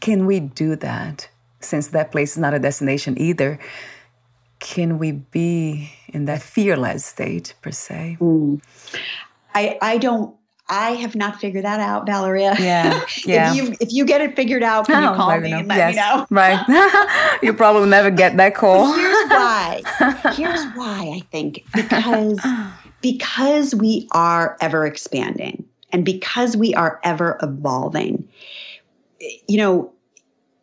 Can 0.00 0.26
we 0.26 0.40
do 0.40 0.76
that? 0.76 1.28
Since 1.60 1.88
that 1.88 2.12
place 2.12 2.32
is 2.32 2.38
not 2.38 2.54
a 2.54 2.58
destination 2.58 3.18
either, 3.18 3.58
can 4.60 4.98
we 4.98 5.12
be 5.12 5.90
in 6.08 6.26
that 6.26 6.42
fearless 6.42 7.04
state 7.04 7.54
per 7.60 7.72
se? 7.72 8.18
Mm. 8.20 8.62
I, 9.54 9.78
I 9.80 9.98
don't 9.98 10.35
I 10.68 10.92
have 10.92 11.14
not 11.14 11.40
figured 11.40 11.64
that 11.64 11.78
out, 11.78 12.06
Valeria. 12.06 12.56
Yeah, 12.58 13.04
yeah. 13.24 13.50
if 13.50 13.56
you 13.56 13.76
if 13.80 13.92
you 13.92 14.04
get 14.04 14.20
it 14.20 14.34
figured 14.34 14.62
out, 14.62 14.86
can 14.86 15.04
oh, 15.04 15.10
you 15.10 15.16
call 15.16 15.40
me 15.40 15.50
know. 15.50 15.58
and 15.58 15.68
let 15.68 15.76
yes. 15.76 15.94
me 15.94 16.00
know? 16.00 16.26
Right. 16.30 17.38
you 17.42 17.52
probably 17.52 17.88
never 17.88 18.10
get 18.10 18.36
that 18.36 18.54
call. 18.56 18.92
Here's 18.92 19.28
why. 19.28 19.82
Here's 20.34 20.64
why 20.74 21.12
I 21.14 21.20
think 21.30 21.64
because 21.74 22.40
because 23.00 23.74
we 23.74 24.08
are 24.10 24.56
ever 24.60 24.86
expanding 24.86 25.64
and 25.92 26.04
because 26.04 26.56
we 26.56 26.74
are 26.74 27.00
ever 27.04 27.38
evolving. 27.42 28.28
You 29.48 29.58
know, 29.58 29.92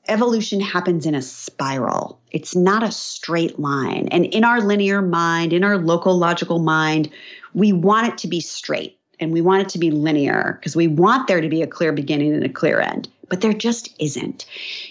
evolution 0.09 0.59
happens 0.59 1.05
in 1.05 1.15
a 1.15 1.21
spiral. 1.21 2.19
It's 2.31 2.55
not 2.55 2.83
a 2.83 2.91
straight 2.91 3.57
line. 3.57 4.09
And 4.11 4.25
in 4.25 4.43
our 4.43 4.61
linear 4.61 5.01
mind, 5.01 5.53
in 5.53 5.63
our 5.63 5.77
local 5.77 6.17
logical 6.17 6.59
mind, 6.59 7.09
we 7.53 7.71
want 7.71 8.07
it 8.07 8.17
to 8.19 8.27
be 8.27 8.41
straight 8.41 8.99
and 9.23 9.33
we 9.33 9.41
want 9.41 9.61
it 9.61 9.69
to 9.69 9.79
be 9.79 9.89
linear 9.89 10.57
because 10.59 10.75
we 10.75 10.87
want 10.87 11.27
there 11.27 11.41
to 11.41 11.49
be 11.49 11.61
a 11.61 11.67
clear 11.67 11.91
beginning 11.91 12.33
and 12.33 12.43
a 12.43 12.49
clear 12.49 12.79
end, 12.79 13.07
but 13.29 13.41
there 13.41 13.53
just 13.53 13.95
isn't. 13.99 14.45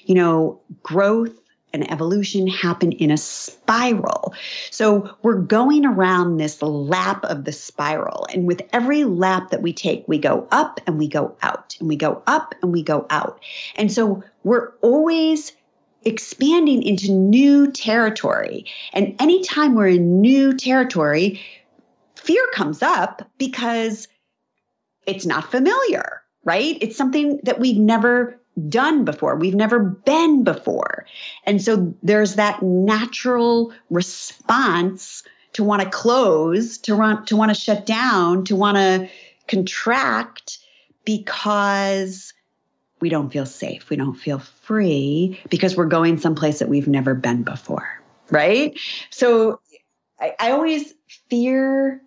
You 0.05 0.14
know, 0.14 0.61
growth 0.83 1.39
and 1.74 1.91
evolution 1.91 2.47
happen 2.47 2.93
in 2.93 3.11
a 3.11 3.16
spiral. 3.16 4.35
So 4.70 5.16
we're 5.22 5.41
going 5.41 5.87
around 5.87 6.37
this 6.37 6.61
lap 6.61 7.24
of 7.24 7.45
the 7.45 7.53
spiral. 7.53 8.26
And 8.33 8.47
with 8.47 8.62
every 8.72 9.05
lap 9.05 9.51
that 9.51 9.62
we 9.62 9.72
take, 9.72 10.07
we 10.07 10.18
go 10.18 10.47
up 10.51 10.80
and 10.87 10.99
we 10.99 11.09
go 11.09 11.35
out, 11.43 11.76
and 11.80 11.89
we 11.89 11.97
go 11.97 12.22
up 12.26 12.55
and 12.62 12.72
we 12.72 12.83
go 12.83 13.07
out. 13.11 13.41
And 13.76 13.91
so 13.91 14.22
we're 14.45 14.70
always 14.83 15.53
expanding 16.05 16.83
into 16.83 17.12
new 17.12 17.70
territory. 17.70 18.66
And 18.93 19.14
anytime 19.20 19.74
we're 19.74 19.89
in 19.89 20.20
new 20.20 20.53
territory, 20.55 21.41
fear 22.16 22.45
comes 22.53 22.83
up 22.83 23.28
because 23.39 24.09
it's 25.07 25.26
not 25.26 25.50
familiar, 25.50 26.22
right? 26.44 26.78
It's 26.80 26.96
something 26.96 27.40
that 27.44 27.59
we've 27.59 27.78
never 27.78 28.38
done 28.68 29.05
before. 29.05 29.36
We've 29.36 29.55
never 29.55 29.78
been 29.78 30.44
before. 30.44 31.07
And 31.44 31.62
so 31.62 31.94
there's 32.03 32.34
that 32.34 32.62
natural 32.62 33.72
response 33.90 35.22
to 35.55 35.64
want 35.64 35.82
to 35.82 35.88
close, 35.88 36.78
to 36.78 36.96
want 36.96 37.26
to 37.28 37.36
want 37.36 37.50
to 37.50 37.55
shut 37.55 37.86
down, 37.86 38.44
to 38.44 38.57
want 38.57 38.76
to 38.76 39.09
contract 39.48 40.59
because 41.05 42.32
we 43.00 43.09
don't 43.09 43.32
feel 43.32 43.46
safe. 43.46 43.90
We 43.90 43.96
don't 43.96 44.14
feel 44.14 44.38
free 44.38 45.40
because 45.50 45.76
we're 45.76 45.86
going 45.86 46.18
someplace 46.18 46.61
that 46.61 46.68
we've 46.68 46.88
never 46.88 47.14
been 47.14 47.42
before. 47.42 48.00
Right. 48.30 48.78
So 49.11 49.61
I, 50.20 50.34
I 50.38 50.50
always 50.53 50.94
fear 51.28 52.00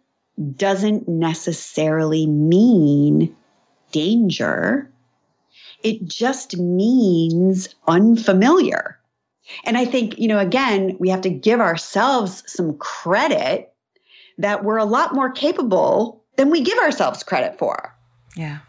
doesn't 0.56 1.08
necessarily 1.08 2.28
mean 2.28 3.36
danger. 3.92 4.92
It 5.84 6.06
just 6.06 6.58
means 6.58 7.70
unfamiliar. 7.88 9.00
And 9.64 9.78
I 9.78 9.86
think, 9.86 10.18
you 10.18 10.28
know, 10.28 10.40
again, 10.40 10.98
we 11.00 11.10
have 11.10 11.22
to 11.22 11.30
give 11.30 11.60
ourselves 11.60 12.44
some 12.48 12.78
credit 12.78 13.72
that 14.38 14.64
we're 14.64 14.78
a 14.78 14.86
lot 14.86 15.14
more 15.14 15.32
capable 15.32 16.24
than 16.36 16.50
we 16.50 16.62
give 16.62 16.78
ourselves 16.80 17.24
credit 17.24 17.58
for. 17.58 17.96
Yeah. 18.36 18.60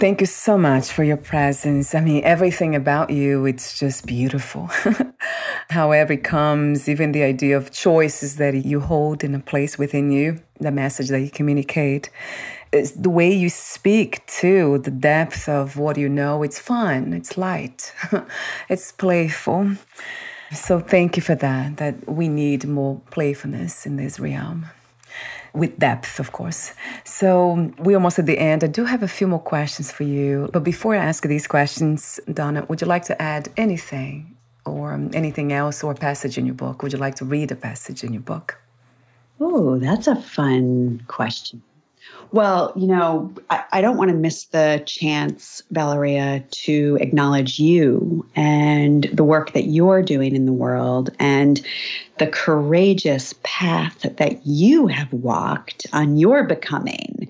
Thank 0.00 0.22
you 0.22 0.26
so 0.26 0.56
much 0.56 0.90
for 0.90 1.04
your 1.04 1.18
presence. 1.18 1.94
I 1.94 2.00
mean, 2.00 2.24
everything 2.24 2.74
about 2.74 3.10
you, 3.10 3.44
it's 3.44 3.78
just 3.78 4.06
beautiful. 4.06 4.70
However, 5.68 6.14
it 6.14 6.24
comes, 6.24 6.88
even 6.88 7.12
the 7.12 7.22
idea 7.22 7.54
of 7.54 7.70
choices 7.70 8.36
that 8.36 8.54
you 8.64 8.80
hold 8.80 9.22
in 9.22 9.34
a 9.34 9.40
place 9.40 9.76
within 9.76 10.10
you, 10.10 10.40
the 10.58 10.70
message 10.70 11.08
that 11.08 11.20
you 11.20 11.28
communicate. 11.28 12.08
It's 12.72 12.92
the 12.92 13.10
way 13.10 13.30
you 13.30 13.50
speak 13.50 14.24
too, 14.24 14.78
the 14.78 14.90
depth 14.90 15.50
of 15.50 15.76
what 15.76 15.98
you 15.98 16.08
know. 16.08 16.42
It's 16.42 16.58
fun, 16.58 17.12
it's 17.12 17.36
light, 17.36 17.92
it's 18.70 18.92
playful. 18.92 19.72
So, 20.50 20.80
thank 20.80 21.18
you 21.18 21.22
for 21.22 21.34
that. 21.34 21.76
That 21.76 22.08
we 22.08 22.26
need 22.28 22.66
more 22.66 23.02
playfulness 23.10 23.84
in 23.84 23.96
this 23.96 24.18
realm 24.18 24.64
with 25.52 25.78
depth, 25.78 26.20
of 26.20 26.32
course. 26.32 26.72
So 27.04 27.72
we're 27.78 27.96
almost 27.96 28.18
at 28.18 28.26
the 28.26 28.38
end. 28.38 28.64
I 28.64 28.66
do 28.66 28.84
have 28.84 29.02
a 29.02 29.08
few 29.08 29.26
more 29.26 29.40
questions 29.40 29.90
for 29.90 30.04
you. 30.04 30.48
But 30.52 30.64
before 30.64 30.94
I 30.94 30.98
ask 30.98 31.24
these 31.24 31.46
questions, 31.46 32.20
Donna, 32.32 32.64
would 32.68 32.80
you 32.80 32.86
like 32.86 33.04
to 33.04 33.20
add 33.20 33.48
anything 33.56 34.36
or 34.64 34.92
um, 34.92 35.10
anything 35.14 35.52
else 35.52 35.82
or 35.82 35.92
a 35.92 35.94
passage 35.94 36.38
in 36.38 36.46
your 36.46 36.54
book? 36.54 36.82
Would 36.82 36.92
you 36.92 36.98
like 36.98 37.16
to 37.16 37.24
read 37.24 37.50
a 37.50 37.56
passage 37.56 38.04
in 38.04 38.12
your 38.12 38.22
book? 38.22 38.58
Oh, 39.40 39.78
that's 39.78 40.06
a 40.06 40.16
fun 40.16 41.02
question. 41.08 41.62
Well, 42.32 42.72
you 42.76 42.86
know, 42.86 43.32
I, 43.50 43.64
I 43.72 43.80
don't 43.80 43.96
want 43.96 44.10
to 44.10 44.16
miss 44.16 44.44
the 44.46 44.82
chance, 44.86 45.62
Valeria, 45.70 46.44
to 46.50 46.96
acknowledge 47.00 47.58
you 47.58 48.24
and 48.36 49.04
the 49.12 49.24
work 49.24 49.52
that 49.52 49.64
you're 49.64 50.02
doing 50.02 50.36
in 50.36 50.46
the 50.46 50.52
world 50.52 51.10
and 51.18 51.60
the 52.18 52.28
courageous 52.28 53.34
path 53.42 54.02
that 54.16 54.46
you 54.46 54.86
have 54.86 55.12
walked 55.12 55.86
on 55.92 56.18
your 56.18 56.44
becoming. 56.44 57.28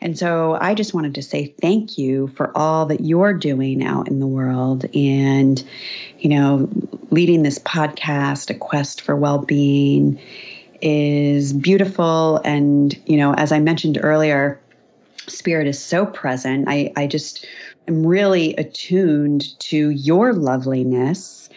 And 0.00 0.16
so 0.16 0.58
I 0.60 0.74
just 0.74 0.94
wanted 0.94 1.14
to 1.16 1.22
say 1.22 1.54
thank 1.60 1.98
you 1.98 2.28
for 2.28 2.56
all 2.56 2.86
that 2.86 3.00
you're 3.00 3.32
doing 3.32 3.82
out 3.82 4.06
in 4.06 4.20
the 4.20 4.26
world 4.26 4.84
and, 4.94 5.62
you 6.18 6.28
know, 6.28 6.68
leading 7.10 7.42
this 7.42 7.58
podcast, 7.58 8.50
A 8.50 8.54
Quest 8.54 9.00
for 9.00 9.16
Well 9.16 9.38
Being 9.38 10.20
is 10.80 11.52
beautiful. 11.52 12.40
And, 12.44 12.98
you 13.06 13.16
know, 13.16 13.34
as 13.34 13.52
I 13.52 13.58
mentioned 13.58 13.98
earlier, 14.02 14.60
spirit 15.26 15.66
is 15.66 15.82
so 15.82 16.06
present. 16.06 16.66
I, 16.68 16.92
I 16.96 17.06
just 17.06 17.46
am 17.88 18.06
really 18.06 18.54
attuned 18.56 19.58
to 19.60 19.90
your 19.90 20.32
loveliness 20.32 21.48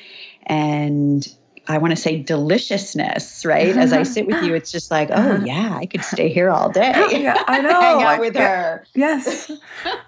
and 0.46 1.28
I 1.70 1.78
want 1.78 1.92
to 1.92 1.96
say 1.96 2.18
deliciousness, 2.18 3.46
right? 3.46 3.78
As 3.78 3.94
I 3.94 4.02
sit 4.02 4.26
with 4.26 4.42
you, 4.42 4.56
it's 4.56 4.72
just 4.72 4.90
like, 4.90 5.10
oh 5.12 5.36
yeah, 5.46 5.78
I 5.80 5.86
could 5.86 6.04
stay 6.04 6.28
here 6.28 6.50
all 6.50 6.72
day. 6.72 6.94
yeah, 7.12 7.44
I 7.48 7.62
know. 7.62 7.80
Hang 7.80 8.02
out 8.02 8.20
with 8.20 8.36
her. 8.36 8.88
Yes. 8.96 9.52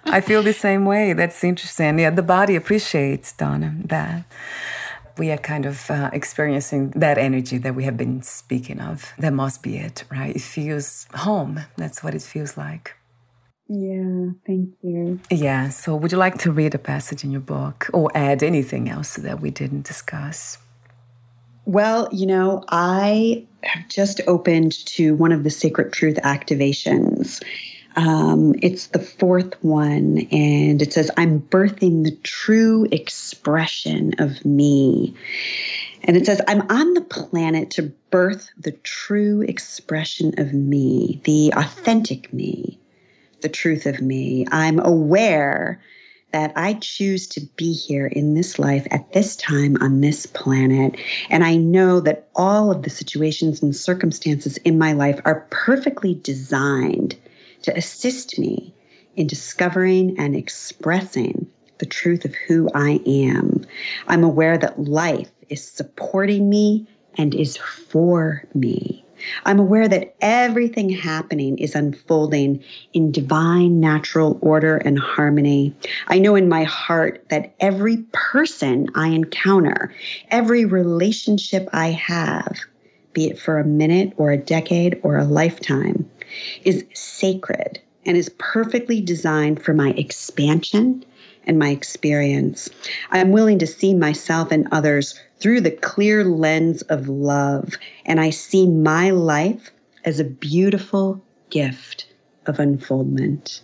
I 0.04 0.20
feel 0.20 0.42
the 0.42 0.52
same 0.52 0.84
way. 0.84 1.12
That's 1.12 1.42
interesting. 1.44 2.00
Yeah, 2.00 2.10
the 2.10 2.22
body 2.22 2.56
appreciates, 2.56 3.32
Donna, 3.32 3.76
that 3.84 4.24
we 5.18 5.30
are 5.30 5.36
kind 5.36 5.66
of 5.66 5.90
uh, 5.90 6.10
experiencing 6.12 6.90
that 6.90 7.18
energy 7.18 7.58
that 7.58 7.74
we 7.74 7.84
have 7.84 7.96
been 7.96 8.22
speaking 8.22 8.80
of. 8.80 9.12
That 9.18 9.32
must 9.32 9.62
be 9.62 9.76
it, 9.76 10.04
right? 10.10 10.34
It 10.34 10.42
feels 10.42 11.06
home. 11.14 11.60
That's 11.76 12.02
what 12.02 12.14
it 12.14 12.22
feels 12.22 12.56
like. 12.56 12.96
Yeah, 13.68 14.30
thank 14.46 14.74
you. 14.82 15.20
Yeah, 15.30 15.70
so 15.70 15.96
would 15.96 16.12
you 16.12 16.18
like 16.18 16.38
to 16.38 16.52
read 16.52 16.74
a 16.74 16.78
passage 16.78 17.24
in 17.24 17.30
your 17.30 17.40
book 17.40 17.88
or 17.92 18.10
add 18.14 18.42
anything 18.42 18.88
else 18.88 19.16
that 19.16 19.40
we 19.40 19.50
didn't 19.50 19.86
discuss? 19.86 20.58
Well, 21.64 22.08
you 22.12 22.26
know, 22.26 22.64
I 22.68 23.46
have 23.62 23.88
just 23.88 24.20
opened 24.26 24.72
to 24.86 25.14
one 25.14 25.32
of 25.32 25.44
the 25.44 25.50
Sacred 25.50 25.92
Truth 25.92 26.16
activations. 26.24 27.40
Um, 27.96 28.54
it's 28.62 28.88
the 28.88 28.98
fourth 28.98 29.62
one, 29.62 30.26
and 30.30 30.80
it 30.80 30.92
says, 30.92 31.10
I'm 31.16 31.40
birthing 31.40 32.04
the 32.04 32.16
true 32.22 32.86
expression 32.90 34.14
of 34.18 34.44
me. 34.44 35.14
And 36.04 36.16
it 36.16 36.26
says, 36.26 36.40
I'm 36.48 36.62
on 36.70 36.94
the 36.94 37.02
planet 37.02 37.70
to 37.72 37.92
birth 38.10 38.50
the 38.58 38.72
true 38.72 39.42
expression 39.42 40.34
of 40.38 40.52
me, 40.52 41.20
the 41.24 41.52
authentic 41.54 42.32
me, 42.32 42.78
the 43.40 43.48
truth 43.48 43.86
of 43.86 44.00
me. 44.00 44.46
I'm 44.50 44.80
aware 44.80 45.80
that 46.32 46.52
I 46.56 46.74
choose 46.74 47.26
to 47.28 47.40
be 47.56 47.72
here 47.72 48.06
in 48.06 48.34
this 48.34 48.58
life 48.58 48.86
at 48.90 49.12
this 49.12 49.36
time 49.36 49.76
on 49.80 50.00
this 50.00 50.26
planet. 50.26 50.96
And 51.28 51.44
I 51.44 51.56
know 51.56 52.00
that 52.00 52.28
all 52.34 52.70
of 52.70 52.82
the 52.82 52.90
situations 52.90 53.62
and 53.62 53.76
circumstances 53.76 54.56
in 54.58 54.78
my 54.78 54.92
life 54.94 55.20
are 55.24 55.46
perfectly 55.50 56.14
designed 56.14 57.16
to 57.62 57.76
assist 57.76 58.38
me 58.38 58.74
in 59.16 59.26
discovering 59.26 60.18
and 60.18 60.34
expressing 60.34 61.46
the 61.78 61.86
truth 61.86 62.24
of 62.24 62.34
who 62.34 62.68
I 62.74 63.00
am. 63.06 63.64
I'm 64.08 64.24
aware 64.24 64.56
that 64.58 64.78
life 64.78 65.30
is 65.48 65.64
supporting 65.64 66.48
me 66.48 66.86
and 67.18 67.34
is 67.34 67.56
for 67.56 68.44
me. 68.54 69.04
I'm 69.44 69.58
aware 69.58 69.88
that 69.88 70.14
everything 70.20 70.88
happening 70.88 71.58
is 71.58 71.74
unfolding 71.74 72.62
in 72.92 73.12
divine 73.12 73.80
natural 73.80 74.38
order 74.40 74.78
and 74.78 74.98
harmony. 74.98 75.74
I 76.08 76.18
know 76.18 76.34
in 76.34 76.48
my 76.48 76.64
heart 76.64 77.24
that 77.30 77.54
every 77.60 77.98
person 78.12 78.88
I 78.94 79.08
encounter, 79.08 79.94
every 80.30 80.64
relationship 80.64 81.68
I 81.72 81.90
have, 81.90 82.58
be 83.12 83.26
it 83.26 83.38
for 83.38 83.58
a 83.58 83.64
minute 83.64 84.12
or 84.16 84.32
a 84.32 84.38
decade 84.38 84.98
or 85.02 85.18
a 85.18 85.24
lifetime, 85.24 86.08
is 86.64 86.84
sacred 86.94 87.80
and 88.04 88.16
is 88.16 88.30
perfectly 88.38 89.00
designed 89.00 89.62
for 89.62 89.74
my 89.74 89.90
expansion 89.90 91.04
and 91.44 91.58
my 91.58 91.70
experience. 91.70 92.68
I 93.10 93.18
am 93.18 93.32
willing 93.32 93.58
to 93.58 93.66
see 93.66 93.94
myself 93.94 94.50
and 94.50 94.68
others 94.70 95.18
through 95.38 95.60
the 95.60 95.70
clear 95.70 96.24
lens 96.24 96.82
of 96.82 97.08
love, 97.08 97.74
and 98.06 98.20
I 98.20 98.30
see 98.30 98.66
my 98.68 99.10
life 99.10 99.70
as 100.04 100.20
a 100.20 100.24
beautiful 100.24 101.22
gift 101.50 102.06
of 102.46 102.58
unfoldment. 102.58 103.60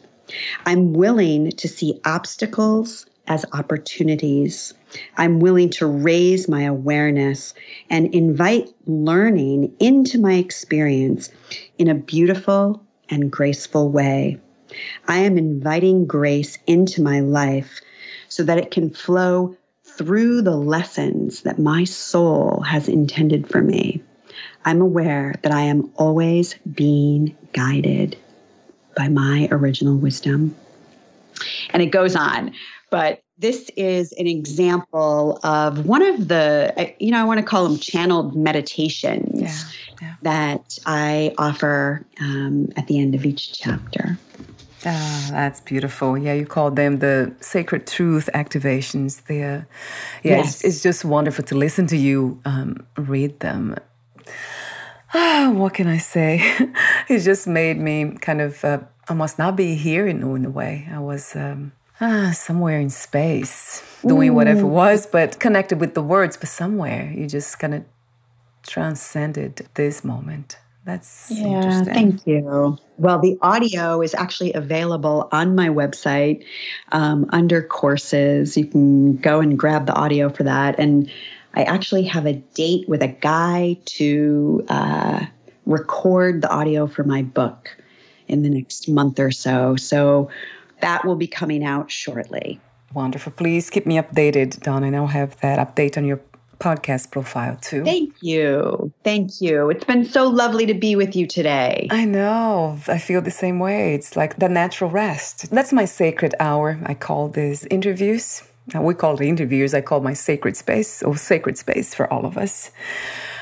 I'm 0.67 0.93
willing 0.93 1.51
to 1.53 1.69
see 1.69 2.01
obstacles 2.05 3.07
as 3.29 3.45
opportunities. 3.53 4.75
I'm 5.17 5.41
willing 5.41 5.71
to 5.71 5.87
raise 5.87 6.49
my 6.49 6.63
awareness 6.63 7.55
and 7.91 8.13
invite 8.15 8.69
learning 8.87 9.75
into 9.79 10.19
my 10.19 10.35
experience 10.35 11.31
in 11.79 11.89
a 11.89 11.95
beautiful 11.95 12.83
and 13.11 13.31
graceful 13.31 13.91
way. 13.91 14.39
I 15.07 15.19
am 15.19 15.39
inviting 15.39 16.07
grace 16.07 16.59
into 16.67 17.03
my 17.03 17.21
life 17.21 17.81
so 18.29 18.43
that 18.43 18.59
it 18.59 18.71
can 18.71 18.91
flow 18.91 19.57
through 19.99 20.43
the 20.43 20.57
lessons 20.57 21.43
that 21.43 21.59
my 21.59 21.83
soul 21.83 22.61
has 22.61 22.89
intended 22.89 23.49
for 23.49 23.61
me, 23.61 24.01
I'm 24.65 24.81
aware 24.81 25.35
that 25.43 25.51
I 25.51 25.63
am 25.63 25.91
always 25.97 26.55
being 26.73 27.37
guided 27.53 28.17
by 28.97 29.09
my 29.09 29.49
original 29.51 29.97
wisdom. 29.97 30.55
And 31.71 31.83
it 31.83 31.87
goes 31.87 32.15
on, 32.15 32.53
but 32.91 33.23
this 33.39 33.71
is 33.77 34.13
an 34.13 34.27
example 34.27 35.39
of 35.45 35.87
one 35.87 36.03
of 36.03 36.29
the, 36.29 36.95
you 36.99 37.13
know, 37.13 37.21
I 37.21 37.25
want 37.25 37.39
to 37.39 37.47
call 37.47 37.69
them 37.69 37.79
channeled 37.79 38.35
meditations 38.35 39.41
yeah, 39.41 39.59
yeah. 40.03 40.15
that 40.23 40.79
I 40.87 41.35
offer 41.39 42.05
um, 42.21 42.69
at 42.77 42.89
the 42.89 42.99
end 42.99 43.15
of 43.15 43.25
each 43.25 43.53
chapter. 43.53 44.19
Ah, 44.85 45.29
that's 45.31 45.61
beautiful. 45.61 46.17
Yeah, 46.17 46.35
you 46.35 46.47
call 46.47 46.71
them 46.71 46.99
the 46.99 47.35
sacred 47.41 47.87
truth 47.87 48.29
activations. 48.35 49.25
There, 49.27 49.69
yeah, 50.23 50.37
yes. 50.37 50.57
it's, 50.57 50.65
it's, 50.65 50.83
just 50.83 51.05
wonderful 51.05 51.45
to 51.47 51.57
listen 51.57 51.87
to 51.89 51.97
you 51.97 52.41
um, 52.45 52.87
read 52.97 53.41
them. 53.41 53.77
Ah, 55.15 55.51
what 55.53 55.75
can 55.75 55.89
I 55.89 55.99
say? 55.99 56.41
it 57.09 57.21
just 57.21 57.47
made 57.47 57.79
me 57.79 58.13
kind 58.21 58.41
of 58.41 58.65
uh, 58.65 58.81
almost 59.09 59.39
not 59.39 59.57
be 59.57 59.75
here 59.75 60.07
in, 60.07 60.23
in 60.23 60.45
a 60.45 60.51
way. 60.51 60.89
I 60.93 61.01
was 61.01 61.35
um, 61.35 61.73
ah, 62.01 62.33
somewhere 62.35 62.81
in 62.81 62.91
space 62.91 63.83
doing 64.07 64.35
whatever 64.35 64.61
it 64.61 64.65
was, 64.65 65.07
but 65.07 65.41
connected 65.41 65.81
with 65.81 65.95
the 65.95 66.03
words, 66.03 66.37
but 66.37 66.49
somewhere 66.49 67.13
you 67.15 67.27
just 67.27 67.59
kind 67.59 67.75
of 67.75 67.85
transcended 68.67 69.67
this 69.75 70.05
moment. 70.05 70.59
That's 70.85 71.31
yeah, 71.31 71.83
thank 71.83 72.27
you. 72.27 72.79
Well, 72.97 73.19
the 73.19 73.37
audio 73.43 74.01
is 74.01 74.15
actually 74.15 74.55
available 74.55 75.29
on 75.33 75.55
my 75.55 75.69
website 75.69 76.43
um, 76.93 77.27
under 77.31 77.63
courses. 77.63 78.57
You 78.57 78.65
can 78.65 79.17
go 79.19 79.41
and 79.41 79.59
grab 79.59 79.85
the 79.85 79.93
audio 79.93 80.31
for 80.31 80.45
that. 80.45 80.79
And 80.79 81.11
I 81.53 81.65
actually 81.65 82.05
have 82.05 82.25
a 82.25 82.33
date 82.55 82.89
with 82.89 83.03
a 83.03 83.09
guy 83.09 83.77
to 83.85 84.65
uh, 84.69 85.27
record 85.67 86.41
the 86.41 86.49
audio 86.49 86.87
for 86.87 87.05
my 87.05 87.21
book 87.21 87.77
in 88.27 88.43
the 88.43 88.49
next 88.49 88.89
month 88.89 89.21
or 89.21 89.31
so. 89.31 89.77
So 89.77 90.31
that 90.81 91.05
will 91.05 91.17
be 91.17 91.27
coming 91.27 91.65
out 91.65 91.91
shortly. 91.91 92.61
Wonderful. 92.95 93.33
Please 93.33 93.71
keep 93.71 93.87
me 93.87 93.97
updated, 93.97 94.61
Don, 94.61 94.83
and 94.85 94.97
I'll 94.97 95.09
have 95.09 95.39
that 95.41 95.59
update 95.59 95.97
on 95.97 96.05
your 96.05 96.21
podcast 96.59 97.11
profile 97.11 97.57
too. 97.61 97.85
Thank 97.85 98.15
you. 98.21 98.93
Thank 99.05 99.41
you. 99.41 99.71
It's 99.71 99.85
been 99.85 100.05
so 100.05 100.27
lovely 100.27 100.67
to 100.67 100.75
be 100.75 100.97
with 100.97 101.15
you 101.15 101.27
today. 101.27 101.87
I 101.91 102.05
know. 102.05 102.79
I 102.89 102.99
feel 102.99 103.21
the 103.21 103.31
same 103.31 103.59
way. 103.61 103.95
It's 103.95 104.17
like 104.17 104.39
the 104.39 104.49
natural 104.49 104.91
rest. 104.91 105.51
That's 105.51 105.73
my 105.73 105.85
sacred 105.85 106.35
hour. 106.41 106.79
I 106.85 106.95
call 106.95 107.29
these 107.29 107.65
interviews. 107.67 108.43
We 108.75 108.95
call 108.95 109.15
it 109.15 109.27
interviews. 109.27 109.73
I 109.73 109.81
call 109.81 110.01
my 110.01 110.15
sacred 110.15 110.57
space 110.57 111.03
or 111.03 111.17
sacred 111.17 111.57
space 111.57 111.95
for 111.95 112.13
all 112.13 112.27
of 112.27 112.37
us. 112.37 112.71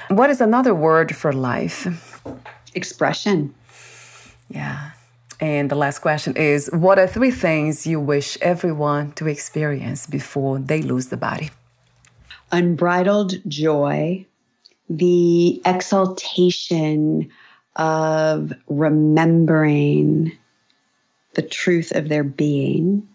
What 0.09 0.31
is 0.31 0.41
another 0.41 0.75
word 0.75 1.17
for 1.17 1.33
life? 1.33 1.87
Expression. 2.75 3.55
Yeah. 4.49 4.91
And 5.41 5.71
the 5.71 5.77
last 5.77 5.99
question 5.99 6.37
is 6.37 6.69
What 6.73 6.99
are 6.99 7.07
three 7.07 7.31
things 7.31 7.87
you 7.87 8.01
wish 8.01 8.39
everyone 8.41 9.13
to 9.13 9.27
experience 9.27 10.07
before 10.07 10.59
they 10.59 10.83
lose 10.83 11.09
the 11.09 11.17
body? 11.17 11.51
unbridled 12.53 13.35
joy, 13.49 14.25
the 14.89 15.61
exaltation 15.65 17.31
of 17.77 18.53
remembering 18.69 20.33
the 21.35 21.43
truth 21.43 21.93
of 21.93 22.09
their 22.09 22.25
being, 22.25 23.07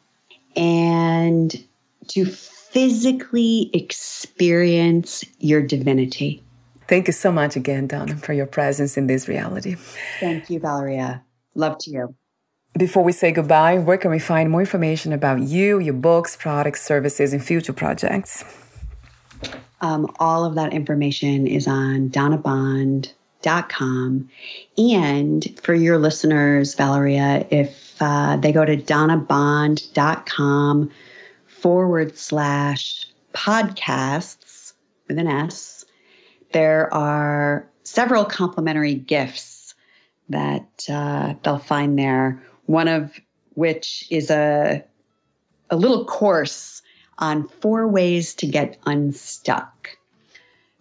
and 0.56 1.64
to 2.08 2.26
physically 2.26 3.70
experience 3.74 5.24
your 5.40 5.62
divinity. 5.62 6.44
Thank 6.88 7.08
you 7.08 7.14
so 7.14 7.32
much 7.32 7.56
again, 7.56 7.88
Donna, 7.88 8.18
for 8.18 8.34
your 8.34 8.46
presence 8.46 8.98
in 8.98 9.08
this 9.08 9.28
reality. 9.28 9.76
Thank 10.20 10.50
you, 10.50 10.60
Valeria. 10.60 11.24
Love 11.56 11.78
to 11.80 11.92
you. 11.92 12.16
Before 12.78 13.04
we 13.04 13.12
say 13.12 13.34
goodbye, 13.34 13.80
where 13.80 13.98
can 13.98 14.12
we 14.12 14.20
find 14.20 14.50
more 14.50 14.62
information 14.62 15.12
about 15.12 15.42
you, 15.42 15.80
your 15.80 15.94
books, 15.94 16.38
products, 16.38 16.82
services, 16.82 17.34
and 17.34 17.44
future 17.44 17.74
projects? 17.74 18.46
Um, 19.82 20.10
all 20.20 20.46
of 20.46 20.56
that 20.56 20.72
information 20.72 21.48
is 21.48 21.68
on 21.68 22.10
donnabond.com. 22.10 24.30
And 24.78 25.60
for 25.62 25.74
your 25.74 25.98
listeners, 25.98 26.76
Valeria, 26.76 27.46
if 27.50 27.98
uh, 28.00 28.38
they 28.38 28.54
go 28.54 28.64
to 28.64 28.78
donnabond.com 28.78 30.92
forward 31.48 32.18
slash 32.18 33.06
podcasts 33.34 34.72
with 35.10 35.20
an 35.20 35.28
S, 35.28 35.84
there 36.54 36.94
are 36.94 37.68
several 37.84 38.24
complimentary 38.24 38.94
gifts 38.94 39.61
that 40.32 40.86
uh, 40.90 41.36
they'll 41.44 41.60
find 41.60 41.98
there. 41.98 42.42
One 42.66 42.88
of 42.88 43.20
which 43.54 44.06
is 44.10 44.30
a 44.30 44.84
a 45.70 45.76
little 45.76 46.06
course 46.06 46.82
on 47.18 47.48
four 47.48 47.88
ways 47.88 48.34
to 48.36 48.48
get 48.48 48.78
unstuck. 48.86 49.98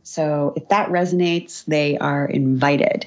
So 0.03 0.53
if 0.57 0.69
that 0.69 0.89
resonates, 0.89 1.65
they 1.67 1.97
are 1.99 2.27
invited. 2.27 3.07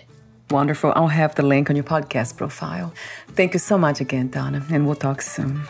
Wonderful. 0.50 0.94
I'll 0.96 1.08
have 1.08 1.36
the 1.36 1.44
link 1.44 1.70
on 1.70 1.76
your 1.76 1.84
podcast 1.84 2.38
profile. 2.38 2.94
Thank 3.30 3.54
you 3.54 3.60
so 3.60 3.78
much 3.78 4.00
again, 4.00 4.30
Donna, 4.30 4.66
and 4.70 4.86
we'll 4.86 4.96
talk 4.96 5.22
soon. 5.22 5.64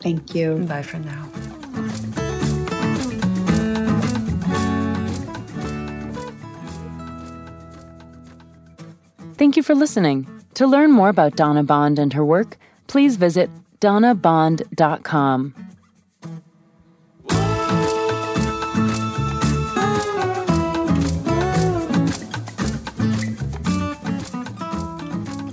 Thank 0.00 0.34
you. 0.34 0.56
Bye 0.68 0.82
for 0.82 0.98
now. 0.98 2.02
Thank 9.46 9.56
you 9.56 9.62
for 9.62 9.76
listening. 9.76 10.26
To 10.54 10.66
learn 10.66 10.90
more 10.90 11.08
about 11.08 11.36
Donna 11.36 11.62
Bond 11.62 12.00
and 12.00 12.12
her 12.14 12.24
work, 12.24 12.58
please 12.88 13.14
visit 13.14 13.48
donnabond.com. 13.80 15.54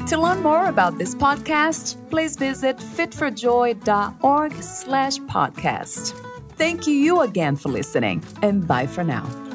To 0.07 0.17
learn 0.17 0.41
more 0.41 0.65
about 0.65 0.97
this 0.97 1.13
podcast, 1.13 2.09
please 2.09 2.35
visit 2.35 2.77
fitforjoy.org 2.77 4.53
slash 4.63 5.17
podcast. 5.17 6.13
Thank 6.53 6.87
you 6.87 7.21
again 7.21 7.55
for 7.55 7.69
listening, 7.69 8.23
and 8.41 8.67
bye 8.67 8.87
for 8.87 9.03
now. 9.03 9.52